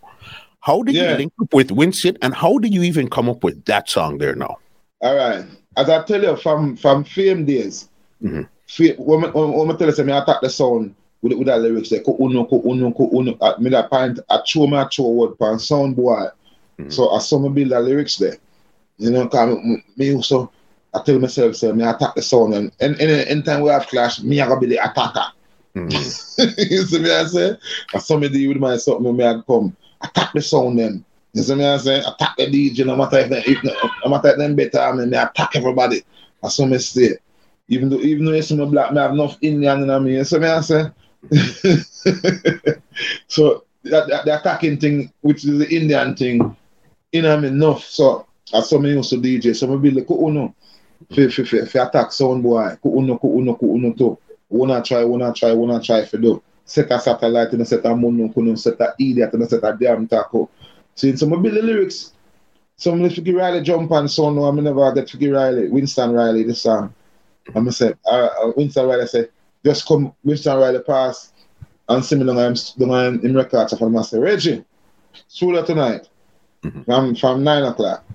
[0.62, 1.12] How did yeah.
[1.12, 4.18] you link up with Winston, and how did you even come up with that song
[4.18, 4.58] there now?
[5.02, 5.46] All right,
[5.78, 7.90] as I tell you from from fame days,
[8.24, 8.42] mm-hmm.
[8.66, 10.96] fame, when, when, when I tell you, I attack the sound
[11.28, 14.40] with, with that lyrics like uno ko uno ko uno at me that point I
[14.46, 16.28] show my show word pan sound boy.
[16.80, 16.90] Mm-hmm.
[16.90, 18.38] So I saw me build the lyrics there.
[18.98, 19.58] You know, cause
[19.96, 20.52] me also
[20.94, 24.22] I tell myself say me attack the sound and and any time we have clash,
[24.22, 25.26] me I gotta be the attacker.
[25.76, 26.72] Mm-hmm.
[26.72, 27.58] you see me I say?
[27.94, 31.04] I saw me deal with my something me I come attack the sound then.
[31.34, 32.00] You see me I say?
[32.00, 35.18] Attack the DJ no matter if, if no matter if them better I mean me
[35.18, 36.04] attack everybody.
[36.44, 37.18] I saw me say.
[37.70, 40.16] Even though even though you see me black, me have enough Indian in me.
[40.16, 40.86] You see me I say?
[43.28, 46.56] so that, that, the attacking thing, which is the Indian thing,
[47.12, 47.84] you know, I mean, enough.
[47.84, 50.54] So as some used to DJ, some will be like, oh no,
[51.14, 54.18] for, for, for attack sound boy, oh no, oh to.
[54.50, 56.42] Wanna try, wanna try, wanna try for do.
[56.64, 60.08] Set a satellite and set a mono, kuno, set a idiot and set a damn
[60.08, 60.50] taco.
[60.96, 62.14] So in some of the lyrics,
[62.78, 66.12] some of the Figgy Riley jump on so no, I'm never get Figgy Riley, Winston
[66.12, 66.94] Riley, the song.
[67.48, 69.28] I'm gonna say, uh, uh, Winston Riley say,
[69.66, 71.34] just come Winston Riley pass
[71.90, 72.56] and see me down
[73.06, 74.66] in, in records of I say, Reggie,
[75.54, 76.08] that tonight
[76.64, 76.84] mm-hmm.
[76.84, 78.06] from, from 9 o'clock.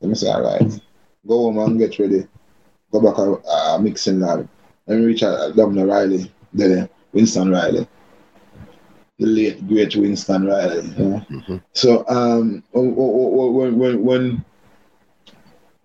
[0.00, 0.80] Let me say, all right,
[1.26, 2.26] go home and get ready.
[2.92, 3.34] Go back a,
[3.76, 4.48] a mixing lab.
[4.86, 7.88] Let me reach out Governor Riley, then Winston Riley.
[9.18, 10.86] The late, great Winston Riley.
[10.88, 11.26] You know?
[11.30, 11.56] mm-hmm.
[11.72, 14.44] So um, when, when, when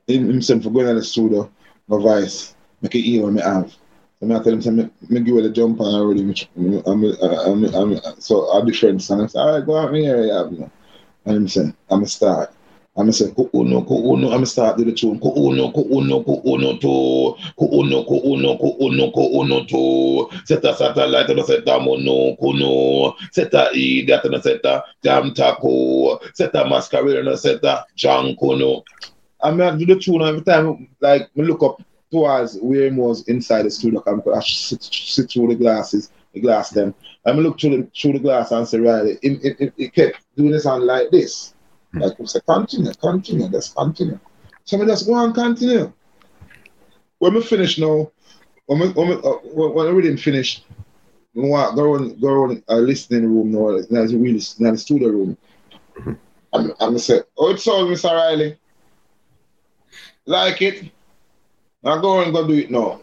[0.08, 1.50] himself for going to the studio,
[1.88, 3.74] my voice, make it hear what I have.
[4.22, 6.22] And I tell say, me, me give it a jump on already.
[6.56, 9.22] I'm, I'm, I'm, I'm, so I different song.
[9.24, 10.68] I say, all right, go out here, yeah.
[11.26, 12.54] And him say, I'm a start.
[12.96, 15.20] I'm a say, ko uno, ko uno, I'm a start with the tune.
[15.20, 17.36] Ko uno, ko uno, ko uno to.
[17.58, 20.30] Ko uno, ko uno, ko uno, ko uno to.
[20.46, 23.16] Seta satellite, and seta mono, kuno.
[23.32, 26.20] Seta idiot, and seta jam taco.
[26.36, 28.84] Seta masquerade, and seta jang kuno.
[29.42, 31.82] I mean, I do the tune every time, like, me look up
[32.12, 34.04] towards where he was inside the studio.
[34.06, 36.94] I could sit, sit through the glasses, the glass them.
[37.26, 40.24] I look through the through the glass and say, right, it, it, it, it kept
[40.36, 41.54] doing this on like this.
[41.94, 42.00] Hmm.
[42.00, 44.20] Like we say, continue, continue, just continue.
[44.66, 45.92] So we just go on continue.
[47.20, 48.12] When we finish now,
[48.66, 50.64] when we, when we, uh, when we didn't finish,
[51.34, 54.78] we want go on go on a listening room now, now the really now the
[54.78, 55.38] studio room.
[55.98, 56.14] Mm-hmm.
[56.54, 58.12] I'm, I'm say, oh, it's all Mr.
[58.12, 58.58] Riley.
[60.26, 60.92] Like it.
[61.84, 63.02] Now go and go do it now.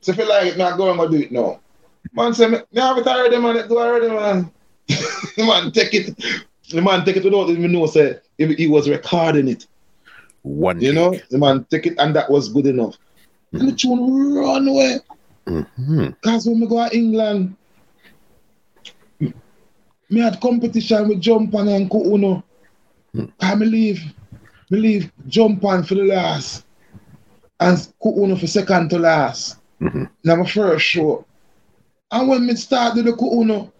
[0.00, 1.60] So if you like it, now go and go do it now.
[2.12, 3.68] Man say, me, me have it already, man.
[3.68, 4.50] Do already, man.
[4.88, 6.16] the man take it.
[6.70, 9.66] The man take it without even know say if he was recording it.
[10.42, 12.96] One you know, the man take it and that was good enough.
[13.52, 13.56] Mm-hmm.
[13.58, 14.98] And the tune run away.
[15.46, 16.08] Mm-hmm.
[16.22, 17.56] Cause when we go to England,
[19.20, 22.42] me had competition with Jump and Kuuno.
[23.14, 23.32] Mm.
[23.40, 24.02] I me
[24.70, 26.64] leave Jump on for the last
[27.60, 29.58] and Kuuno for second to last.
[29.80, 30.04] Mm-hmm.
[30.24, 31.24] Now my first show.
[32.10, 33.70] And when me start do the Kuuno,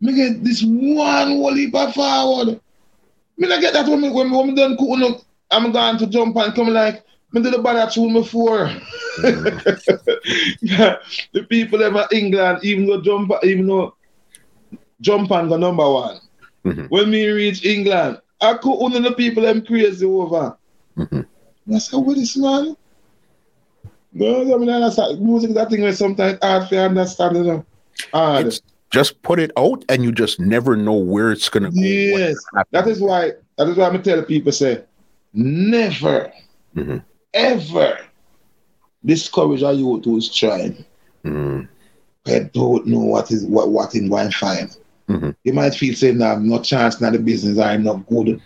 [0.00, 2.60] me get this one whole heap of forward.
[3.38, 6.36] Me not get that when me when, when me done Kuuno, I'm going to jump
[6.36, 8.66] and come like me did the bad tune before.
[9.18, 10.04] Mm-hmm.
[10.60, 10.96] yeah,
[11.32, 13.94] the people ever England, even though jump even though
[15.00, 16.18] jump and go number one.
[16.64, 16.86] Mm-hmm.
[16.86, 20.56] When me reach England, I could only the people them crazy over.
[20.96, 21.74] Mm-hmm.
[21.74, 22.76] I said, what is man?
[24.14, 25.20] No, I mean, understand.
[25.20, 27.36] Music, that thing is sometimes hard to understand.
[27.36, 27.66] You know?
[28.12, 28.46] hard.
[28.46, 28.60] It's
[28.90, 31.80] just put it out and you just never know where it's going to go.
[31.80, 32.36] Yes.
[32.70, 34.84] That is why, that is why I'm tell people, say,
[35.32, 36.30] never,
[36.76, 36.98] mm-hmm.
[37.32, 37.98] ever
[39.04, 40.84] discourage a youth who is trying.
[41.24, 41.68] Mm.
[42.26, 44.76] I don't know what is what what in going find.
[45.08, 45.30] Mm-hmm.
[45.42, 48.40] You might feel saying, nah, no chance, not the business, I'm not good.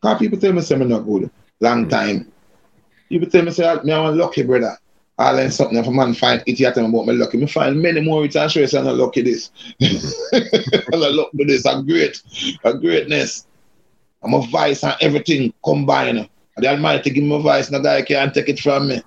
[0.00, 1.30] Because people tell me, say, I'm not good.
[1.60, 1.90] Long mm-hmm.
[1.90, 2.32] time.
[3.08, 4.76] People tell me, say, me, I'm lucky, brother.
[5.18, 7.36] I learn something if a man find it yet about me lucky.
[7.36, 9.50] Me find many more it and I'm not lucky this.
[10.92, 11.66] I'm not lucky this.
[11.66, 12.22] A great,
[12.64, 13.46] a greatness.
[14.22, 16.18] I'm a vice and everything combined.
[16.18, 19.02] And the Almighty give me a vice, no guy can't take it from me.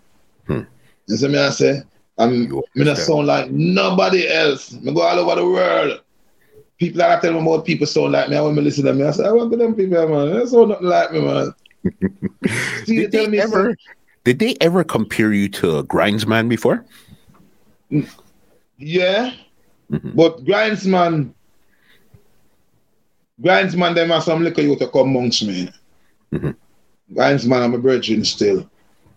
[0.47, 0.61] Hmm.
[1.07, 1.81] You see me I say?
[2.17, 4.73] I'm me not sound like nobody else.
[4.73, 6.01] Me go all over the world.
[6.77, 8.93] People that I tell me about people sound like me, I want me listen to
[8.93, 9.03] me.
[9.03, 10.37] I say, I want to them people, man.
[10.37, 11.53] They sound nothing like me, man.
[12.85, 13.75] See, did they, ever,
[14.25, 16.83] Did they ever compare you to Grindsman before?
[18.77, 19.31] Yeah,
[19.91, 20.11] mm-hmm.
[20.15, 21.31] but Grindsman,
[23.41, 25.69] Grindsman, them have some liquor you to come amongst me.
[26.33, 27.15] Mm-hmm.
[27.15, 28.67] Grindsman, I'm a virgin still.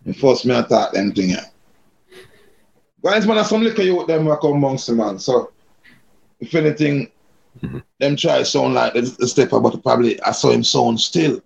[0.05, 1.31] And first me attack them thing.
[1.31, 1.47] Yeah.
[3.03, 5.19] Grindsman have some liquor you them come amongst me, man.
[5.19, 5.53] So,
[6.39, 7.11] if anything,
[7.63, 7.79] mm-hmm.
[7.99, 11.41] them try sound like the, the step but probably I saw him sound still.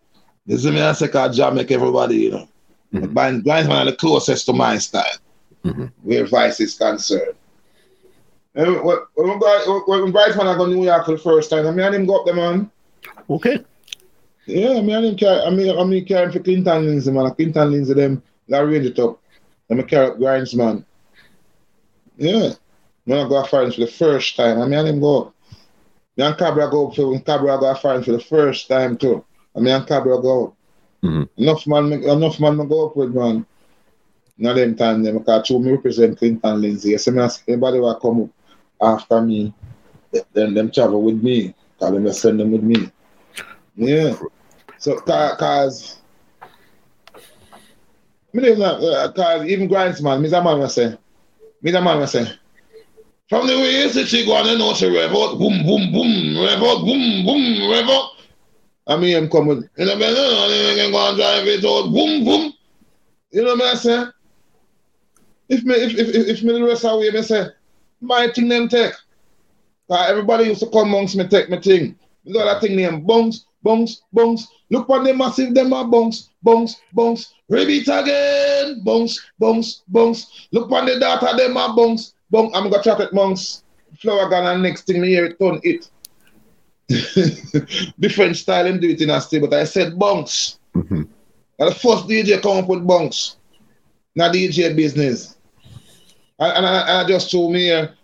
[0.47, 2.48] This is me I say cause Jah make everybody, you know.
[2.93, 3.14] Mm-hmm.
[3.14, 5.05] But Grindsman are the closest to my style,
[5.64, 5.86] mm-hmm.
[6.02, 7.36] where Vice is concerned.
[8.55, 11.70] And when, when, when Grindsman I go to New York for the first time, I
[11.70, 12.70] mean I didn't go up there, man.
[13.31, 13.64] Okay.
[14.47, 17.35] Yeah, I mean I didn't carry I mean I mean carrying for Clinton Lindsay, man.
[17.35, 19.20] Clinton Lindsay them that range it up.
[19.70, 20.85] Let me carry up Grindsman.
[22.19, 22.51] Yeah.
[23.05, 25.35] When I go find for the first time, I mean I didn't go up.
[26.19, 29.24] Me and Cobra go up for when Cobra go find for the first time too.
[29.56, 30.56] I mean and Cobra go up.
[31.03, 31.43] Mm-hmm.
[31.43, 33.45] Enough man, enough man I go up with man.
[34.39, 36.91] Now them time them because two me represent Clinton Lindsay.
[36.91, 38.31] Yes, I mean anybody will come up
[39.01, 39.53] after me,
[40.33, 41.55] then them travel with me.
[41.79, 42.91] Cause them send them with me.
[43.77, 44.16] Yeah.
[44.79, 45.99] So cause
[48.33, 50.97] me uh, cause even Grindsman, me that man was say,
[51.61, 52.27] me that man was say,
[53.29, 56.62] from the way she go on and know she rev out, boom, boom, boom, rev
[56.62, 58.11] out, boom, boom, rev out.
[58.86, 62.24] I mean, I'm coming, you know, man, you can go and drive it out, boom,
[62.24, 62.52] boom.
[63.30, 64.04] You know what I say?
[65.48, 67.46] If me, if, if, if, me the rest of the way, me say,
[68.00, 68.94] my thing them take.
[69.90, 71.96] Everybody used to come amongst me take my thing.
[72.24, 74.48] You got that thing named bunks, bunks, bunks.
[74.70, 77.34] Look on the massive them are bunks, bunks, bunks.
[77.48, 80.48] Repeat again, bunks, bunks, bunks.
[80.50, 82.56] Look on the data them are bunks, bunks.
[82.56, 83.64] I'm gonna chocolate bunks.
[83.98, 85.90] Flower gun and next thing me hear it turn it.
[88.00, 90.59] Different style and do it in a state, but I said bunks.
[90.74, 91.02] Mm-hmm.
[91.59, 93.36] And the first DJ come up with bunks.
[94.14, 95.36] Not DJ business.
[96.38, 97.94] And, and, I, and I just told me here,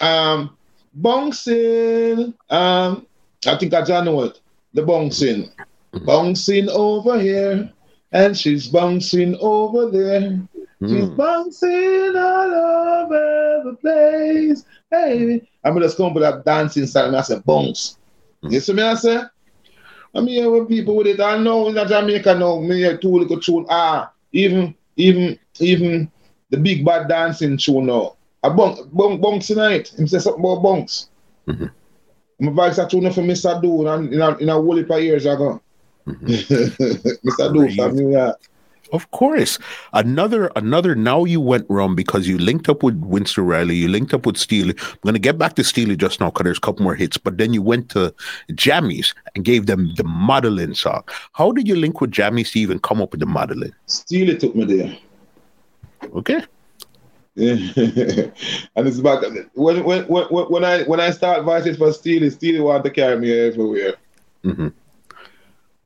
[0.00, 0.56] um,
[0.94, 2.34] bouncing.
[2.50, 3.06] Um,
[3.46, 4.40] I think I just know it.
[4.72, 5.52] The bouncing.
[5.92, 7.70] Bouncing over here,
[8.10, 10.40] and she's bouncing over there.
[10.80, 11.16] She's mm.
[11.16, 14.64] bouncing all over the place.
[14.90, 17.96] Hey, I'm just going with that dancing style and I said bounce.
[18.50, 19.22] You see me, I say?
[20.14, 23.40] I mean, when people with it, I know in Jamaica now, me hear two little
[23.40, 23.66] tune.
[23.68, 26.10] Ah, even, even, even
[26.50, 28.16] the big bad dancing tune now.
[28.42, 29.88] A bunk, bunk, bunks tonight.
[29.98, 31.08] Him say something about bunks.
[31.48, 31.66] Mm-hmm.
[32.40, 33.60] My voice a tune for Mr.
[33.60, 35.60] Do in a, in a whole heap of years ago.
[36.06, 37.28] Mm-hmm.
[37.28, 37.52] Mr.
[37.52, 38.40] Do from New York.
[38.92, 39.58] Of course.
[39.92, 44.14] Another another now you went wrong because you linked up with Winston Riley, you linked
[44.14, 44.74] up with Steely.
[44.78, 47.38] I'm gonna get back to Steely just now because there's a couple more hits, but
[47.38, 48.14] then you went to
[48.52, 51.02] Jammies and gave them the modeling song.
[51.32, 53.72] How did you link with Jammies to even come up with the modeling?
[53.86, 54.96] Steely took me there.
[56.14, 56.44] Okay.
[57.36, 59.22] And it's back
[59.54, 63.18] when when when when I when I start voices for Steely, Steely want to carry
[63.18, 63.94] me everywhere.
[64.44, 64.68] Mm-hmm.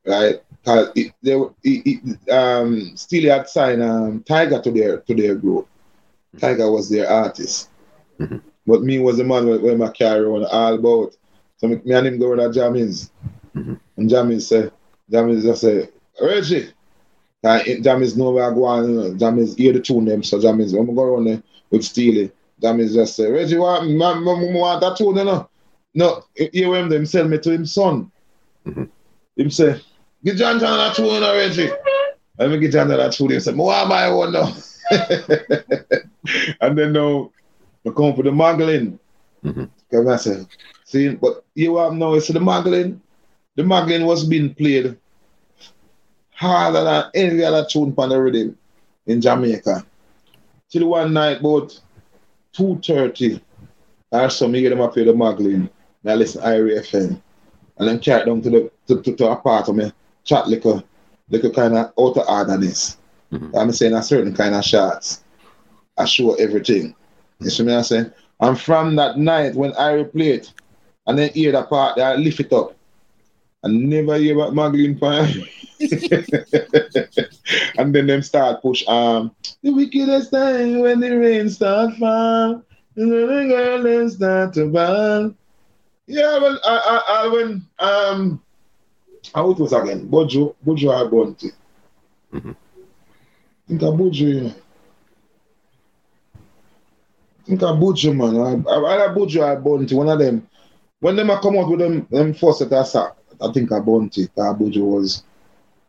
[0.04, 0.42] Right?
[0.68, 5.34] Cause it, they, it, it, um, Steely had signed um, Tiger to their to their
[5.34, 5.66] group.
[6.38, 7.70] Tiger was their artist.
[8.20, 8.36] Mm-hmm.
[8.66, 11.16] But me was the man when my carry on all about.
[11.56, 13.10] So me, me and him go to Jammies.
[13.56, 13.74] Mm-hmm.
[13.96, 14.70] And Jammies say,
[15.10, 15.88] Jammies just say,
[16.20, 16.68] Reggie,
[17.44, 19.14] uh, Jammies know where I go on, you.
[19.14, 22.30] Jammies hear the tune them, so Jammies, when we go around there with Steely,
[22.62, 25.48] Jammies just say, Reggie, what, man, man, want that tune, you know?
[25.94, 28.12] No, hear him, them sell me to him son.
[28.66, 28.84] Mm-hmm.
[29.38, 29.80] Him say,
[30.24, 31.70] get John John that tune, you know, Reggie.
[32.38, 34.54] Let me get John John that tune, him say, what buy one now?
[36.60, 37.30] and then now,
[37.86, 38.98] I come for the muggling.
[39.44, 39.64] Mm-hmm.
[39.90, 40.46] Come I say,
[40.84, 43.00] see, but you have now, it's the muggling.
[43.56, 44.96] The muggling was being played
[46.30, 48.56] harder than any other tune on the rhythm
[49.06, 49.84] in Jamaica.
[50.70, 51.80] Till one night about
[52.56, 53.40] 2.30
[54.10, 55.68] or so, me get them up here the muggling.
[56.04, 57.20] Now listen to Irie FM.
[57.78, 59.92] And then carry down to the to, to, to a part of me,
[60.28, 60.84] chat like a,
[61.30, 62.98] like a kind of out of orderness.
[63.32, 63.56] Mm-hmm.
[63.56, 65.24] I'm saying a certain kind of shots.
[65.96, 66.94] I show everything.
[67.40, 68.06] You see me I say?
[68.40, 70.52] And from that night when I replay it,
[71.06, 72.76] and then hear that part, I lift it up.
[73.64, 75.26] I never hear about muggling fire.
[77.78, 79.30] and then them start push um
[79.62, 82.62] the wickedest time when the rain start fall
[82.96, 85.36] and the girl start to burn.
[86.08, 88.42] Yeah, well I I, I when um
[89.34, 90.06] how it was again?
[90.06, 91.52] Bojo Bojo Arbonte.
[92.32, 92.50] Mm-hmm.
[92.50, 94.54] I think I Bojo.
[97.44, 98.66] Think I Bojo man.
[98.66, 100.48] I I, I Bojo Arbonte, one of them.
[101.00, 103.80] When them I come out with them them first that I saw, I think I
[103.80, 105.22] Bounty, Bojo was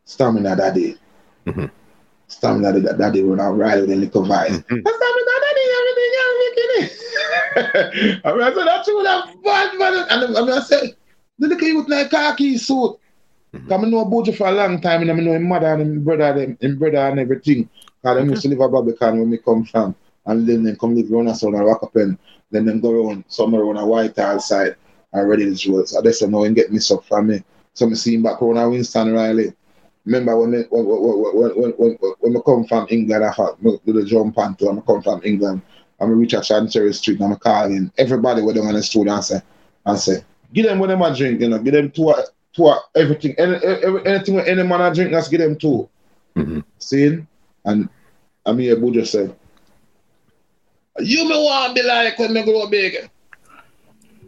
[0.05, 0.95] stamina that day.
[1.45, 1.65] Mm-hmm.
[2.27, 4.51] Stamina that day when I ride with a little vice.
[4.51, 4.87] Mm-hmm.
[4.87, 8.21] Stamina daddy, everything else making it.
[8.25, 9.93] I mean, I said, that's what that bad man.
[10.09, 10.95] And I mean, I said,
[11.39, 12.97] the little youth like khaki suit.
[13.53, 13.73] Mm-hmm.
[13.73, 16.33] I know about for a long time and I know his mother and his brother,
[16.33, 17.69] them, his brother and everything.
[18.01, 19.95] Because they used to live at Barbican when we come from.
[20.25, 22.17] And then they come live around us on a rock up and
[22.51, 24.75] then them go around somewhere on a white tile side
[25.13, 25.89] and ready to road.
[25.89, 27.43] So I just know and get me stuff from me.
[27.73, 29.53] So I see him back around Winston Riley.
[30.05, 33.79] Remember when me, when, when, when, when, when, I come from England, I had do
[33.85, 35.61] the jump onto I come from England.
[35.99, 39.23] I'm reach at Chancery Street and I'm calling everybody with them on the studio and
[39.23, 39.41] say,
[39.85, 40.23] and say,
[40.53, 42.13] give them what them a drink, you know, give them two,
[42.53, 43.55] two everything, any,
[44.05, 45.89] anything with any man I drink, let's get them 2
[46.35, 46.59] mm-hmm.
[46.77, 47.25] See?
[47.65, 47.89] And
[48.45, 49.35] I mean, Abu just said,
[50.99, 53.09] you may want to be like when me grow big.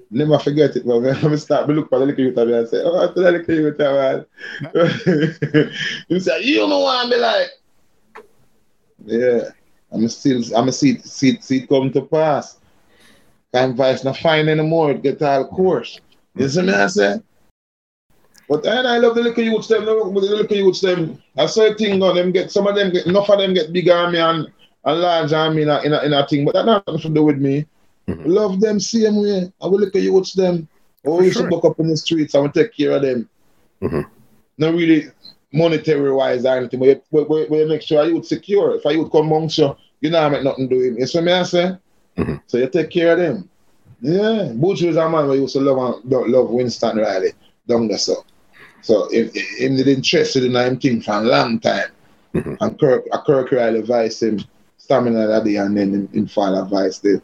[0.09, 1.05] Never forget it, man.
[1.23, 3.79] I'm start to look for the little youth and say, oh, that's the little youth,
[3.79, 4.25] man.
[6.09, 7.49] you said, you me want to be like.
[9.05, 9.49] Yeah.
[9.91, 12.59] I'm still, I'm see, see, see it come to pass.
[13.53, 14.91] Can't vice not fine anymore.
[14.91, 15.99] It get all course.
[16.35, 17.19] You see me I say?
[18.51, 21.23] But then I love the little youths them, the little youths them.
[21.37, 23.71] I saw a thing on them get some of them get enough of them get
[23.71, 24.45] bigger on me and,
[24.83, 26.43] and larger on me in a, in a, in a thing.
[26.43, 27.65] But that nothing to do with me.
[28.09, 28.29] Mm-hmm.
[28.29, 29.53] Love them same way.
[29.61, 30.67] I will look at you youths them.
[31.05, 31.49] Always sure.
[31.49, 32.35] buck up in the streets.
[32.35, 33.29] I will take care of them.
[33.81, 34.01] Mm-hmm.
[34.57, 35.05] Not really
[35.53, 38.75] monetary wise or anything, but we, we, we make sure you would secure.
[38.75, 40.97] If I would come amongst you, you know I make nothing do him.
[40.97, 41.77] You see me I say?
[42.17, 42.35] Mm-hmm.
[42.47, 43.49] So you take care of them.
[44.01, 44.51] Yeah.
[44.55, 47.31] Butch was a man who used to love love Winston Riley
[47.65, 48.25] down there so.
[48.81, 51.89] So if him did interested in him thing for a long time.
[52.33, 52.55] Mm-hmm.
[52.61, 54.43] And Kirk a Kirk Riley advised him
[54.77, 57.21] stamina that day and then in, in final advice there.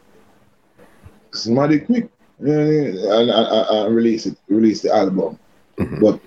[1.32, 2.10] Somebody quick
[2.40, 5.38] and, and, and, release it, release the album.
[5.78, 6.00] Mm-hmm.
[6.00, 6.20] But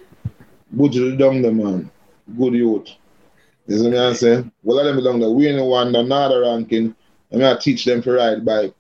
[0.74, 1.92] Budget down the man,
[2.38, 2.90] good youth.
[3.68, 4.52] You see what I'm saying?
[4.64, 5.30] Well, let me down there.
[5.30, 6.96] We ain't one another ranking.
[7.32, 8.74] And I teach them to ride bike.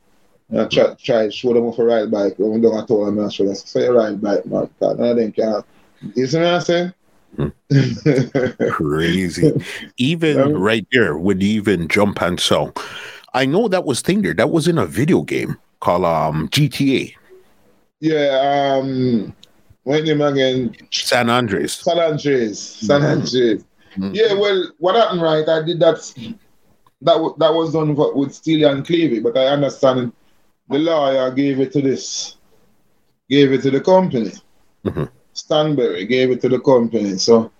[0.49, 2.37] And I try, try to show them how to ride bike.
[2.37, 4.69] When we don't tell them, I show them, say ride bike, man.
[4.81, 5.63] None of them can.
[6.15, 6.93] You see what I'm saying?
[8.71, 9.63] Crazy.
[9.97, 12.73] even right there, would even jump and so.
[13.33, 14.33] I know that was thing there.
[14.33, 17.13] That was in a video game called um GTA.
[17.99, 19.33] Yeah, um
[19.83, 20.75] what name again?
[20.91, 21.73] San Andreas.
[21.73, 22.59] San Andreas.
[22.59, 23.21] San mm-hmm.
[23.21, 23.63] Andreas.
[23.95, 24.11] Mm-hmm.
[24.13, 25.47] Yeah, well, what happened, right?
[25.47, 25.97] I did that.
[27.03, 30.13] That that was done with Steely and Clevie, but I understand
[30.69, 32.37] the lawyer gave it to this,
[33.27, 34.33] gave it to the company.
[34.85, 35.05] Mm-hmm.
[35.33, 37.17] Stanbury gave it to the company.
[37.17, 37.51] So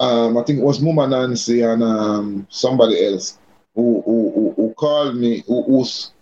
[0.00, 3.38] um, I think it was Mama Nancy and um, somebody else
[3.74, 6.12] who, who, who, called me, who, who's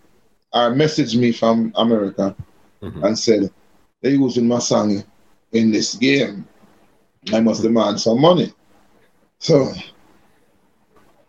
[0.52, 2.34] uh, messaged me from America
[2.82, 3.04] mm-hmm.
[3.04, 3.50] and said,
[4.00, 5.02] they're using my song
[5.52, 6.46] in this game.
[7.32, 7.74] I must mm-hmm.
[7.74, 8.52] demand some money.
[9.38, 9.72] So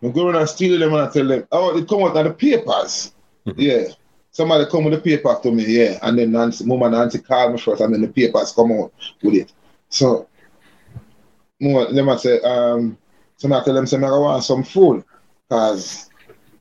[0.02, 2.32] I'm going and steal them and I tell them, oh, they come out of the
[2.32, 3.12] papers.
[3.46, 3.60] Mm-hmm.
[3.60, 3.84] Yeah.
[4.36, 5.98] Somebody come with the paper to me, yeah.
[6.02, 8.92] And then Nancy, mom and Nancy called me first and then the papers come out
[9.22, 9.50] with it.
[9.88, 10.28] So
[11.58, 12.98] more them I say, um,
[13.38, 15.04] somebody tell them say I want some food.
[15.48, 16.10] Cause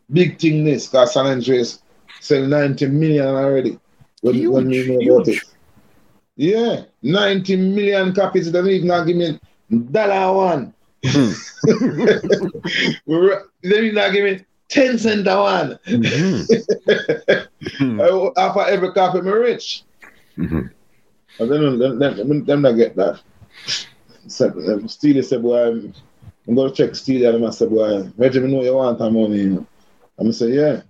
[0.09, 1.81] big thing this, cause San Andreas
[2.21, 3.77] sell 90 million already.
[4.21, 5.09] When, huge, when you know huge.
[5.09, 5.43] about it.
[6.37, 8.49] Yeah, 90 million copies.
[8.49, 9.37] They don't even give me
[9.91, 10.73] dollar one.
[11.05, 11.31] Hmm.
[13.61, 15.79] they did not give me 10 cent a one.
[15.85, 18.01] Mm-hmm.
[18.37, 19.83] After every copy, I'm rich.
[20.37, 20.67] Mm-hmm.
[21.39, 23.19] And then them, them, them, not get that.
[24.27, 25.93] So, Steely said, boy, I'm,
[26.47, 29.39] I'm going to check Steely and I said, boy, Reggie, know you want that money.
[29.39, 29.67] You know?
[30.17, 30.81] I'm say, yeah.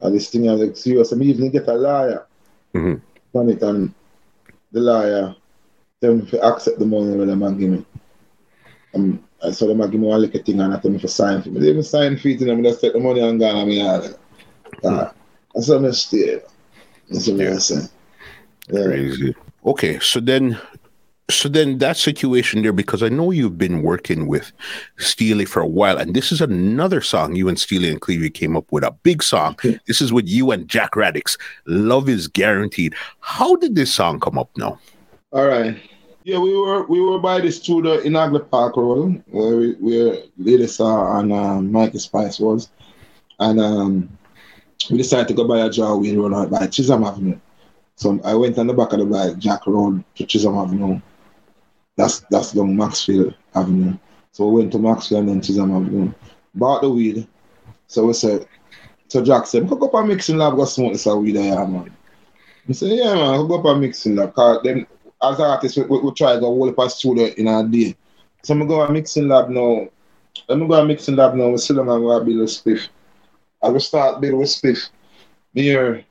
[0.00, 1.12] And this thing, I was like, serious.
[1.12, 2.26] I'm even get a lawyer
[2.74, 3.36] mm-hmm.
[3.36, 3.94] on it and
[4.72, 4.80] the
[6.14, 7.84] me to accept the money when them give me.
[8.94, 11.50] Um, so them give me one little thing and I tell me to sign for
[11.50, 11.60] me.
[11.60, 13.80] They even sign for it and them just take the money and go and me
[13.80, 14.18] out.
[14.84, 15.10] Uh,
[15.54, 16.40] and so I'm still.
[17.08, 17.88] That's what I'm saying.
[18.70, 18.84] Yeah.
[18.84, 19.34] Crazy.
[19.64, 20.58] Okay, so then
[21.30, 24.50] so then that situation there, because I know you've been working with
[24.96, 28.56] Steely for a while, and this is another song you and Steely and Clevie came
[28.56, 29.56] up with, a big song.
[29.86, 31.38] This is with you and Jack Radics.
[31.66, 32.94] Love is guaranteed.
[33.20, 34.78] How did this song come up now?
[35.32, 35.78] All right.
[36.28, 40.18] Yeah, we were we were by the studio in Hagley Park Road, where we, where
[40.36, 42.68] Lady Saw and um, Spice was,
[43.38, 44.18] and um,
[44.90, 47.38] we decided to go by a Jarwin Road out by Chisholm Avenue.
[47.96, 51.00] So I went on the back of the bike, Jack Road to Chisholm Avenue
[51.96, 53.96] that's that's down Maxfield Avenue.
[54.32, 56.12] So we went to Maxfield and then Chisholm Avenue.
[56.54, 57.26] Bought the weed.
[57.86, 58.46] So we said,
[59.08, 61.90] so Jack said, go up a mixing lab, go smoke this weed there, man.
[62.68, 64.34] I said, yeah, man, go up a mixing lab.
[64.34, 64.86] Cause then
[65.22, 67.96] as artists, we, we, we try to go hold up a studio in a day.
[68.42, 69.88] So we go a mixing lab now
[70.48, 71.48] Let me go and mix in that now.
[71.48, 72.88] We sit down and go build a spiff.
[73.62, 74.90] I will start build with spiff.
[75.54, 76.04] Me here.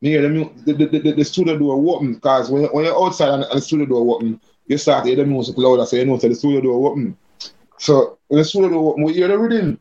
[0.00, 3.44] Me here, the, the, the, the, studio door open because when, when you're outside and,
[3.44, 6.18] and the studio door open, you start to hear the music louder, so you know
[6.18, 7.16] so the studio door open.
[7.78, 9.80] So when the studio door open, we hear the rhythm.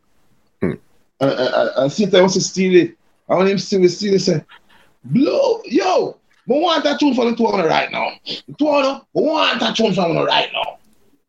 [0.62, 0.74] Hmm.
[1.22, 2.98] And, and, and see time to steal it.
[3.28, 4.46] I want him still steal it say,
[5.04, 6.18] blow, yo,
[6.52, 8.12] we want that tune for the 200 right now.
[8.58, 10.80] 200, we want that tune from you right now.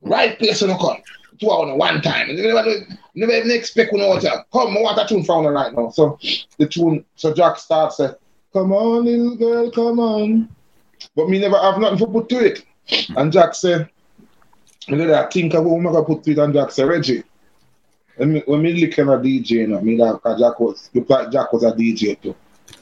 [0.03, 1.03] Right place on the come.
[1.39, 2.29] 200 one time.
[2.29, 2.65] You never,
[3.15, 5.91] never even expect one to come, we want that tune from you right now.
[5.91, 6.19] So
[6.59, 8.11] the tune, so Jack starts say,
[8.53, 10.49] come on, little girl, come on.
[11.15, 12.65] But me never have nothing to put to it.
[13.17, 13.89] And Jack said,
[14.89, 17.23] you know that think of what I'm gonna put to it and Jack said, Reggie.
[18.17, 21.53] When me, when me looking at DJ, you know, me cause Jack was like Jack
[21.53, 22.35] was a DJ too.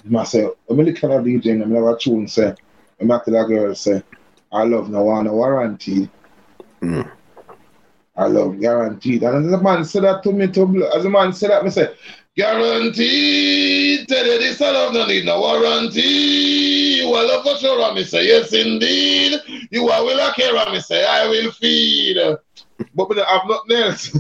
[0.05, 2.55] Myself, when me looking at DJ, you know, me have a tune say,
[3.01, 4.03] I make that girl say,
[4.53, 6.09] I love no one no warranty.
[6.81, 7.11] Mm.
[8.17, 9.23] I love guaranteed.
[9.23, 11.71] And as the man said that to me, to, as a man said that, me
[11.71, 11.95] say,
[12.37, 14.09] guaranteed.
[14.09, 16.01] Tell you this, I love no need no warranty.
[16.01, 17.81] You are love for sure.
[17.87, 19.41] And me say, yes, indeed.
[19.71, 20.55] You are will I care.
[20.57, 22.19] And me say, I will feed.
[22.95, 24.03] But me have nothing else.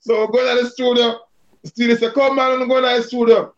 [0.00, 1.20] so go to the studio.
[1.64, 3.54] Still say, come man, I'm going to the studio.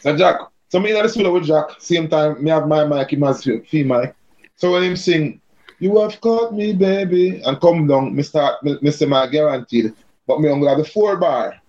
[0.00, 3.10] So Jack, so me in the studio with Jack, same time, me have my mic,
[3.10, 4.14] he has fee mic.
[4.56, 5.40] So when him sing,
[5.80, 9.94] you have caught me, baby, and come down, me start, me, me say my guaranteed,
[10.26, 11.60] but me only have the four bar.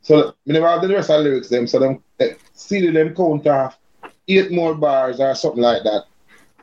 [0.00, 3.14] So me never have the rest of the lyrics them, so them eh, see them
[3.14, 3.78] count off
[4.28, 6.04] eight more bars or something like that.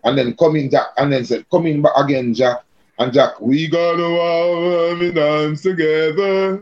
[0.03, 2.63] And then come in Jack, and then said, come in back again, Jack.
[2.97, 6.61] And Jack, we gonna have a dance together.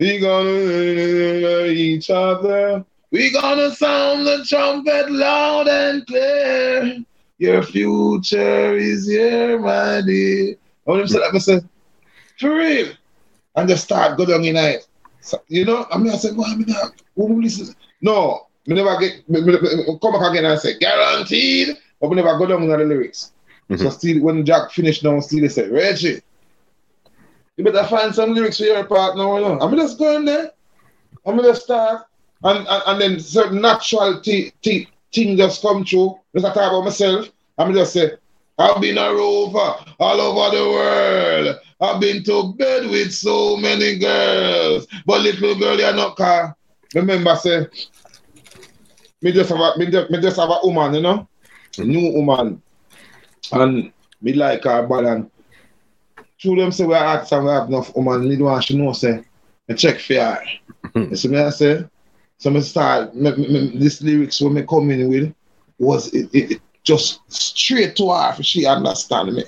[0.00, 2.84] We gonna each other.
[3.10, 7.04] We gonna sound the trumpet loud and clear.
[7.38, 10.56] Your future is here, my dear.
[10.86, 11.68] I want him say that, I said,
[12.38, 12.92] for real.
[13.56, 14.86] And just start go down in it.
[15.20, 16.74] So, you know, I mean, I said, well, I mean,
[17.14, 17.74] who listen?
[18.00, 22.16] No, me never get, me, me, me, come back again and say, guaranteed, but we
[22.16, 23.32] never go down in the lyrics.
[23.70, 23.78] Mhm.
[23.78, 26.22] So still, when Jack finished now, still he said, Reggie,
[27.56, 29.36] you better find some lyrics for your part now.
[29.36, 29.60] You know?
[29.60, 30.52] I'm just going there.
[31.26, 32.06] I'm gonna start,
[32.44, 36.18] and, and and then certain natural t- t- thing just come true.
[36.34, 37.28] Just I talk about myself.
[37.56, 38.12] I'm just say,
[38.58, 41.60] I've been a rover all over the world.
[41.80, 46.56] I've been to bed with so many girls, but little girl, you're not car.
[46.94, 47.66] Remember, say,
[49.22, 51.28] me just have a, me just, me just have a woman, you know,
[51.78, 52.60] a new woman,
[53.52, 55.30] and me like her, but and
[56.40, 58.92] through them say we ask and we have enough woman, me don't want she know
[58.92, 59.24] say,
[59.68, 60.42] I check for her.
[60.94, 61.84] You see me I say?
[62.38, 65.34] So me start, me, me, this lyrics when me come in with
[65.78, 69.44] was it, it, it just straight to her for she understand me.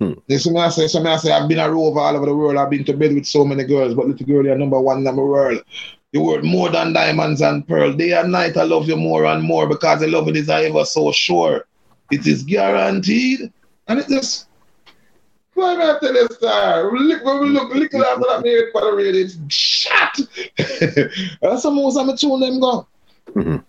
[0.00, 0.12] Hmm.
[0.28, 2.70] Me I say, so I say, I've been a rover all over the world, I've
[2.70, 5.14] been to bed with so many girls, but little girl, you're number one in the
[5.14, 5.62] world.
[6.10, 7.92] You're worth more than diamonds and pearl.
[7.92, 11.10] Day and night, I love you more and more because the love is ever so
[11.12, 11.64] sure.
[12.10, 13.50] It is guaranteed.
[13.88, 14.48] And it just,
[15.54, 16.90] why not tell you, sir?
[16.92, 20.16] Look, when we look, look after that married for the radio, it's shot.
[21.40, 22.86] That's the most I'm tune them go.
[23.34, 23.64] Mhm.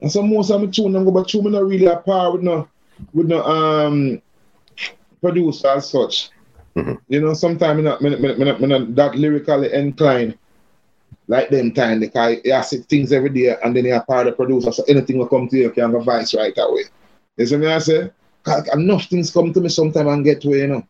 [0.00, 2.42] That's the most I'm tune them go, but tune me not really a par with
[2.42, 2.68] no,
[3.12, 4.20] with no um
[5.20, 6.30] producer as such.
[6.76, 6.98] Mhm.
[7.08, 10.36] You know, sometimes I'm not, me, me, me, me not that lyrically inclined
[11.28, 14.36] like them time because you see things every day and then you're part of the
[14.36, 16.82] producer, so anything will come to you, you can have a vice right away.
[17.36, 18.10] You see me I say?
[18.74, 20.82] enough things come to me sometime and get away, you know.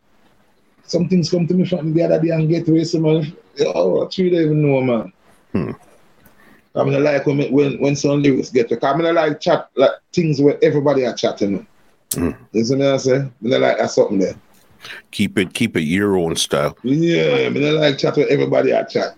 [0.87, 4.05] Some things come to me from the other day and get away, so man, oh,
[4.05, 5.13] I truly don't even know, man.
[5.51, 5.71] Hmm.
[6.75, 9.39] I mean, I like when, when when some lyrics get to, I mean, I like
[9.39, 11.65] chat, like things where everybody are chatting.
[12.13, 12.31] Hmm.
[12.51, 13.17] You see me I say?
[13.17, 14.35] I mean, I like that something there.
[15.11, 16.77] Keep it, keep it your own style.
[16.83, 19.17] Yeah, I mean, I like chat where everybody are chat.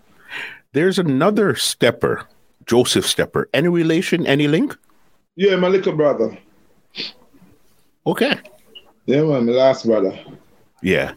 [0.73, 2.27] There's another stepper,
[2.65, 3.49] Joseph Stepper.
[3.53, 4.26] Any relation?
[4.27, 4.77] Any link?
[5.35, 6.38] Yeah, my little brother.
[8.06, 8.35] Okay.
[9.06, 10.18] Yeah, man, my last brother.
[10.81, 11.14] Yeah.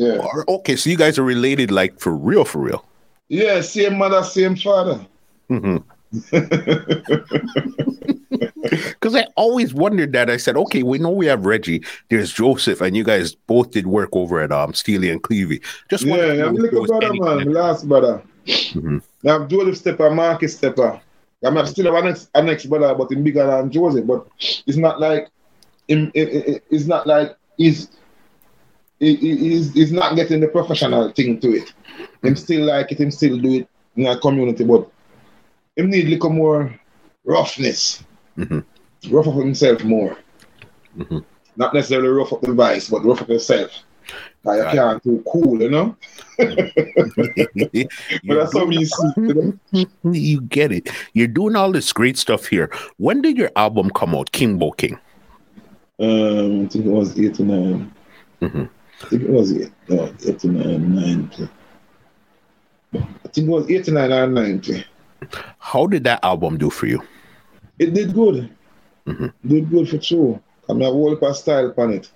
[0.00, 0.16] Yeah.
[0.16, 2.86] Or- Okay, so you guys are related, like for real, for real.
[3.28, 4.98] Yeah, same mother, same father.
[5.48, 5.76] hmm
[8.88, 10.30] Because I always wondered that.
[10.30, 11.82] I said, okay, we know we have Reggie.
[12.08, 15.62] There's Joseph, and you guys both did work over at um Steely and Clevie.
[15.90, 18.22] Just Yeah, yeah, little brother, man, last brother.
[18.46, 19.02] Mhm.
[19.26, 20.98] I have Joseph Stepper, Marcus Stepper.
[21.44, 24.06] I'm have still have an ex, an ex brother, but him bigger than Joseph.
[24.06, 24.26] But
[24.66, 25.28] it's not like
[25.88, 26.10] him.
[26.14, 27.90] It, it, it's not like he's
[29.00, 31.72] he, he- he's, he's not getting the professional thing to it.
[32.22, 33.00] Him still like it.
[33.00, 34.88] Him still do it in a community, but
[35.76, 36.72] him need a little more
[37.24, 38.04] roughness.
[38.38, 38.64] Mhm.
[39.10, 40.16] Rough up himself more.
[40.96, 41.24] Mhm.
[41.56, 43.70] Not necessarily rough up the vice, but rough up himself.
[44.44, 45.96] Like, you can't too cool, you know?
[46.38, 46.72] but
[48.24, 49.84] that's how you see you, know?
[50.12, 50.88] you get it.
[51.12, 52.70] You're doing all this great stuff here.
[52.96, 54.98] When did your album come out, Kimbo King?
[55.98, 57.92] Um, I think it was 89.
[58.40, 58.64] Mm-hmm.
[59.02, 59.52] I think it was
[59.88, 61.48] no, 89, 90.
[62.92, 62.98] I
[63.28, 64.84] think it was 89 or 90.
[65.58, 67.02] How did that album do for you?
[67.78, 68.50] It did good.
[69.06, 69.48] Mm-hmm.
[69.48, 70.40] did good for sure.
[70.68, 72.10] I mean, I whole heap style on it.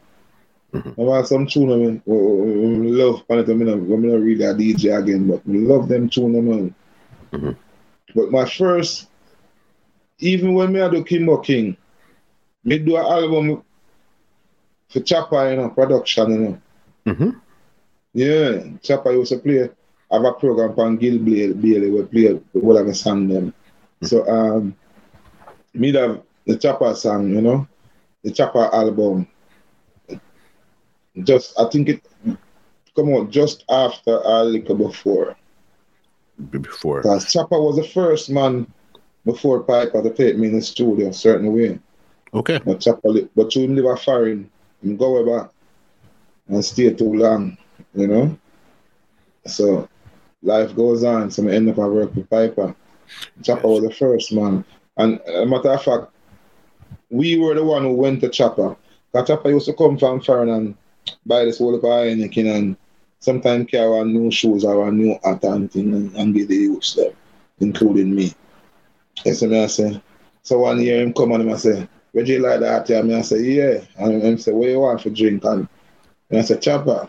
[0.72, 1.08] Mm-hmm.
[1.08, 3.48] I have some tune I mean, I love on it.
[3.48, 6.74] I mean, I'm gonna read that DJ again, but I love them tune I mean.
[7.32, 7.50] Mm-hmm.
[8.14, 9.08] But my first,
[10.18, 11.76] even when me I do Kimbo King,
[12.64, 13.62] me do an album
[14.88, 16.60] for Chopper, you know, production, you know.
[17.06, 17.30] Mm-hmm.
[18.14, 19.68] Yeah, Chopper used to play,
[20.10, 23.52] I have a program on Gil Bailey, we play of the song them.
[24.02, 24.06] Mm-hmm.
[24.06, 24.76] So um
[25.74, 27.66] me have the Chopper song, you know,
[28.22, 29.26] the Chopper album.
[31.22, 32.02] Just I think it
[32.94, 35.36] come out just after a little before.
[36.50, 37.02] Before.
[37.02, 38.66] Because Chopper was the first man
[39.24, 41.78] before Piper to take me in the studio a certain way.
[42.32, 42.60] Okay.
[42.64, 44.50] But Chopper but you live a foreign
[44.82, 45.50] and go back
[46.48, 47.56] and stay too long,
[47.94, 48.38] you know?
[49.46, 49.88] So
[50.42, 52.74] life goes on, so I end up at work with Piper.
[53.42, 54.64] Chopper was the first man.
[54.96, 56.12] And a matter of fact,
[57.10, 58.76] we were the one who went to Chopper.
[59.12, 60.76] Because Chopper used to come from foreign and
[61.26, 62.76] buy this whole of Heineken and
[63.20, 66.94] sometimes carry our new shoes or our new hat and thing and, and the youths
[66.94, 67.12] them,
[67.60, 68.32] including me.
[69.24, 70.00] Yes, and I say,
[70.42, 72.90] so one year him come and I say, you like that?
[72.90, 73.80] And I say, yeah.
[73.96, 75.44] And him say, what you want for drink?
[75.44, 75.68] And,
[76.30, 77.08] and I say, chopper.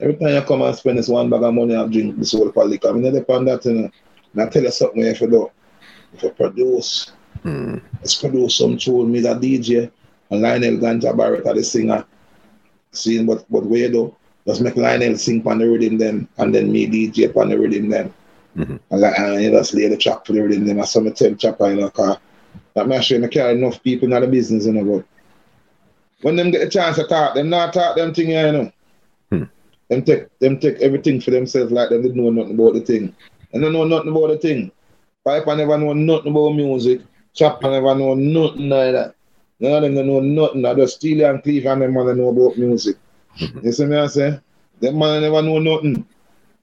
[0.00, 2.48] Every time you come and spend this one bag of money, I drink this whole
[2.48, 2.88] of liquor.
[2.88, 3.90] I mean, depend that, you know.
[4.32, 5.50] And I tell you something if you do.
[6.12, 7.12] If you produce,
[7.44, 7.80] mm.
[7.94, 9.90] let's produce some tune, me the DJ,
[10.30, 12.04] and Lionel Ganja Barrett the singer.
[12.92, 14.14] Seeing what, what we do.
[14.46, 17.88] Just make Lionel sing on the rhythm then, and then me DJ on the rhythm
[17.88, 18.12] then.
[18.56, 18.76] Mm-hmm.
[18.90, 20.80] And, like, and you just lay the track for the rhythm then.
[20.80, 22.18] I saw me tell chopper, you know, cause
[22.74, 25.06] that me sure I carry enough people in the business, you know, but
[26.22, 28.72] when them get a chance to talk, them not talk them thing, you know.
[29.30, 29.44] Hmm.
[29.88, 33.14] Them take them take everything for themselves like them they know nothing about the thing.
[33.52, 34.70] And they know nothing about the thing.
[35.24, 37.02] Piper never know nothing about music.
[37.34, 39.14] Chopper never know nothing like that.
[39.60, 40.64] None of them don't know nothing.
[40.64, 42.96] I just Steely and Clevie and them man know about music.
[43.38, 43.66] Mm-hmm.
[43.66, 44.40] You see me I say?
[44.80, 46.06] Them man never know nothing.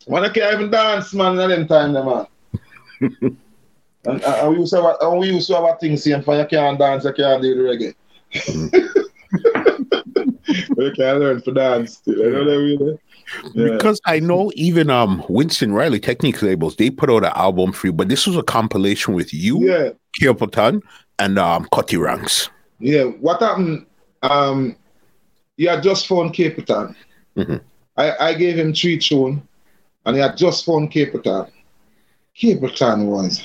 [0.08, 3.38] Man I can't even dance man at them time, them man.
[4.06, 6.40] And, and, we used to have, and we used to have a thing saying, for
[6.40, 7.94] you can't dance, you can't do the
[8.34, 9.04] reggae.
[10.78, 12.16] You can learn to dance still.
[12.16, 13.00] Know what I mean?
[13.54, 13.72] Yeah.
[13.72, 17.88] Because I know even um Winston Riley Technique labels they put out an album for
[17.88, 19.90] you, but this was a compilation with you, yeah,
[20.20, 20.82] Capleton,
[21.20, 22.50] and um Cutty Ranks.
[22.80, 23.86] Yeah, what happened?
[24.22, 24.76] Um,
[25.58, 26.96] he had just found Capleton.
[27.36, 27.58] Mm-hmm.
[27.98, 29.46] I I gave him three tune,
[30.06, 31.50] and he had just found Capleton.
[32.40, 33.42] Capleton was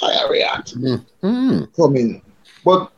[0.00, 1.64] fiery at mm-hmm.
[1.76, 2.20] coming.
[2.64, 2.92] But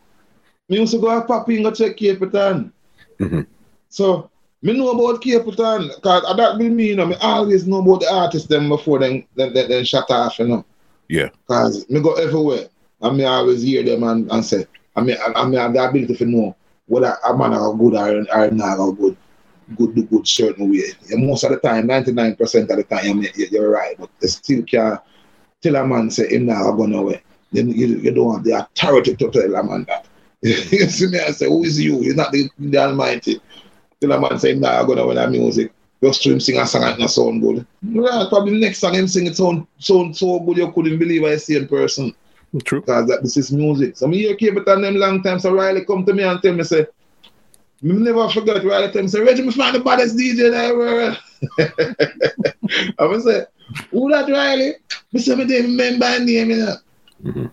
[0.70, 2.72] me used to go to Papi and go check Capleton.
[3.18, 3.40] Mm-hmm.
[3.88, 4.30] So
[4.62, 8.12] me know about Capleton, because that be me, you know, me always know about the
[8.12, 10.64] artists them before then then, then, then shut off, you know.
[11.08, 11.30] Yeah.
[11.46, 12.68] Because me go everywhere.
[13.02, 15.72] And me always hear them and, and say, I mean, I, I mean, I have
[15.72, 16.56] the ability to know
[16.86, 19.16] whether a man are good or, or not are good,
[19.76, 20.92] good, do good certain way.
[21.10, 22.38] And most of the time, 99%
[22.70, 25.00] of the time, you're right, but they still can't
[25.62, 27.22] tell a man say him now going nowhere.
[27.52, 30.06] Then you, you don't have the authority to tell a man that.
[30.42, 32.00] you see me, I say, who is you?
[32.00, 33.40] You're not the, the Almighty.
[34.00, 35.72] Tell a man say him now go nowhere that music.
[36.02, 37.66] Just to him sing a song and it sound good.
[37.82, 41.36] Yeah, probably next song him sing it sound, sound so good you couldn't believe I
[41.36, 42.14] see in person.
[42.64, 42.80] True.
[42.80, 43.98] Because that this is music.
[43.98, 46.64] So me hear Capleton them long time, so Riley come to me and tell me,
[46.64, 46.86] say,
[47.82, 51.18] me never forget Riley tell me, say, Reggie, me find the baddest DJ ever.
[52.98, 53.44] I was say,
[53.90, 54.72] who that Riley?
[55.12, 56.76] Me say me didn't remember name, you know.
[57.22, 57.46] Mm-hmm.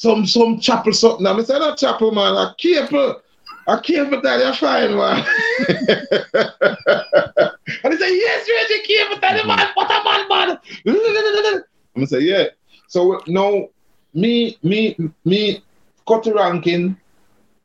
[0.00, 1.26] Some some chapel something.
[1.26, 3.20] I say that chapel man, a cable.
[3.66, 5.26] A cable that You're fine man.
[7.84, 10.58] and he say, yes, Reggie cable that man, what a man, man.
[11.96, 12.44] I'm say, yeah.
[12.88, 13.68] So now
[14.14, 14.96] me, me,
[15.26, 15.62] me,
[16.08, 16.96] cut the ranking,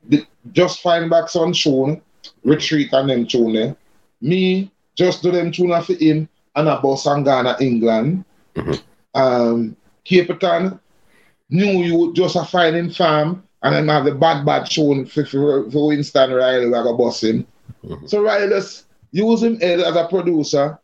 [0.09, 2.01] the, just find back some tune,
[2.43, 3.77] retreat and them tune.
[4.19, 8.25] Me, just do them tune for him and a bus and Ghana, England.
[8.55, 8.73] Mm-hmm.
[9.17, 10.81] Um, Capleton
[11.49, 15.69] knew you just a finding farm and then have the bad bad tune for, for,
[15.71, 17.45] for Winston Riley like a bus him.
[17.83, 18.07] Mm-hmm.
[18.07, 20.79] So Riley just use him as a producer.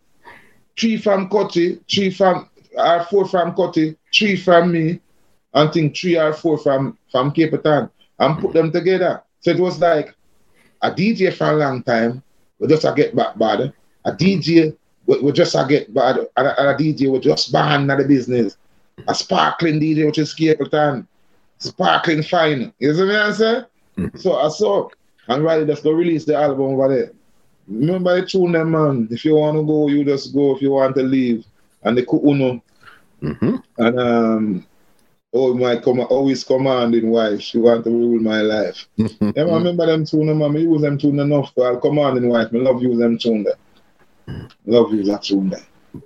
[0.79, 4.99] Three from Cutty, three from or four from Cutty, three from me,
[5.53, 7.89] and think three or four from from Capleton
[8.19, 9.21] and put them together.
[9.41, 10.15] So it was like
[10.81, 12.23] a DJ for a long time
[12.61, 13.73] we just a get back bad.
[14.05, 14.77] A DJ,
[15.07, 16.17] we, we just a get bad.
[16.37, 18.55] And a, and a DJ, we just ban the business.
[19.07, 21.05] A sparkling DJ, which is Capleton.
[21.59, 22.73] Sparkling fine.
[22.79, 23.65] You see what I'm saying?
[23.97, 24.19] Mhm.
[24.19, 24.89] So I saw,
[25.27, 27.11] and Riley just go release the album over there.
[27.67, 29.07] Remember the tune them, man.
[29.11, 30.55] If you want to go, you just go.
[30.55, 31.45] If you want to leave.
[31.83, 32.61] And the Kuuno.
[33.21, 34.65] hmm And um,
[35.33, 38.87] oh my always commanding wife, she want to rule my life.
[38.97, 40.55] Yeah, man, I remember them tune, man.
[40.55, 41.53] I use them tune enough.
[41.57, 42.49] I'll commanding wife.
[42.53, 44.47] I love use them tune there.
[44.65, 45.65] Love use that tune there.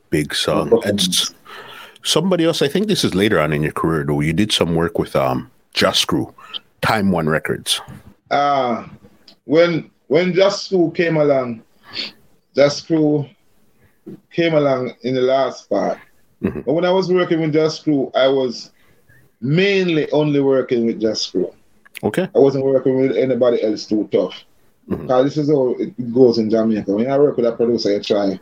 [0.10, 0.70] Big song.
[2.06, 4.22] Somebody else, I think this is later on in your career, though.
[4.22, 6.34] You did some work with um Jah Screw,
[6.82, 7.82] Time One Records.
[8.30, 8.88] Ah,
[9.46, 11.64] when when Jah Screw came along,
[12.56, 13.26] Jah Screw
[14.32, 15.98] came along in the last part.
[16.44, 16.64] Mhm.
[16.64, 18.72] But when I was working with Jah Screw, I was
[19.42, 21.52] mainly only working with Jah Screw.
[22.04, 22.30] Okay.
[22.36, 24.36] I wasn't working with anybody else too tough.
[24.90, 25.02] Mhm.
[25.02, 26.94] Because this is how it goes in Jamaica.
[26.94, 28.40] When I work with a producer, you try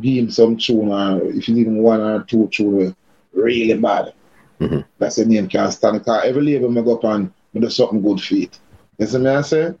[0.00, 2.94] give him some tune or if you need him one or two tune
[3.32, 4.12] really bad.
[4.60, 4.84] Mhm.
[4.98, 6.08] That's the name can't stand it.
[6.08, 8.58] Every label I go up and I do something good for it.
[8.98, 9.74] You see me I say?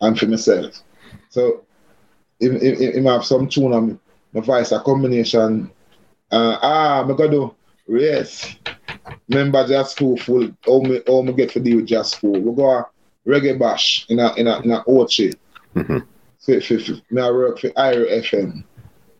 [0.00, 0.82] And for myself.
[1.30, 1.64] So
[2.40, 3.98] if, if, if I have some tune on
[4.32, 5.70] my voice, a combination,
[6.30, 7.54] uh, ah, I gotta do,
[7.88, 8.56] yes.
[9.28, 12.32] Remember Jah Screw full, how me, how me get to deal with Jah Screw.
[12.32, 12.86] We go a
[13.26, 15.34] reggae bash in a, in a, in a Ochi.
[15.74, 16.04] Mhm.
[16.38, 18.64] So, for, for, me I work for IRA FM.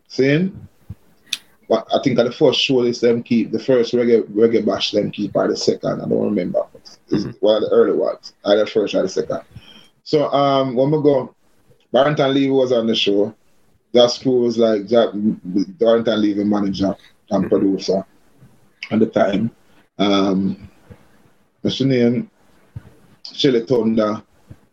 [0.09, 0.69] Seeing?
[1.69, 4.91] But I think at the first show is them keep the first reggae reggae bash
[4.91, 6.01] them keep or the second.
[6.01, 6.65] I don't remember.
[7.11, 8.33] It's one of the early ones.
[8.45, 9.43] Either first or the second.
[10.03, 11.35] So um when we go,
[11.93, 13.35] Barrington Levy was on the show.
[13.93, 15.11] That school was like that
[15.79, 16.97] Barrington Levy the manager
[17.31, 18.05] and producer
[18.91, 19.51] at the time.
[19.99, 20.71] Um
[21.61, 22.31] what's your name?
[23.31, 24.23] Shelly Thunder,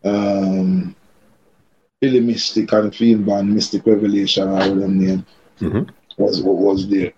[0.06, 0.96] um
[2.06, 5.26] Billy Mystic and Field Band, Mystic Revelation, all of them name
[5.60, 5.90] Mhm.
[6.18, 7.14] was what was there.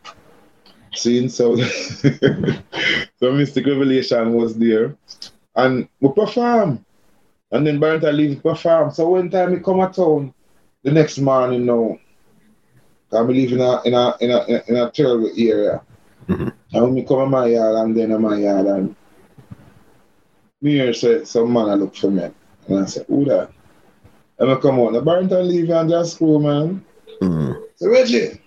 [0.93, 1.55] Seeing so
[3.19, 4.95] so Mystic Revelation was there.
[5.55, 6.85] And we perform.
[7.51, 8.91] And then Barrington Levy perform.
[8.91, 10.33] So one time we come at town
[10.83, 11.97] the next morning now.
[13.11, 14.39] I'm live in a in a in a
[14.69, 15.81] in a terrible area.
[16.29, 16.51] Mhm.
[16.73, 18.95] And when we come in my yard and then in my yard and
[20.61, 22.29] me here say some man I look for me.
[22.67, 23.51] And I said, who that?
[24.39, 26.85] And I come out, the Barrington Levy and Jah Screw, man.
[27.21, 27.63] Mm.
[27.75, 28.39] So Reggie,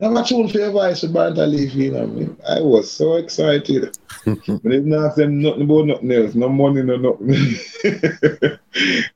[0.00, 2.36] have a tune for your voice with Barrington Levy, you know what I mean?
[2.48, 3.96] I was so excited.
[4.24, 7.28] But didn't ask them nothing about nothing else, no money, no nothing.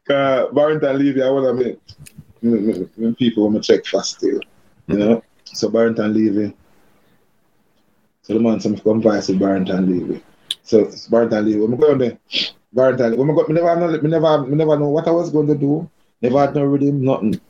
[0.09, 1.79] Cause Barrington Levy, I want to meet
[2.97, 4.41] when people want to check fast still,
[4.87, 5.23] you know.
[5.45, 6.55] So Barrington Levy.
[8.23, 10.23] So the man some come vice with Barrington Levy.
[10.63, 11.61] So Barrington Levy.
[11.61, 12.19] When I go on there,
[12.73, 15.47] Barrington, when I go, me never, me never, me never know what I was going
[15.49, 15.91] to do.
[16.23, 17.41] Never had no rhythm, nothing.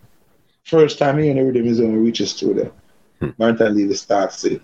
[0.65, 2.73] First time hearing the rhythm is when we reach the studio.
[3.20, 3.31] Hmm.
[3.39, 4.61] Barrington Levy starts singing.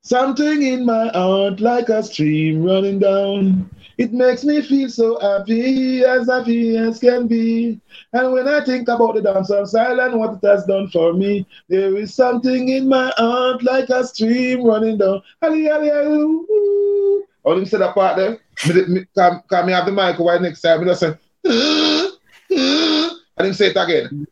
[0.00, 3.70] Something in my heart like a stream running down.
[3.96, 7.80] It makes me feel so happy, as happy as can be.
[8.12, 11.46] And when I think about the dance of silence, what it has done for me,
[11.68, 15.22] there is something in my heart like a stream running down.
[15.40, 17.24] Ali, ali, ali, ooh.
[17.44, 18.40] Oh, them say that part there.
[18.66, 19.04] Me,
[19.66, 20.80] me, have the mic right next time?
[20.80, 21.16] Me just say,
[21.46, 22.08] uh,
[22.56, 24.08] uh, and say it again.
[24.10, 24.26] Me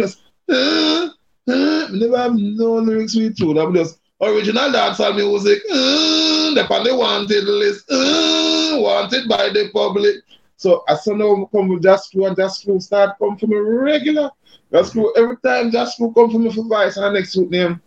[0.00, 1.08] just, uh,
[1.46, 3.58] never have no lyrics with you.
[3.58, 5.62] I'm just original dancehall music.
[5.68, 7.86] The on the wanted list.
[7.88, 10.16] Wanted by the public.
[10.56, 11.82] So as soon as I come with
[12.12, 14.30] Crew and Crew start come for me regular.
[14.70, 17.80] Crew every time Jah Screw come for me for voice and next week name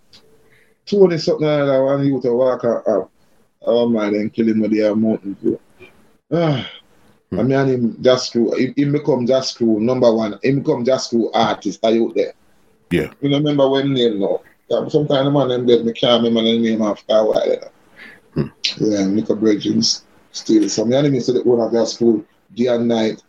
[0.86, 3.13] Tony something like that one you to walk up.
[3.66, 5.60] Oh man, then kill him with the mountain view.
[6.32, 6.70] Ah.
[7.32, 10.38] I mean, him Jah Screw, he, he become Jah Screw number one.
[10.44, 11.80] He become Jah Screw artist.
[11.84, 12.34] Are you out there?
[12.92, 13.12] Yeah.
[13.22, 14.42] You know, remember when name now?
[14.70, 17.72] Sometimes the man them dead, me can't remember the name after a while.
[18.34, 18.48] Hmm.
[18.78, 20.68] Yeah, Nico Bridges still.
[20.70, 22.24] So my enemy said the owner of that school,
[22.56, 23.24] day and night,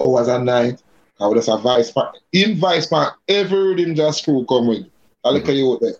[0.00, 0.82] hours and night.
[1.20, 2.14] I would just a vice pack.
[2.32, 4.86] In vice pack, every rhythm Jah Screw come with.
[5.24, 5.94] I look at you out there.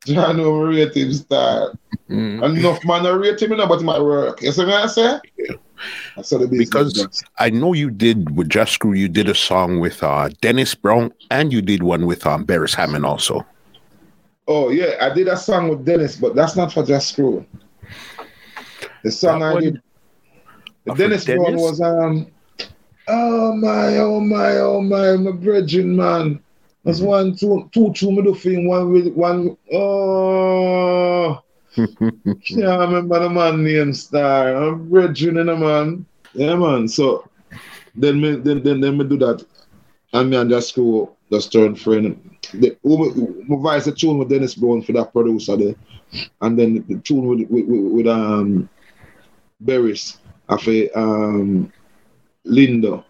[0.06, 1.72] John know rate him star.
[2.08, 2.42] Mm.
[2.58, 4.40] Enough man to rate him, you know, but it might work.
[4.42, 5.20] You see what I say?
[5.36, 5.54] Yeah.
[6.16, 7.22] That's how the Because.
[7.38, 11.12] I know you did with Jah Screw, you did a song with uh, Dennis Brown
[11.30, 13.44] and you did one with um, Beres Hammond also.
[14.48, 17.44] Oh yeah, I did a song with Dennis, but that's not for Jah Screw.
[19.04, 19.74] The song That I one- did,
[20.84, 22.26] the Oh, Dennis Brown was um.
[23.06, 26.40] Oh my, oh my, oh my, my brethren, man.
[26.84, 27.06] There's Mm-hmm.
[27.06, 29.56] one, two, two, two middle thing, one with one.
[29.72, 31.38] Oh,
[31.76, 34.54] can't remember the man name star.
[34.56, 36.06] I'm brethren, you know, man.
[36.32, 36.88] Yeah, man.
[36.88, 37.28] So
[37.94, 39.44] then me then then, then me do that.
[40.12, 42.36] And me and that school just turn friend.
[42.54, 45.74] The my vice the tune with Dennis Brown for that producer there.
[46.40, 48.68] And then the tune with with, with, with um
[49.62, 51.72] Beres of a um
[52.46, 53.04] Lindo.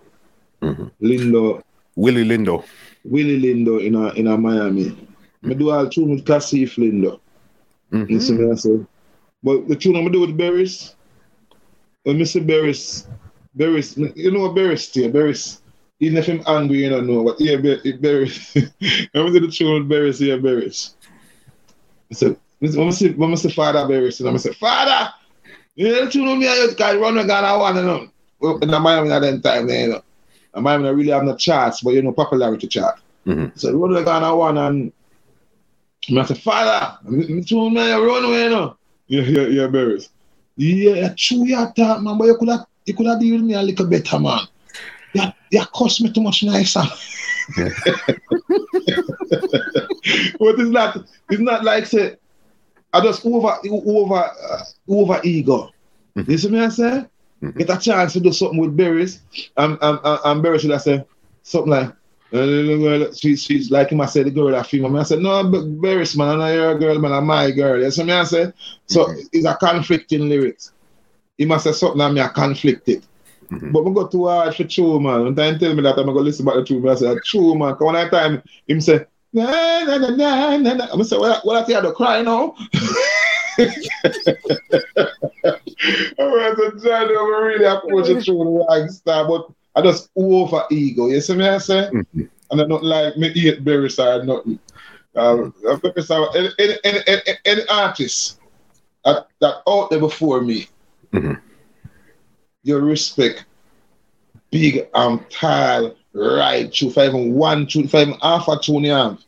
[0.61, 1.07] Mm-hmm.
[1.07, 1.63] Lindo
[1.97, 2.65] Willie Lindo.
[3.05, 4.97] Willie Lindo in a in a Miami.
[5.43, 7.21] Me do all tune with Cassif Lindo.
[7.93, 8.11] Mhm.
[8.11, 8.79] You see me I say.
[9.43, 10.95] But the tune I'm do with Beres,
[12.03, 13.07] when me say Beres,
[13.57, 15.61] Beres, you know what Beres stay, Beres,
[15.99, 18.55] even if I'm angry, you don't know, but yeah, Ber- Beres.
[19.13, 20.37] when me do the tune with Beres, yeah.
[22.11, 25.13] I said, when I say, when I say Father Beres, and I say, Father,
[25.75, 28.09] you know the tune with me, I just can't run I want to know.
[28.41, 30.03] Well, in the Miami at that time, you know.
[30.55, 32.99] And Miami don't really have no charts, but you know, popularity chart.
[33.27, 33.53] Mhm.
[33.59, 34.93] So run again, I want, and
[36.19, 38.77] I said, Father, me, me tune me, run away, you know.
[39.07, 40.09] Yeah, yeah, yeah, Beres.
[40.57, 43.55] Yeah, true, you talk, man, but you could have, you could have deal with me
[43.55, 44.41] a little better, man.
[45.13, 46.83] You, you cost me too much nicer.
[47.57, 47.69] Yeah.
[50.39, 52.17] but it's not, it's not like say,
[52.93, 55.71] I just over, over, uh, over ego.
[56.15, 57.07] You see me I say?
[57.57, 59.21] Get a chance to do something with Beres,
[59.57, 61.05] and and and, and Beres should I say
[61.43, 61.93] something like.
[62.33, 64.01] Uh, she, she's like him.
[64.01, 64.97] I said the girl that female.
[64.97, 67.13] I said no, but Beres man, I'm not your girl, man.
[67.13, 67.81] I'm my girl.
[67.83, 68.53] You see me I say?
[68.87, 69.29] So Mhm.
[69.33, 70.73] it's a conflicting lyrics.
[71.39, 73.03] He must say something that me a conflicted.
[73.51, 73.73] Mhm.
[73.73, 75.25] But I go too hard for true, man.
[75.25, 77.75] One time tell me that I'm gonna listen back to true, I say true, man.
[77.75, 80.87] Cause one time him say na na na na na.
[80.93, 82.55] I'm say what what I tell you to cry now.
[86.19, 91.07] Was trying to really approach it through the right star, but I just over ego.
[91.07, 91.91] You see me I say?
[91.93, 92.29] Mhm.
[92.51, 94.59] And I not like me eat berry side nothing.
[95.15, 95.53] Um,
[96.01, 96.49] side, any,
[96.85, 98.39] any, any, any, artist
[99.05, 100.69] that, that out there before me,
[101.13, 101.41] Mhm.
[102.63, 103.45] you respect
[104.51, 108.93] big and tall right through five and one tune, five and half a tune you
[108.93, 109.19] have.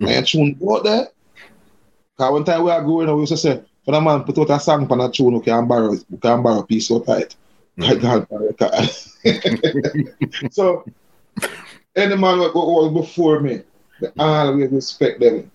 [0.00, 0.08] Mhm.
[0.08, 1.08] And tune out there.
[2.16, 4.36] Cause one time we are growing up, we used to say, when a man put
[4.36, 7.08] out a song on a tune, we can borrow, we can borrow a piece of
[7.08, 7.34] it.
[7.78, 8.02] Mhm.
[8.02, 10.52] God, God, God.
[10.52, 10.84] so
[11.96, 13.62] any man what was before me,
[14.18, 15.50] I always respect them.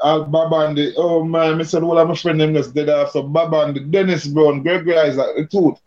[0.00, 3.10] All Bob Andy, oh man, I said, well, I'm a friend them just dead off.
[3.10, 5.78] So Bob Andy, Dennis Brown, Gregory Isaac, the Tooth.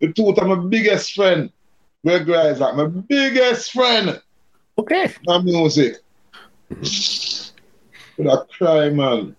[0.00, 1.50] The tooth, I'm my biggest friend.
[2.04, 4.20] Gregory Isaac, my biggest friend.
[4.76, 5.10] Okay.
[5.24, 6.00] My music.
[8.18, 9.36] But I cry, man.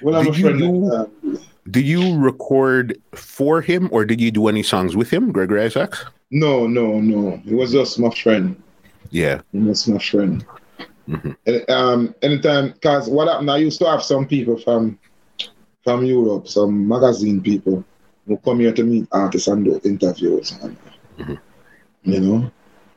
[0.00, 1.38] When I'm Did you do- um,
[1.70, 6.04] Did you record for him or did you do any songs with him, Gregory Isaacs?
[6.30, 7.40] no, no, no.
[7.46, 8.56] It was just my friend.
[9.10, 9.40] Yeah.
[9.52, 10.44] It was my friend.
[11.08, 11.36] Mhm.
[11.46, 14.98] And, um, anytime, because what happened, I used to have some people from
[15.84, 17.84] from Europe, some magazine people
[18.26, 20.52] who come here to meet artists and do interviews.
[20.62, 20.76] And,
[21.18, 21.38] Mhm.
[22.04, 22.50] You know?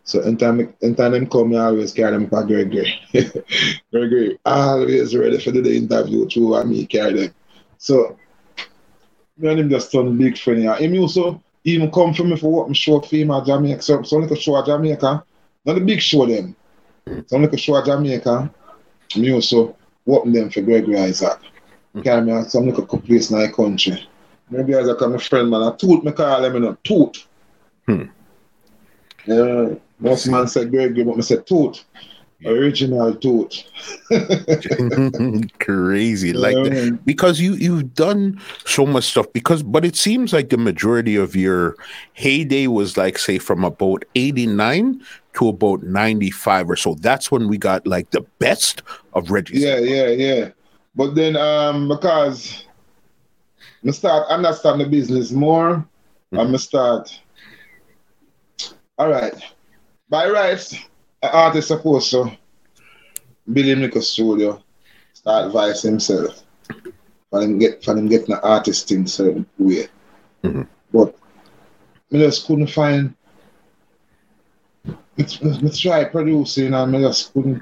[0.08, 2.98] So anytime, anytime them come, I always carry them for Gregory.
[3.92, 7.34] Gregory always ready for the interview through and me carry them.
[7.78, 8.18] So
[9.38, 10.76] me and him just done big friend here.
[10.76, 13.82] Him also even come for me for what I'm short film at Jamaica.
[13.82, 15.26] So, so little show at Jamaica.
[15.66, 16.56] Not the big show them.
[17.26, 18.50] Some little show at Jamaica.
[19.18, 19.76] Me also
[20.06, 21.38] working them for Gregory Isaac.
[22.02, 24.08] Carry me out some little place in the country.
[24.50, 27.28] Maybe Isaac and my friend man, a tooth me call him, you know, tooth.
[27.86, 28.04] Hmm.
[29.26, 31.84] Yeah, most man said Gregory, but me said tooth.
[32.46, 33.64] Original tooth.
[35.60, 36.34] Crazy.
[36.34, 37.00] Like that.
[37.04, 41.36] because you you've done so much stuff because but it seems like the majority of
[41.36, 41.76] your
[42.14, 45.02] heyday was like say from about 89
[45.34, 48.84] to about 95 or so that's when we got like the best
[49.14, 50.50] of Reggie Yeah, yeah, yeah.
[50.96, 52.66] But then um because
[53.86, 55.84] I start understand the business more
[56.32, 57.20] and I start
[59.00, 59.34] all right.
[60.10, 60.74] By rights,
[61.22, 62.32] an artist supposed to
[63.52, 64.62] build him like a studio,
[65.14, 66.44] start vice himself.
[67.30, 69.88] For him get for him getting an artist thing certain way.
[70.44, 70.68] Mhm.
[70.94, 71.14] But
[72.14, 73.14] I just couldn't find
[75.18, 77.62] it's me try producing and I just couldn't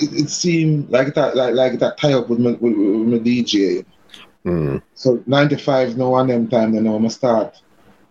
[0.00, 3.18] it, it seemed like that like like that tie up with my with, with my
[3.18, 3.84] DJ.
[4.44, 7.60] Mm, So ninety five no one them time then I'm start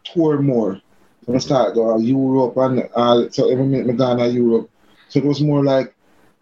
[0.06, 0.80] tour more.
[1.26, 4.70] So I start go to Europe and all so every minute me gone to Europe.
[5.10, 5.94] So it was more like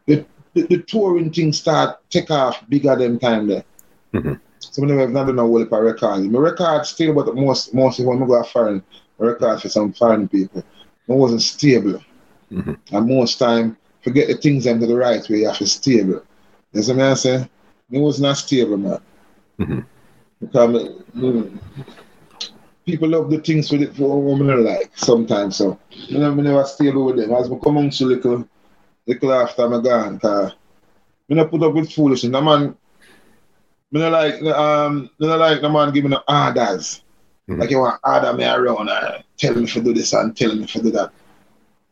[0.08, 3.64] the the, the touring thing start take off bigger them time there.
[4.14, 4.40] Mhm.
[4.60, 6.28] So I never have not done a whole of records.
[6.28, 8.84] My record still but most mostly when I go foreign
[9.20, 10.64] I record for some foreign people.
[11.10, 12.02] I wasn't stable.
[12.52, 12.78] Mhm.
[12.92, 16.22] And most time forget the things them to the right way you have to stable.
[16.74, 17.50] You see what I'm saying?
[17.92, 19.00] It was not stable, man.
[19.60, 19.86] Mhm.
[20.40, 20.90] Because
[22.88, 25.58] people love the things with it for women like sometimes.
[25.58, 27.34] So you know, I never stay with them.
[27.34, 28.48] As I come on to little
[29.06, 30.54] little after my gone, cause
[31.30, 32.32] I not put up with foolishness.
[32.32, 32.76] The man
[33.92, 37.04] me not like um me not like the man giving the orders.
[37.48, 37.60] Mm-hmm.
[37.60, 40.66] Like you want order me around and tell me to do this and tell me
[40.66, 41.12] to do that.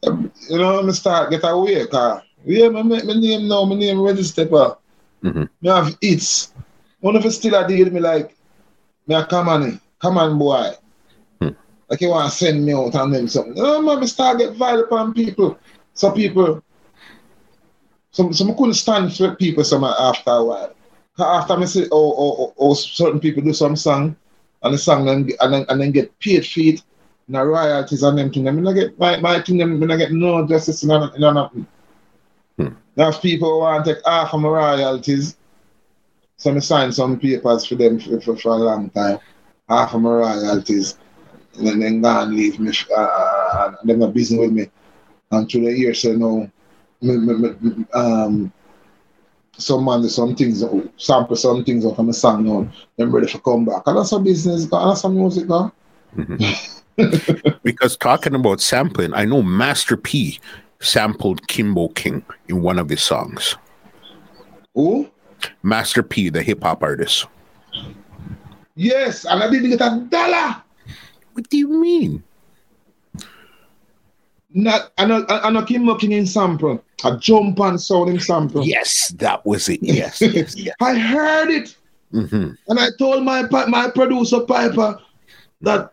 [0.08, 4.00] Um, you know, me start get away, cause yeah, my, my name now, my name
[4.02, 4.46] register.
[4.46, 5.44] Mm-hmm.
[5.62, 6.54] Me have it's
[7.02, 8.36] one of us still a deal me like
[9.08, 10.72] me a come on, come on boy.
[11.90, 13.54] Like you want to send me out and then something.
[13.54, 15.58] No man, me start get violent upon people.
[15.94, 16.64] Some people
[18.12, 20.76] some some couldn't stand for people some after a while.
[21.20, 24.16] After me say oh, oh, oh, oh certain people do some song
[24.64, 26.82] and the song and, and, then, and then get paid for it
[27.28, 28.48] and the royalties and them thing.
[28.48, 31.68] I mean I get my, my thing them I get no justice in nothing.
[32.58, 32.68] Hmm.
[32.96, 35.38] Now if people want to take half of my royalties,
[36.38, 39.20] so I signed some papers for them for, for, for a long time,
[39.70, 40.98] half of my royalties,
[41.58, 44.70] and then, go and leave me, uh, uh them not business with me.
[45.32, 46.50] And through the years, so now,
[47.02, 48.54] me, me, me, um,
[49.58, 50.64] some man some things,
[50.98, 52.68] sample some things off of my song now,
[52.98, 53.84] them ready for come back.
[53.86, 55.48] And that's some business, and that's some music.
[55.48, 56.44] Mm-hmm.
[57.64, 60.40] because talking about sampling, I know Master P
[60.80, 63.58] sampled Kimbo King in one of his songs.
[64.74, 65.10] Who?
[65.64, 67.28] Master P, the hip hop artist.
[68.76, 70.62] Yes, and I didn't get a dollar.
[71.36, 72.24] What do you mean?
[74.54, 76.82] Not, I know, I know Kimbo King in sample.
[77.04, 78.66] A jump and sound in sample.
[78.66, 79.84] Yes, that was it.
[79.84, 80.76] Yes, yes, yes.
[80.80, 81.76] I heard it.
[82.14, 82.52] Mm-hmm.
[82.70, 84.98] And I told my my producer Piper
[85.60, 85.92] that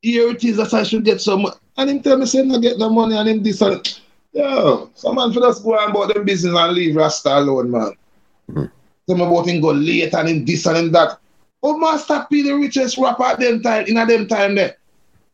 [0.00, 1.46] here it is that I should get some.
[1.76, 4.00] And him tell me, say, not get the money and him this and
[4.32, 7.92] Yo, some man for just go and about them business and leave Rasta alone, man.
[8.50, 8.64] Mm-hmm.
[9.10, 11.19] Some about him go late and him this and him that.
[11.62, 14.76] Oh, Master P, the richest rapper at them time, in a them time there.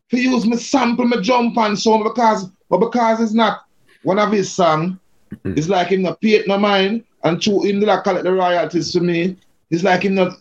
[0.08, 3.64] He use me sample, me jump and so because, but because it's not
[4.02, 4.98] one of his song,
[5.32, 5.54] mm-hmm.
[5.56, 8.92] it's like him not pay it no mind and to him like collect the royalties
[8.92, 9.36] to me.
[9.70, 10.40] It's like him not.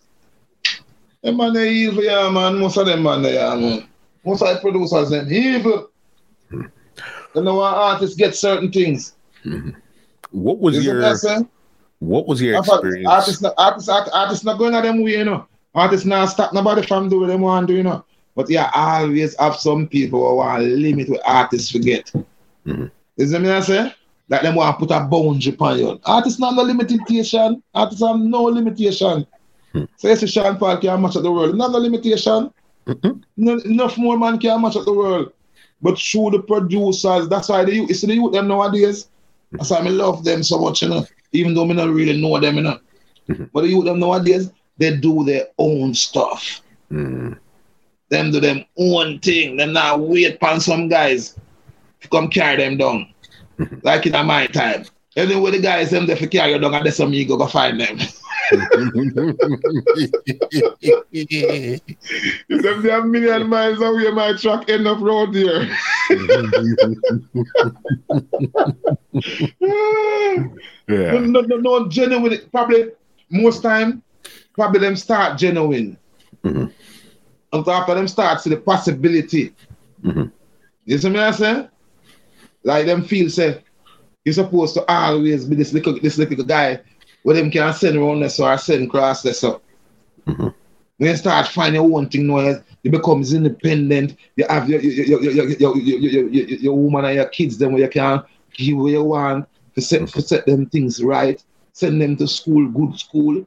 [1.24, 2.60] Them man they evil, yeah, man.
[2.60, 3.88] Most of them man they yeah, man.
[4.24, 5.90] Most of the producers them evil.
[6.52, 6.66] Mm-hmm.
[7.36, 9.16] You know why artists get certain things.
[9.44, 9.72] Mm-hmm.
[10.32, 11.48] What was Isn't your
[12.00, 13.08] what was your experience?
[13.08, 15.48] Artists, artists, artists not going at them way, you know.
[15.76, 18.04] Artists not stop nobody from doing them want to, you know.
[18.34, 22.12] But yeah, I always have some people who want to limit what artists forget.
[22.66, 22.86] Mm-hmm.
[23.18, 23.94] Is that me I say?
[24.30, 26.00] Like them want to put a boundary upon you.
[26.06, 27.62] Artists not no limitation.
[27.74, 29.28] Artists have no limitation.
[29.74, 29.84] Mm-hmm.
[29.98, 31.56] So yes, Sean Paul can match the world.
[31.56, 32.52] Not no limitation.
[32.88, 33.20] Mm-hmm.
[33.38, 35.34] No, enough more man can match up the world.
[35.82, 39.10] But through the producers, that's why the youth, see the youth them nowadays.
[39.52, 41.06] That's why I love them so much, you know.
[41.32, 42.80] Even though I don't really know them, you know.
[43.30, 43.46] Mm-hmm.
[43.54, 46.62] But the youth them nowadays, they do their own stuff.
[46.92, 47.38] Mm.
[48.10, 49.58] Them do them own thing.
[49.58, 51.38] Them not wait upon some guys
[52.02, 53.12] to come carry them down.
[53.84, 54.84] Like in my time.
[55.16, 57.80] Anyway, the guys them there for carry you down and there's some ego go find
[57.80, 57.98] them.
[62.50, 65.70] if them they a million miles away, my truck end up road here.
[70.90, 71.12] yeah.
[71.12, 72.38] No, no, no, no, genuine.
[72.52, 72.92] Probably
[73.30, 74.04] most time,
[74.56, 75.98] probably them start genuine.
[76.44, 76.66] Mm-hmm.
[77.54, 79.54] And after them start to the possibility.
[80.04, 80.26] Mm-hmm.
[80.86, 81.68] You see me I say?
[82.64, 83.62] Like them feel say
[84.24, 86.82] you're supposed to always be this little this little guy
[87.24, 89.64] where them can send around this or send cross this up.
[90.28, 90.48] Mm-hmm.
[90.98, 94.18] When you start finding one thing now, you becomes independent.
[94.36, 97.74] You have your your, your, your, your, your, your, your woman and your kids them
[97.74, 98.24] where you can
[98.54, 102.68] give what you want to set, to set them things right, send them to school,
[102.70, 103.46] good school.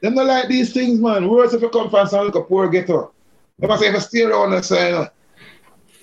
[0.00, 1.28] Them not like these things, man.
[1.28, 3.12] Worse if you come from some like a poor ghetto.
[3.60, 5.08] If I say if I stay around and say, you know,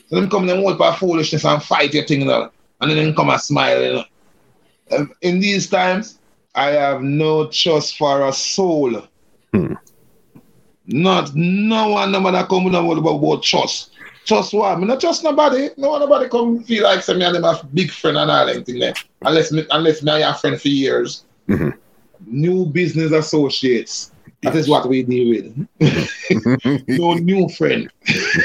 [0.07, 2.51] so them come them hold by foolishness and fight your thing, you know,
[2.81, 5.07] and then come and smile, you know.
[5.21, 6.19] In these times,
[6.55, 9.07] I have no trust for a soul.
[9.53, 9.73] Hmm.
[10.85, 13.91] Not no one no nobody come with about, about trust.
[14.25, 14.79] Trust what?
[14.79, 15.69] Me not trust nobody.
[15.77, 18.45] No one nobody come feel like say me and them a big friend and all
[18.45, 18.93] that thing there.
[19.21, 21.23] Unless me unless me I have friend for years.
[21.47, 21.69] Mm-hmm.
[22.25, 24.11] New business associates.
[24.43, 26.87] That is what we deal with.
[26.87, 27.89] no new friend.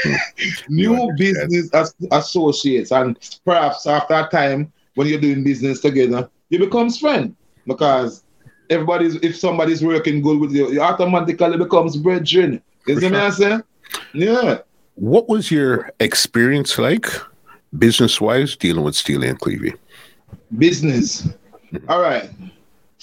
[0.69, 2.91] new business as- associates.
[2.91, 7.35] And perhaps after a time when you're doing business together, you become friend
[7.67, 8.23] because
[8.69, 12.61] everybody's if somebody's working good with you, you automatically becomes brethren.
[12.87, 13.59] You see me I say?
[14.13, 14.59] Yeah.
[14.95, 17.07] What was your experience like,
[17.77, 19.75] business wise, dealing with Steely and Clevie?
[20.57, 21.23] Business.
[21.73, 21.89] Mm-hmm.
[21.89, 22.29] All right.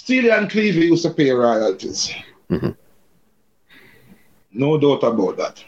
[0.06, 2.14] Steely and used to pay royalties.
[2.48, 2.70] Mm-hmm.
[4.52, 5.64] No doubt about that.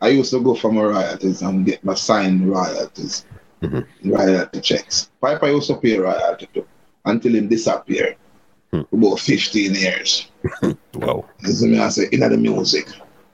[0.00, 3.26] I used to go for my royalties and get my signed royalties,
[3.60, 4.10] mm-hmm.
[4.10, 5.10] royalty checks.
[5.20, 6.66] Piper used to pay royalty too
[7.04, 8.16] until him disappeared
[8.72, 8.80] hmm.
[8.90, 10.30] about 15 years.
[10.94, 11.26] wow.
[11.40, 12.86] This is me I say, in the music.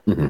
[0.05, 0.27] Mm-hmm.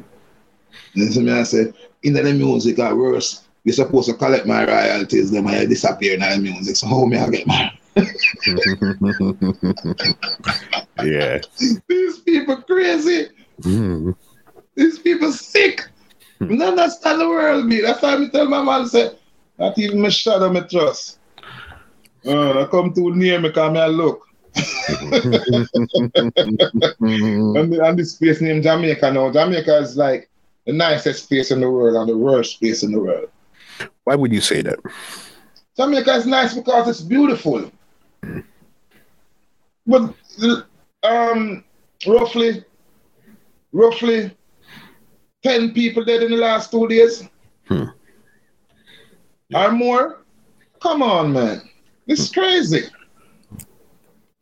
[0.94, 1.72] This is me I say,
[2.04, 6.20] in the music at worst, you're supposed to collect my royalties, then I disappear in
[6.20, 6.76] the music.
[6.76, 7.76] So how me I get my
[11.02, 11.40] yeah.
[11.88, 13.28] These people crazy.
[13.62, 14.14] Mm.
[14.74, 15.88] These people sick.
[16.40, 16.60] Mm.
[16.60, 17.80] I understand the world, me.
[17.80, 19.12] That's why I tell my man, say,
[19.58, 21.18] not even my shadow me trust.
[22.26, 24.26] Uh, I come too near me, come here look.
[24.56, 25.12] and,
[27.72, 29.30] the, and this place named Jamaica now.
[29.30, 30.30] Jamaica is like
[30.66, 33.28] the nicest place in the world and the worst place in the world.
[34.04, 34.78] Why would you say that?
[35.76, 37.70] Jamaica is nice because it's beautiful.
[39.86, 40.14] But
[41.02, 41.64] um,
[42.06, 42.64] roughly,
[43.72, 44.36] roughly
[45.42, 47.28] 10 people dead in the last two days.
[47.68, 47.84] Hmm.
[49.54, 50.24] Or more.
[50.80, 51.62] Come on, man.
[52.06, 52.82] This is crazy.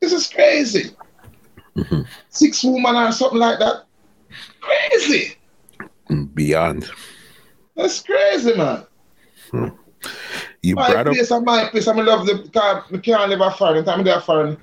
[0.01, 0.97] This is crazy.
[1.77, 2.03] Mm-hmm.
[2.29, 3.85] Six women or something like that.
[4.61, 5.37] Crazy.
[6.35, 6.91] Beyond.
[7.77, 8.87] That's crazy, man.
[9.51, 9.69] Hmm.
[10.63, 11.39] You my brought place up...
[11.39, 11.89] and my place.
[11.89, 12.85] I love the car.
[12.93, 13.85] I can't live a foreign.
[13.85, 14.57] Time there foreign.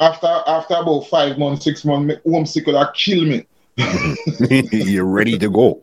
[0.00, 3.46] After after about five months, six months, homesick would kill me.
[4.72, 5.80] You're ready to go.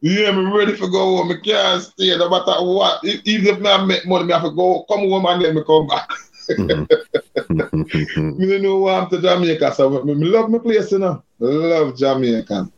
[0.00, 1.30] Yeah, I'm ready for go home.
[1.30, 3.04] I can't stay no matter what.
[3.04, 5.86] Even if I make money, I have to go come home and then I come
[5.86, 6.08] back.
[6.50, 8.30] mm-hmm.
[8.38, 11.22] me don't know what I'm to Jamaica, so I love my place, you know.
[11.38, 12.68] Love Jamaica.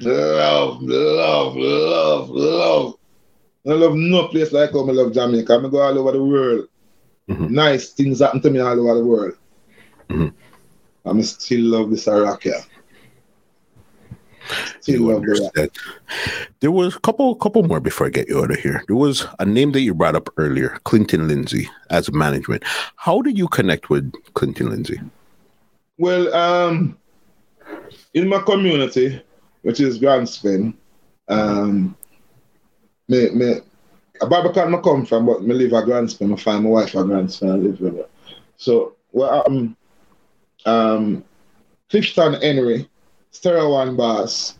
[0.00, 2.94] Love, love, love, love.
[3.66, 4.90] I love no place like home.
[4.90, 5.54] I love Jamaica.
[5.54, 6.68] I go all over the world.
[7.28, 7.54] Mm-hmm.
[7.54, 9.34] Nice things happen to me all over the world.
[10.10, 11.18] Mm-hmm.
[11.18, 12.62] I still love this Iraq here.
[16.60, 18.82] There was a couple couple more before I get you out of here.
[18.86, 22.62] There was a name that you brought up earlier, Clinton Lindsay, as management.
[22.96, 25.00] How did you connect with Clinton Lindsay?
[25.96, 26.98] Well, um,
[28.12, 29.22] in my community,
[29.62, 30.74] which is Grants Pen,
[31.28, 31.96] um,
[33.08, 33.60] me, me,
[34.20, 36.32] a Barbican I come from, but me live at Grants Pen.
[36.32, 37.50] I find my wife at Grants Pen.
[37.50, 38.06] I live with her.
[38.56, 39.76] So, well, um,
[40.66, 41.24] um,
[41.90, 42.88] Clifton Henry
[43.30, 44.58] Stereo One boss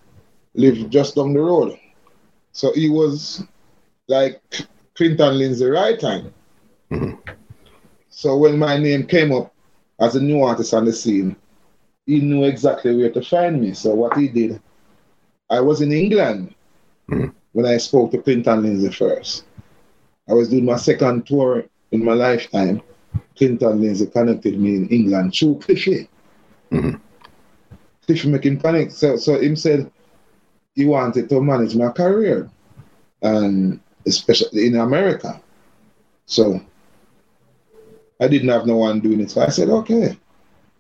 [0.55, 1.79] lived just down the road.
[2.53, 3.43] So he was
[4.09, 4.41] like
[4.95, 6.33] Clinton Lindsay right time.
[6.91, 7.33] Mm-hmm.
[8.11, 9.53] So when my name came up
[10.01, 11.37] as a new artist on the scene,
[12.07, 13.73] he knew exactly where to find me.
[13.73, 14.61] So what he did,
[15.51, 16.55] I was in England
[17.09, 17.31] mm-hmm.
[17.55, 19.45] When I spoke to Clinton Lindsay first.
[20.29, 22.83] I was doing my second tour in my lifetime.
[23.37, 26.09] Clinton Lindsay connected me in England through Cliffy.
[26.71, 26.97] Mm-hmm.
[28.07, 28.91] Cliff making panic.
[28.91, 29.91] So so him said
[30.75, 32.51] he wanted to manage my career.
[33.23, 35.41] And especially in America.
[36.27, 36.61] So
[38.21, 39.31] I didn't have no one doing it.
[39.31, 40.19] So I said, okay.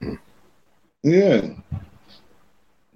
[0.02, 0.18] Mm.
[1.02, 1.48] Yeah.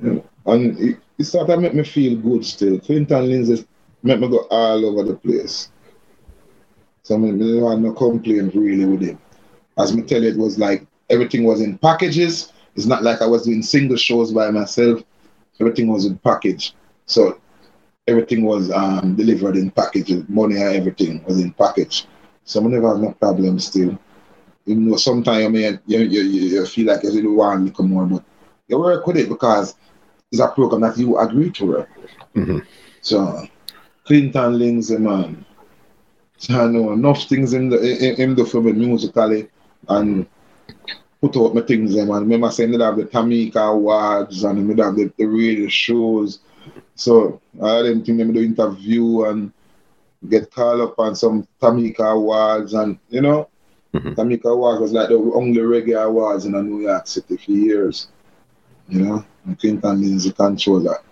[0.03, 0.21] yeah.
[0.47, 2.79] And it, it started to make me feel good still.
[2.81, 3.67] Clinton Lindsay
[4.03, 5.71] made me go all over the place.
[7.03, 9.19] So I mean, I had no complaint really with him.
[9.79, 13.27] As me tell you, it was like everything was in packages it's not like I
[13.27, 15.03] was doing single shows by myself.
[15.61, 16.77] Everything was in package.
[17.07, 17.41] So
[18.07, 20.23] everything was um, delivered in packages.
[20.29, 22.07] Money and everything was in package.
[22.45, 23.99] So I never have no problem still.
[24.65, 27.91] You know, sometimes I mean, you, you, you feel like you really want to come
[27.91, 28.23] more, but
[28.69, 29.75] you work with it because
[30.41, 31.77] a program that you agree to.
[31.77, 31.89] Right?
[32.35, 32.59] Mm-hmm.
[33.01, 33.47] So
[34.05, 35.45] Clinton Lindsay, man.
[36.39, 39.49] So I know enough things in the in, in the film musically
[39.89, 40.27] and
[41.21, 44.83] put out my things them and remember saying they have the Tamika Awards and they
[44.83, 46.41] have the, the radio shows.
[46.95, 49.53] So I didn't think them do interview and
[50.29, 53.49] get called up on some Tamika Awards and you know
[53.95, 54.11] mm-hmm.
[54.11, 58.09] Tamika Awards was like the only reggae awards in New York City for years.
[58.89, 59.25] You know,
[59.57, 61.03] Clinton Lindsay control that.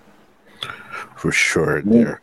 [1.16, 1.92] For sure yeah.
[1.92, 2.20] there.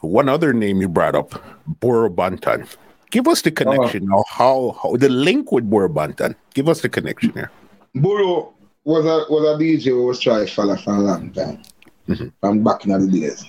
[0.00, 1.42] One other name you brought up,
[1.80, 2.68] Burro Banton.
[3.10, 4.24] Give us the connection now.
[4.28, 6.34] How, how the link with Burro Banton?
[6.54, 7.50] Give us the connection here.
[7.94, 8.52] Burro
[8.84, 11.62] was a was a DJ who was trying to follow for a long time.
[12.08, 12.28] Mm-hmm.
[12.40, 13.44] From back in the days.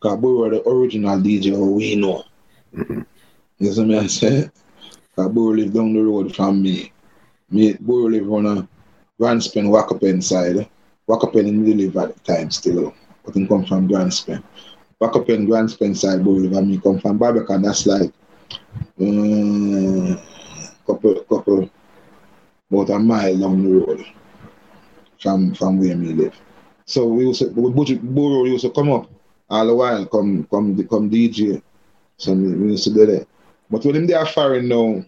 [0.00, 2.24] Because Burro the original DJ who we know.
[2.74, 3.02] Mm-hmm.
[3.58, 4.50] You see me I say?
[5.10, 6.92] Because Burro live down the road from me.
[7.50, 8.68] Me Burro live on a
[9.18, 10.68] Grants Pen Wakapen side.
[11.08, 12.94] Wakapen in the live at the time still.
[13.24, 14.42] But he come from Grants Pen.
[15.00, 17.62] Wakapen Grants Pen side Burro live and me come from Barbican.
[17.62, 18.12] That's like
[19.00, 20.18] um,
[20.86, 21.70] couple, couple,
[22.70, 24.04] about a mile down the road
[25.20, 26.34] from from where we live.
[26.84, 29.10] So we used to, Burro used to come up
[29.50, 31.62] all the while come come come DJ.
[32.16, 33.26] So we, me used to do that.
[33.70, 35.04] But when him there foreign now,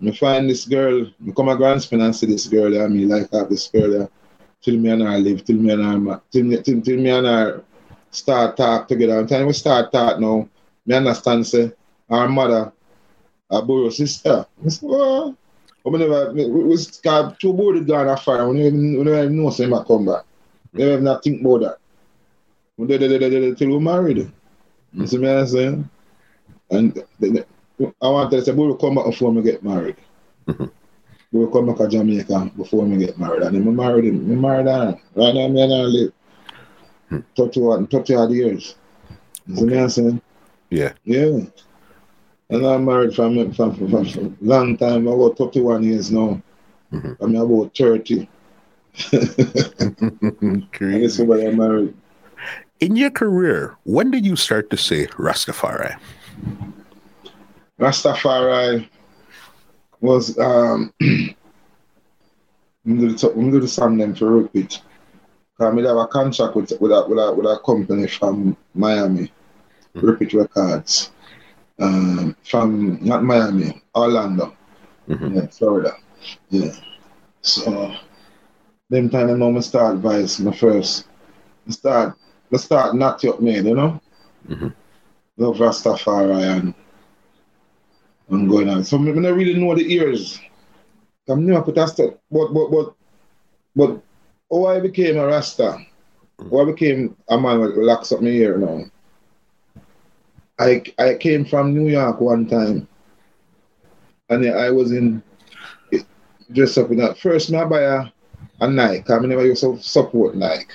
[0.00, 3.30] me find this girl, me come a grand and see this girl there, me like
[3.32, 4.08] have this girl there.
[4.66, 7.24] Till me and her live, till me and her till me, till, till me and
[7.24, 7.62] her
[8.10, 9.20] start talk together.
[9.20, 10.48] And time we start talk now,
[10.84, 11.70] me understand say
[12.10, 12.72] our mother,
[13.48, 14.44] our borrow sister.
[14.64, 15.36] I say, well,
[15.84, 18.48] we never we, we got two boarded gone afar.
[18.48, 20.24] We never, we never know say him come back.
[20.72, 21.78] We never not think about that.
[22.76, 24.32] We did it till we married.
[24.94, 25.88] You see me saying?
[26.72, 27.04] And
[28.02, 29.96] I want to say, we will come back before we get married.
[30.48, 30.64] Mm-hmm.
[31.32, 33.42] We will come back to Jamaica before we get married.
[33.42, 34.28] And then we married him.
[34.28, 34.98] We married her.
[35.14, 36.12] Right now, me and her live.
[37.36, 38.74] 30, 30 odd years.
[39.46, 40.20] You see me I'm saying?
[40.70, 40.92] Yeah.
[41.04, 41.40] Yeah.
[42.50, 46.40] And I'm married from, from, from, from, from long time, about 31 years now.
[46.92, 47.16] Mhm.
[47.20, 48.28] I'm about 30.
[49.12, 51.94] I guess somebody I'm married.
[52.80, 55.96] In your career, when did you start to say Rastafari?
[57.80, 58.88] Rastafari
[60.00, 61.34] was um do
[62.86, 64.80] the, we do the song them for repeat.
[65.58, 69.32] Cause me have a contract with with a, with a, with a company from Miami,
[70.00, 71.10] Repeat Records.
[71.80, 74.54] Um, from not Miami, Orlando,
[75.08, 75.34] Mhm.
[75.34, 75.92] yeah, Florida.
[76.50, 76.72] Yeah.
[77.42, 77.94] So
[78.90, 81.06] them time I know me start Vice, my first.
[81.68, 82.16] I start
[82.52, 84.00] I start not you up made, you know?
[84.48, 84.72] Mhm.
[85.38, 86.74] Love Rastafari and
[88.28, 88.84] and going on.
[88.84, 90.40] So I don't really know the ears.
[91.28, 92.94] I'm never put a step, but but but
[93.74, 94.02] but
[94.50, 95.78] how I became a Rasta,
[96.38, 98.84] how I became a man with locks up my ear now.
[100.58, 102.86] I I came from New York one time,
[104.28, 105.22] and I was in
[106.52, 107.18] dressed up in that.
[107.18, 108.04] First, me I buy a,
[108.60, 109.12] a Nike.
[109.12, 110.66] I never used to support Nike.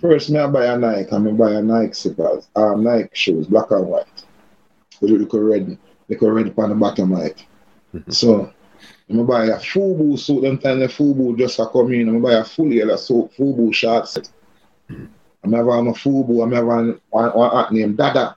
[0.00, 1.12] First, me I buy a Nike.
[1.12, 4.06] I me buy a Nike slippers, um, Nike shoes, black and white,
[5.00, 7.44] with a little red, little red upon the bottom of it.
[7.94, 8.12] Mhm.
[8.12, 8.52] So,
[9.08, 10.42] I buy a FUBU suit.
[10.42, 12.14] Them time the FUBU just a come in.
[12.14, 14.18] I buy a full yellow suit, FUBU shorts.
[14.88, 16.40] I'm have on a FUBU.
[16.40, 18.36] I have on one, one hat named Dada.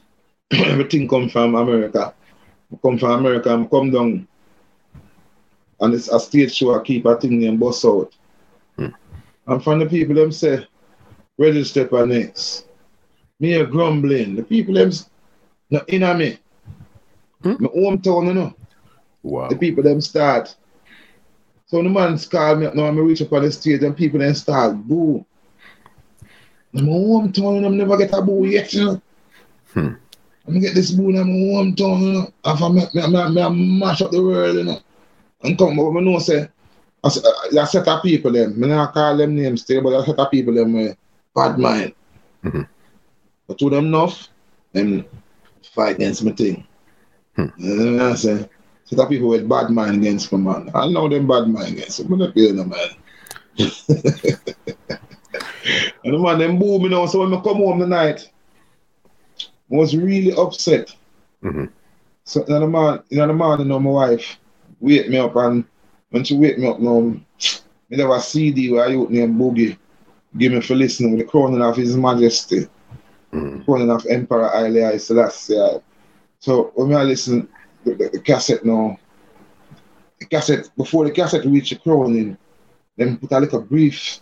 [0.50, 2.14] Everything come from America.
[2.72, 3.50] I come from America.
[3.50, 4.28] I come down
[5.80, 8.12] and it's a stage show I keep a thing named Bus Out.
[8.76, 8.88] Hmm.
[9.46, 10.66] And from the people them say,
[11.38, 12.66] register for next.
[13.40, 14.34] Me a grumbling.
[14.34, 14.90] The people them
[15.70, 16.38] no in a me.
[17.42, 17.54] Hmm.
[17.60, 18.54] My hometown, you know.
[19.22, 19.48] Wow.
[19.48, 20.54] The people them start.
[21.66, 24.20] So the man call me up now, I reach up on the stage and people
[24.20, 25.24] then start boo.
[26.72, 29.02] In my hometown, I never get a boo yet, you know.
[29.74, 29.94] Hmm.
[30.46, 32.32] I'm get this boo in my hometown, you know.
[32.44, 34.80] If I me, me, me, me mash up the world, you know.
[35.42, 36.48] And come, but I know say,
[37.04, 37.08] I,
[37.60, 40.30] I set of people them, me not call them names still, but I set of
[40.30, 40.96] people them with
[41.34, 41.94] bad mind.
[42.44, 42.66] Mhm.
[43.46, 44.28] But to them enough,
[44.72, 45.04] them
[45.62, 46.66] fight against my thing.
[47.38, 47.46] Hmm.
[47.56, 48.48] You know what I'm saying?
[48.84, 50.70] Set of people with bad mind against me, man.
[50.74, 52.06] I know them bad mind against me.
[52.10, 52.88] I'm not feeling them, man.
[56.04, 57.06] and the man, them boo me now.
[57.06, 58.28] So when I come home tonight,
[59.40, 60.92] I was really upset.
[61.44, 61.70] Mhm.
[62.24, 64.38] So in the morning, in the morning, now, my wife
[64.80, 65.64] wake me up, and
[66.10, 67.24] when she wake me up now, me
[67.98, 69.76] have a CD where I youth named Boogie
[70.36, 72.66] give me for listening with the crowning of His Majesty,
[73.32, 73.64] Mhm.
[73.64, 75.80] crowning of Emperor Haile Selassie.
[76.40, 77.48] So when I listen
[77.84, 78.98] the, the, the cassette now,
[80.20, 82.36] the cassette before the cassette reach the crowning,
[82.96, 84.20] then put a little brief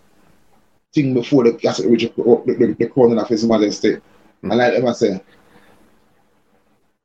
[0.95, 3.97] thing before the cassette reach the, the, the crowning of His Majesty.
[4.43, 5.21] And like them I say,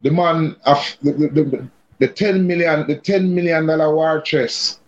[0.02, 1.68] the man of the, the, the,
[2.00, 4.80] the 10 million the 10 million dollar war chest,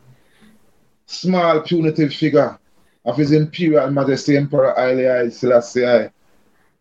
[1.06, 2.58] small punitive figure
[3.06, 6.10] of his imperial majesty emperor Haile Selassie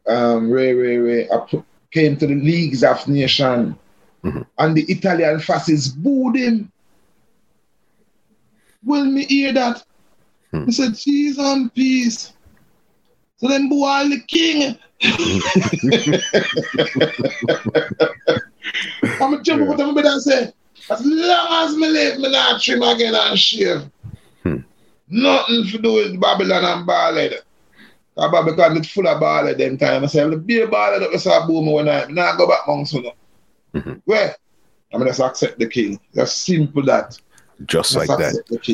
[0.06, 1.50] um Ray Ray Ray up-
[1.92, 3.76] came to the leagues of nation
[4.24, 4.46] Mhm.
[4.58, 6.70] and the Italian fascists booed him.
[8.84, 9.84] Will me hear that?
[10.50, 10.64] Hmm.
[10.66, 12.32] He said, Cheese and peace.
[13.38, 14.76] So then boo all the king.
[19.20, 19.68] I'm a jump Yeah.
[19.68, 20.52] what I'm gonna say.
[20.90, 23.82] As long as me live, me not trim again and shave.
[24.42, 24.56] Hmm.
[25.08, 27.42] Nothing to do with Babylon and Ballad.
[28.16, 30.04] Cause Babylon it's full of Ballad them time.
[30.04, 32.08] I say, the beer Ballad up, I saw boom night.
[32.08, 33.12] Me not go back months no.
[33.74, 34.02] Mhm.
[34.04, 34.36] Where?
[34.92, 35.98] I mean, just accept the king.
[36.14, 37.18] Just simple that.
[37.64, 38.42] Just Just like that.
[38.50, 38.68] But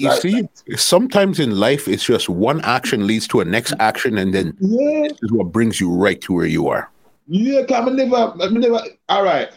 [0.00, 0.78] you like see, that.
[0.78, 5.08] sometimes in life, it's just one action leads to a next action, and then Yeah.
[5.08, 6.88] this is what brings you right to where you are.
[7.26, 8.80] Yeah, I never, I never.
[9.08, 9.48] All right,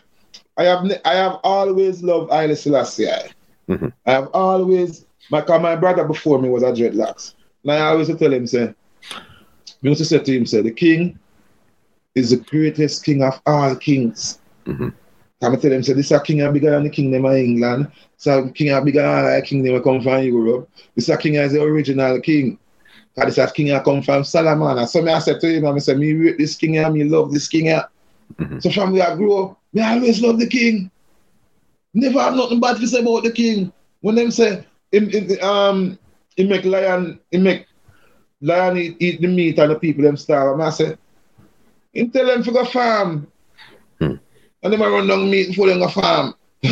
[0.58, 3.08] I have, I have always loved Haile Selassie.
[3.70, 3.94] Mhm.
[4.06, 8.34] I have always, my, my brother before me was a dreadlocks, and I always tell
[8.34, 8.74] him say,
[9.82, 11.20] We used to him, say, the king
[12.16, 14.40] is the greatest king of all kings.
[14.66, 14.90] Mm-hmm.
[15.40, 17.92] I tell him, say, this is a king bigger than the kingdom of England.
[18.18, 20.70] So king is bigger than the kingdom come from Europe.
[20.96, 22.58] This is a king is the original king.
[23.14, 24.80] Because this is a king that come from Solomon.
[24.80, 27.04] And so me I said to him, I said, me rate this king and me
[27.04, 27.86] love this king here.
[28.40, 28.62] Mhm.
[28.62, 30.90] So from where I grew up, me always love the king.
[31.94, 33.72] Never have nothing bad to say about the king.
[34.02, 36.00] When them say, him, him, um,
[36.36, 37.67] he make lion, he make
[38.42, 40.54] lion eat, eat the meat and the people them starve.
[40.54, 40.98] And I say,
[41.94, 43.28] him tell them to go farm.
[44.00, 44.16] Hmm.
[44.64, 46.34] And them run down meat for them go farm.
[46.64, 46.70] we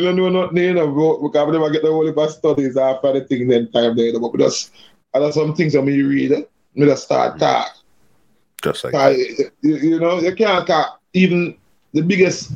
[0.00, 2.76] don't know nothing, you know, bro, because we never get the whole heap of studies
[2.76, 4.72] after the thing then time there, but we just,
[5.14, 6.42] I know some things that me read, eh,
[6.74, 7.76] me just start talk.
[8.62, 8.94] Just like
[9.62, 11.56] you, you know, you can't talk, even
[11.92, 12.52] the biggest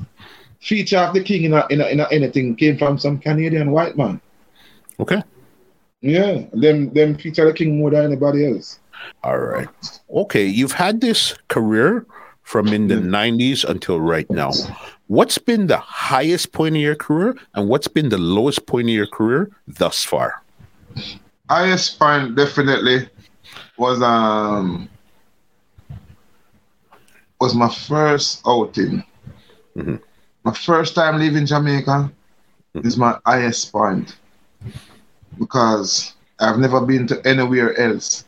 [0.61, 3.71] feature of the king in, a, in, a, in a anything came from some Canadian
[3.71, 4.21] white man.
[4.99, 5.23] okay.
[6.01, 8.79] Yeah, them them feature the king more than anybody else.
[9.25, 9.69] All right.
[10.11, 12.07] Okay, you've had this career
[12.43, 13.11] from in the Mm.
[13.11, 14.53] 90s until right now.
[15.09, 18.95] What's been the highest point of your career and what's been the lowest point of
[18.95, 20.43] your career thus far?
[21.51, 23.09] highest point definitely
[23.79, 24.87] was um
[27.41, 29.03] was my first outing.
[29.77, 30.01] Mhm.
[30.45, 32.11] My first time leaving Jamaica
[32.85, 34.17] is my highest point
[35.39, 38.25] because I've never been to anywhere else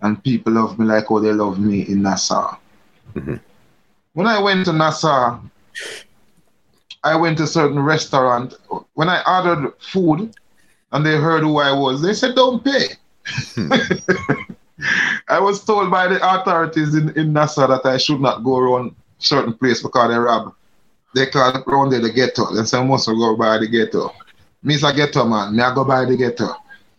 [0.00, 2.56] and people love me like how they love me in Nassau.
[3.14, 3.40] Mhm.
[4.12, 5.40] When I went to Nassau,
[7.04, 8.54] I went to a certain restaurant.
[8.94, 10.34] When I ordered food,
[10.92, 12.00] and they heard who I was.
[12.02, 12.88] They said, don't pay.
[15.28, 18.94] I was told by the authorities in, in Nassau that I should not go around
[19.18, 20.54] certain place because they rob.
[21.14, 22.54] They call it around there the ghetto.
[22.54, 24.14] They say, I must go by the ghetto.
[24.62, 25.54] Me's a ghetto man.
[25.54, 26.54] Me I go by the ghetto.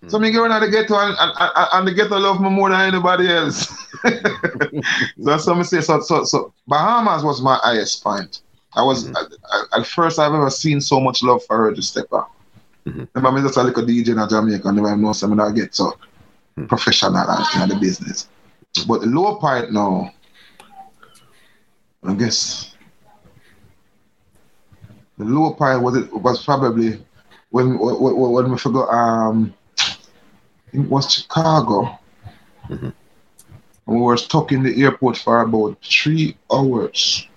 [0.08, 1.34] So me go around the ghetto and, and,
[1.74, 3.68] and, the ghetto love me more than anybody else.
[5.22, 8.42] so some say so, so so Bahamas was my highest point.
[8.76, 9.16] I was Mhm.
[9.18, 12.24] at, at first I've ever seen so much love for Reggie Stepper.
[12.88, 13.10] Mhm.
[13.14, 15.94] Remember me just a little DJ in Jamaica, never know some that get so
[16.58, 16.70] Mhm.
[16.70, 18.30] professional and in the business.
[18.88, 20.12] But the low point now,
[22.06, 22.74] I guess
[25.18, 27.04] the low point was it was probably
[27.52, 31.98] when when, when we forgot um I think it was Chicago.
[32.68, 32.94] Mhm.
[33.88, 37.28] And we were stuck in the airport for about three hours.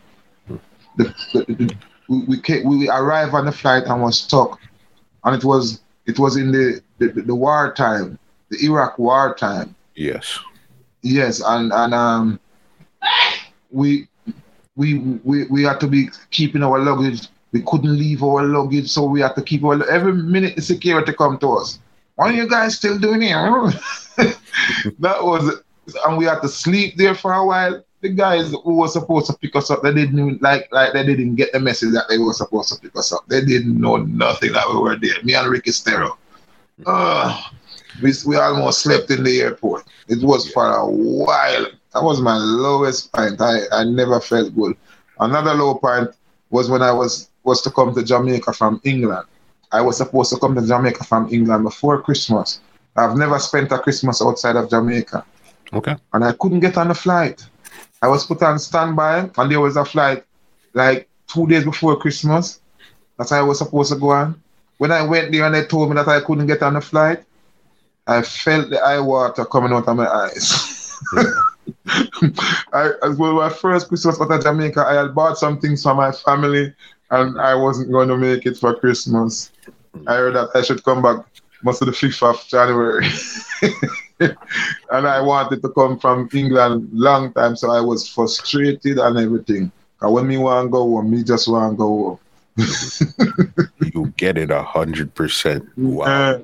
[0.99, 1.77] The, the, the,
[2.09, 4.61] we, we, came, we arrived on the flight and was stuck.
[5.25, 8.19] And it was it was in the, the, the war time,
[8.51, 9.75] the Iraq war time.
[9.95, 10.39] Yes.
[11.01, 12.39] Yes, and and um,
[13.71, 14.09] we
[14.77, 17.29] we we we had to be keeping our luggage.
[17.53, 20.57] We couldn't leave our luggage, so we had to keep our every minute.
[20.57, 21.79] The security come to us.
[22.17, 23.37] What are you guys still doing here?
[24.99, 25.63] that was,
[26.07, 27.85] and we had to sleep there for a while.
[28.01, 31.37] The guys who were supposed to pick us up, they didn't like like they didn't
[31.37, 33.27] get the message that they were supposed to pick us up.
[33.29, 35.23] They didn't know nothing that we were there.
[35.23, 36.17] Me and Ricky Stero.
[36.85, 37.41] Uh,
[38.03, 39.85] we, we almost slept in the airport.
[40.09, 41.67] It was for a while.
[41.93, 43.41] That was my lowest point.
[43.41, 44.77] I, I never felt good.
[45.21, 46.11] Another low point
[46.51, 49.27] was when I was was to come to Jamaica from England.
[49.71, 52.61] I was supposed to come to Jamaica from England before Christmas.
[52.97, 55.25] I've never spent a Christmas outside of Jamaica,
[55.73, 55.97] Okay.
[56.13, 57.45] and I couldn't get on a flight.
[58.03, 60.25] I was put on standby, and there was a flight
[60.75, 62.61] like two days before Christmas
[63.19, 64.41] that I was supposed to go on.
[64.79, 67.25] When I went there and they told me that I couldn't get on the flight,
[68.07, 70.99] I felt the eye water coming out of my eyes.
[72.73, 75.95] I, as well, my first Christmas out of Jamaica, I had bought some things for
[75.95, 76.75] my family,
[77.13, 79.53] and I wasn't going to make it for Christmas.
[80.07, 81.25] I heard that I should come back
[81.63, 83.07] most of the 5th of January.
[84.91, 89.71] and I wanted to come from England long time, so I was frustrated and everything.
[90.01, 92.19] And when me want to go home, me just want to go home.
[93.95, 95.69] You get it a hundred percent.
[95.77, 96.05] Wow.
[96.05, 96.39] Uh,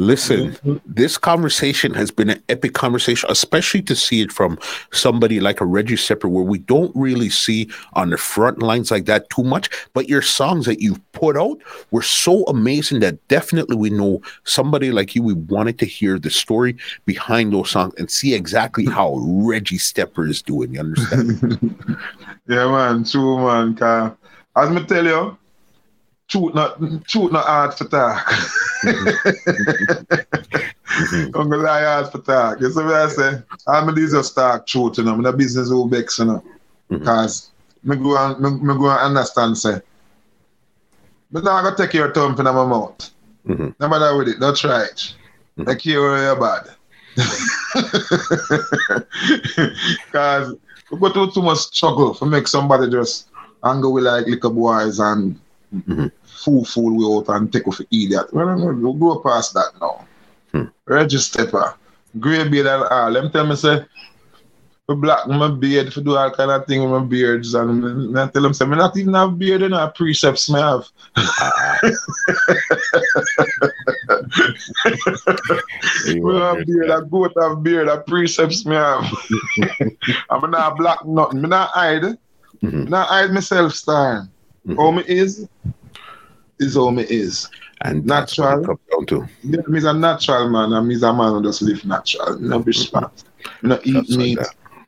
[0.00, 0.76] Listen, mm-hmm.
[0.86, 4.58] this conversation has been an epic conversation, especially to see it from
[4.92, 9.04] somebody like a Reggie Stepper, where we don't really see on the front lines like
[9.04, 9.68] that too much.
[9.92, 11.58] But your songs that you've put out
[11.90, 15.22] were so amazing that definitely we know somebody like you.
[15.22, 18.94] We wanted to hear the story behind those songs and see exactly mm-hmm.
[18.94, 20.72] how Reggie Stepper is doing.
[20.72, 21.76] You understand?
[22.48, 24.16] yeah, man, true, man.
[24.56, 25.38] as me tell you,
[26.30, 28.32] truth not truth not hard for talk.
[31.12, 32.60] I'm gonna lie hard for talk.
[32.60, 33.42] You see what I say?
[33.66, 35.12] I'm gonna just talk truth, you know.
[35.14, 36.44] I'm in a business who vex, you know.
[36.88, 37.50] Because
[37.82, 39.80] me go and me, me go and understand, say.
[41.32, 43.10] But now I gotta take your thumb in my mouth.
[43.46, 43.74] Mhm.
[43.78, 45.14] No matter with it, don't try it.
[45.58, 45.66] Mhm.
[45.66, 46.70] Make you you're bad.
[50.06, 50.54] Because
[50.92, 53.28] we go through too much struggle to make somebody just
[53.64, 55.38] hang with like liquor boys and
[55.74, 56.06] Mm-hmm.
[56.42, 58.32] Fool fool we out and take off idiot.
[58.32, 60.06] Well, we'll go past that now.
[60.52, 60.64] Hmm.
[60.86, 61.46] Register,
[62.18, 63.10] grey beard and all.
[63.10, 63.84] Let me tell me say,
[64.86, 68.28] for black my beard, for do all kind of thing with my beards, and I
[68.28, 70.84] tell them say, me not even have beard, and I precepts me have.
[76.06, 79.04] You We have beard, I goat have beard, I precepts me have.
[80.30, 81.42] I'm not black nothing.
[81.42, 82.02] Me not hide.
[82.62, 82.84] Mhm.
[82.84, 84.28] Me not hide myself, Star.
[84.76, 85.48] How me is,
[86.60, 87.48] is how me is.
[87.82, 88.64] And that's what it Natural.
[88.66, 89.28] comes down to.
[89.42, 92.38] Yeah, me's a natural man, and me's a man who just live natural.
[92.38, 93.24] No be smart.
[93.62, 94.38] Me not eat like meat.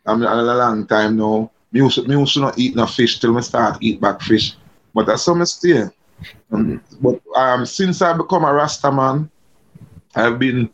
[0.07, 1.51] I'm a long time now.
[1.73, 4.57] Me used, me used to not eat no fish till me start eat back fish.
[4.95, 5.85] But that's how me stay.
[6.53, 9.31] Um, But um, since I become a Rasta man,
[10.15, 10.69] I've been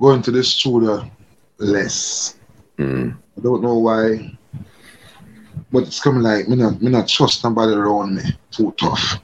[0.00, 1.08] going to the studio
[1.58, 2.36] less.
[2.78, 3.16] Mm.
[3.38, 4.36] I don't know why.
[5.74, 8.22] But it's coming like me not me not trust nobody around me
[8.52, 9.18] too tough.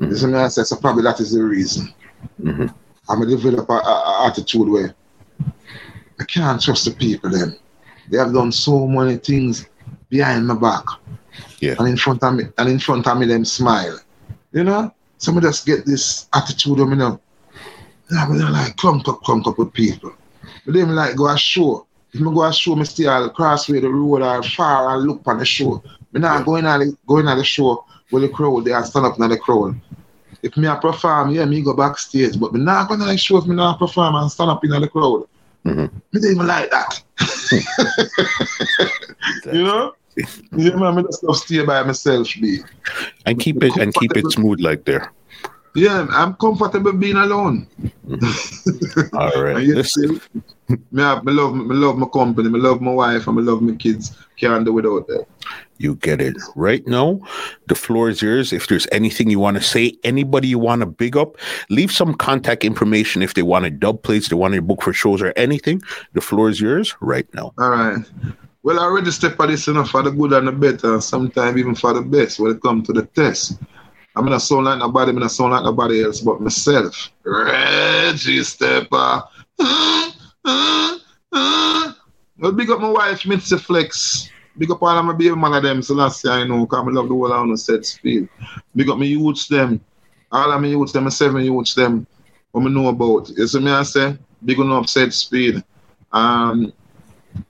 [0.00, 0.10] Mhm.
[0.10, 1.94] You see me I say, so probably that is the reason.
[2.42, 2.74] Mhm.
[3.08, 4.92] I'm a develop a, a, attitude where
[6.20, 7.56] I can't trust the people then.
[8.10, 9.68] They have done so many things
[10.08, 10.84] behind my back.
[11.60, 11.76] Yeah.
[11.78, 14.00] And in front of me and in front of me them smile.
[14.50, 14.92] You know?
[15.18, 17.20] Some of just get this attitude of me now.
[18.10, 20.12] Yeah, but they like clump up, clump up with people.
[20.66, 21.86] But them like go a show.
[22.14, 25.22] If me go a show, me stay all crossway the road or far and look
[25.26, 25.82] on the show.
[26.12, 29.06] Me not going on the going on the show with the crowd, they are stand
[29.06, 29.74] up in the crowd.
[30.40, 33.46] If me a perform, yeah, me go backstage, but me not gonna like show if
[33.46, 35.26] me not perform and stand up in the crowd.
[35.64, 35.90] Mhm.
[36.12, 37.02] Me don't even like that.
[39.52, 39.92] You know?
[40.56, 42.60] Yeah, man, me just stay by myself, be.
[43.26, 45.12] And keep it and keep it smooth like there.
[45.74, 47.66] Yeah, I'm comfortable being alone.
[49.12, 49.56] All right.
[49.66, 53.36] Listen, still, me, have, me love me love my company, me love my wife, and
[53.36, 54.16] me love my kids.
[54.36, 55.24] Can't do without them.
[55.78, 56.36] you get it.
[56.54, 57.20] Right now,
[57.66, 58.52] the floor is yours.
[58.52, 61.36] If there's anything you want to say, anybody you want to big up,
[61.70, 64.92] leave some contact information if they want to dub plates, they want to book for
[64.92, 65.82] shows or anything.
[66.12, 67.52] The floor is yours right now.
[67.58, 67.98] All right.
[68.62, 71.74] Well, I already step for this enough for the good and the better, sometimes even
[71.74, 73.58] for the best when it comes to the test.
[74.16, 77.10] I'm not sound like nobody, I'm not sound like nobody else but myself.
[77.24, 79.22] Reggie Stepper.
[82.36, 84.28] Well, big up my wife, Mitzi Flex.
[84.58, 86.86] Big up all of my baby man of them, so last year I know, because
[86.86, 88.28] I love the whole on the set speed.
[88.76, 89.80] Big up my youths them.
[90.30, 92.06] All of my youths them, my seven youths them,
[92.52, 93.30] what I know about.
[93.30, 94.16] You see me I say?
[94.44, 95.64] Big up set speed.
[96.12, 96.72] Um,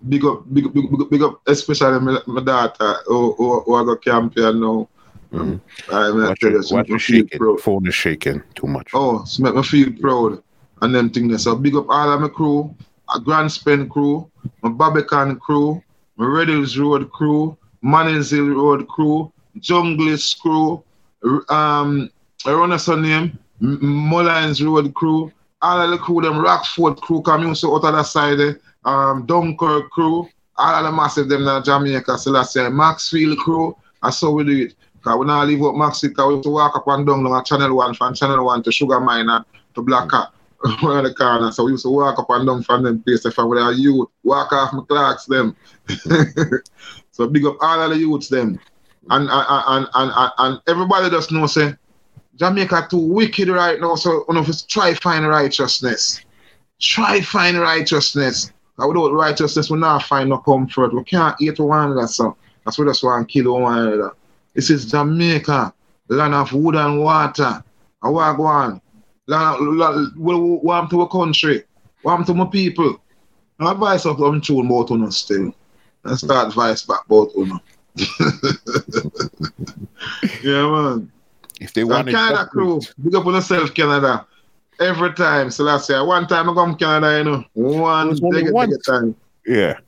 [0.08, 3.74] big up, big up, big up, big up especially my, my daughter who, who, who
[3.74, 4.88] I got champion now.
[5.34, 5.60] Mhm.
[5.90, 7.38] I mean, I Watch you, it, watch me it feel shaking.
[7.38, 7.60] proud.
[7.60, 8.90] Phone is shaking too much.
[8.94, 10.42] Oh, so make me feel proud
[10.82, 11.42] and them things.
[11.44, 12.74] So big up all of my crew,
[13.14, 14.30] a Grants Pen crew,
[14.62, 15.82] my Barbican crew,
[16.16, 20.82] my Red Hills Road crew, Manners Hill Road crew, Junglist crew,
[21.48, 22.10] um,
[22.46, 25.32] I run a son name, Mullins Road crew,
[25.62, 30.28] all of the crew, them Rockford crew, come out of that side, um, Dunkirk crew,
[30.56, 34.64] all of the massive them in Jamaica, so that's Maxfield crew, that's how we do
[34.66, 34.74] it.
[35.04, 37.44] Cause we not leave out Maxfield, cause we used to walk up and down on
[37.44, 40.30] Channel 1 from Channel 1 to Sugar Mine and to Black Cat.
[40.82, 43.52] Around the corner, so we used to walk up and down from them places from
[43.52, 45.54] our youth, walk off my clocks them.
[47.10, 48.58] so big up all of the youths them.
[49.10, 51.74] And and, and, and, and, and everybody just know say
[52.36, 56.22] Jamaica too wicked right now, so one of us try find righteousness.
[56.80, 58.50] Try find righteousness.
[58.78, 60.94] 'Cause without righteousness, we not find no comfort.
[60.94, 64.12] We can't eat one another, so that's why just want kill one another.
[64.54, 65.74] This is Jamaica,
[66.08, 67.62] land of wood and water.
[68.02, 68.80] And what go on?
[69.26, 71.64] Land, land, what what to a country?
[72.02, 73.00] What happened to my people?
[73.58, 75.54] My advice of them tune about uno still.
[76.04, 77.60] And start advice back about uno.
[80.42, 81.10] yeah, man.
[81.60, 84.26] If they So want Canada crew, big up on yourself, Canada.
[84.80, 88.22] Every time, so last year, one time I come Canada, you know, one It was
[88.22, 88.70] only big, once.
[88.72, 89.16] big time.
[89.46, 89.78] yeah.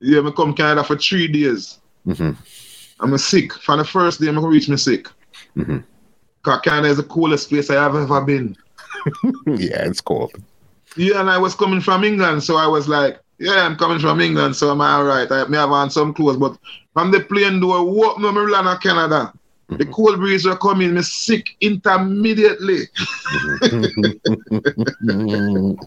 [0.00, 1.78] Yeah, I come Canada for three days.
[2.04, 2.30] hmm
[3.02, 3.52] I'm a sick.
[3.52, 5.08] For the first day, I'm going to reach me sick.
[5.54, 5.78] hmm
[6.42, 8.56] Because Canada is the coolest place I have ever been.
[9.46, 10.32] yeah, it's cold.
[10.96, 14.20] Yeah, and I was coming from England, so I was like, yeah, I'm coming from
[14.20, 15.30] England, so I'm all right.
[15.30, 16.56] I may have on some clothes, but
[16.92, 19.32] from the plane door, walk me, me land in Canada.
[19.70, 22.88] The cold breeze were coming, me sick intermediately.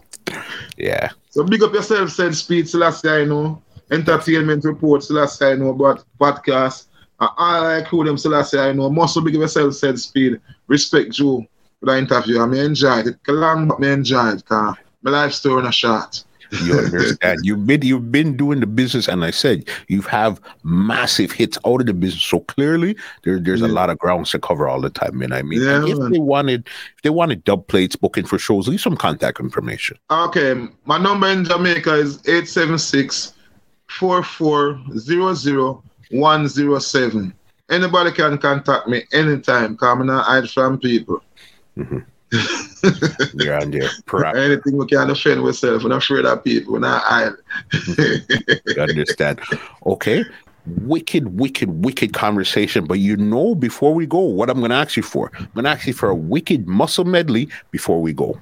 [0.76, 1.10] yeah.
[1.30, 3.62] So big up yourself, said Speed Selassie, I know.
[3.90, 6.86] Entertainment report, Selassie, I know about podcast.
[7.20, 8.90] And all I crew them, Selassie, I say, I know.
[8.90, 10.40] Muscle big up yourself, said Speed.
[10.66, 11.46] Respect Joe
[11.80, 12.40] for the interview.
[12.40, 13.16] I may enjoy it.
[13.28, 14.44] Long, but me enjoy it.
[14.44, 16.22] Cause my life story in a shot.
[16.62, 17.40] You understand?
[17.42, 21.80] you've been you've been doing the business, and I said you have massive hits out
[21.80, 22.22] of the business.
[22.22, 23.66] So clearly, there, there's yeah.
[23.66, 25.22] a lot of grounds to cover all the time.
[25.22, 26.12] And I mean, yeah, if man.
[26.12, 29.98] they wanted if they wanted dub plates, booking for shows, leave some contact information.
[30.10, 33.32] Okay, my number in Jamaica is 876
[36.10, 37.34] 107
[37.68, 39.76] Anybody can contact me anytime.
[39.76, 41.20] Come and hide from people.
[41.76, 41.98] Mm-hmm.
[43.40, 43.90] You're on there.
[44.36, 45.82] Anything we can defend ourselves.
[45.82, 46.74] We're not afraid of people.
[46.74, 47.32] We're not hide.
[47.98, 49.40] you understand?
[49.84, 50.24] Okay.
[50.66, 52.86] Wicked, wicked, wicked conversation.
[52.86, 55.32] But you know, before we go, what I'm going to ask you for?
[55.36, 58.38] I'm going to ask you for a wicked muscle medley before we go.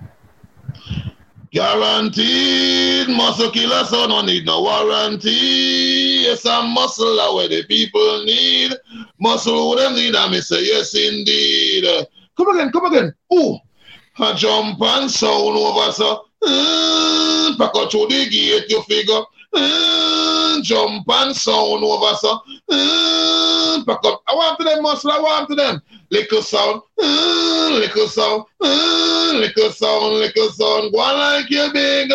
[1.55, 5.31] Guaranteed muscle killer, so no need no warranty.
[5.31, 8.73] Yes, I'm muscle where the people need.
[9.20, 11.84] Muscle them need, I say yes indeed.
[12.36, 13.15] Come again, come again.
[13.33, 13.57] Ooh.
[14.18, 16.26] I jump and sound over so.
[16.44, 19.23] Uh, back out to the gate, you figure.
[19.52, 22.41] Uh, jump and sound over so.
[22.68, 24.24] Uh, back up.
[24.26, 25.81] I want to them muscle, I want to them.
[26.15, 30.93] Little sound, uh, little sound, uh, little sound, little sound.
[30.93, 32.12] Go like you big.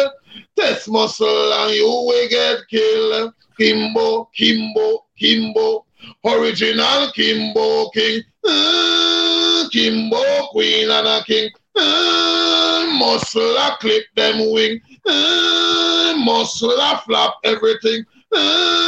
[0.58, 3.34] Test muscle and you will get killed.
[3.58, 5.86] Kimbo, Kimbo, Kimbo.
[6.26, 8.22] Original Kimbo King.
[8.48, 11.50] Uh, Kimbo Queen and a King.
[11.76, 14.80] Uh, muscle a clip them wing.
[15.06, 18.06] Uh, muscle a flap everything.
[18.34, 18.80] Uh,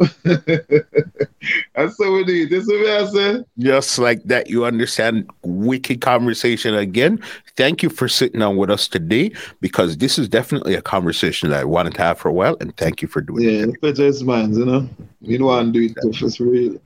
[1.74, 2.50] That's so we need.
[2.50, 3.44] This is what I said.
[3.58, 7.22] Just like that, you understand wicked conversation again.
[7.56, 11.60] Thank you for sitting down with us today because this is definitely a conversation that
[11.60, 12.56] I wanted to have for a while.
[12.60, 13.98] And thank you for doing yeah, it.
[13.98, 14.88] Yeah, it's mine, you know.
[15.22, 16.80] You don't want to do it tough, it's real.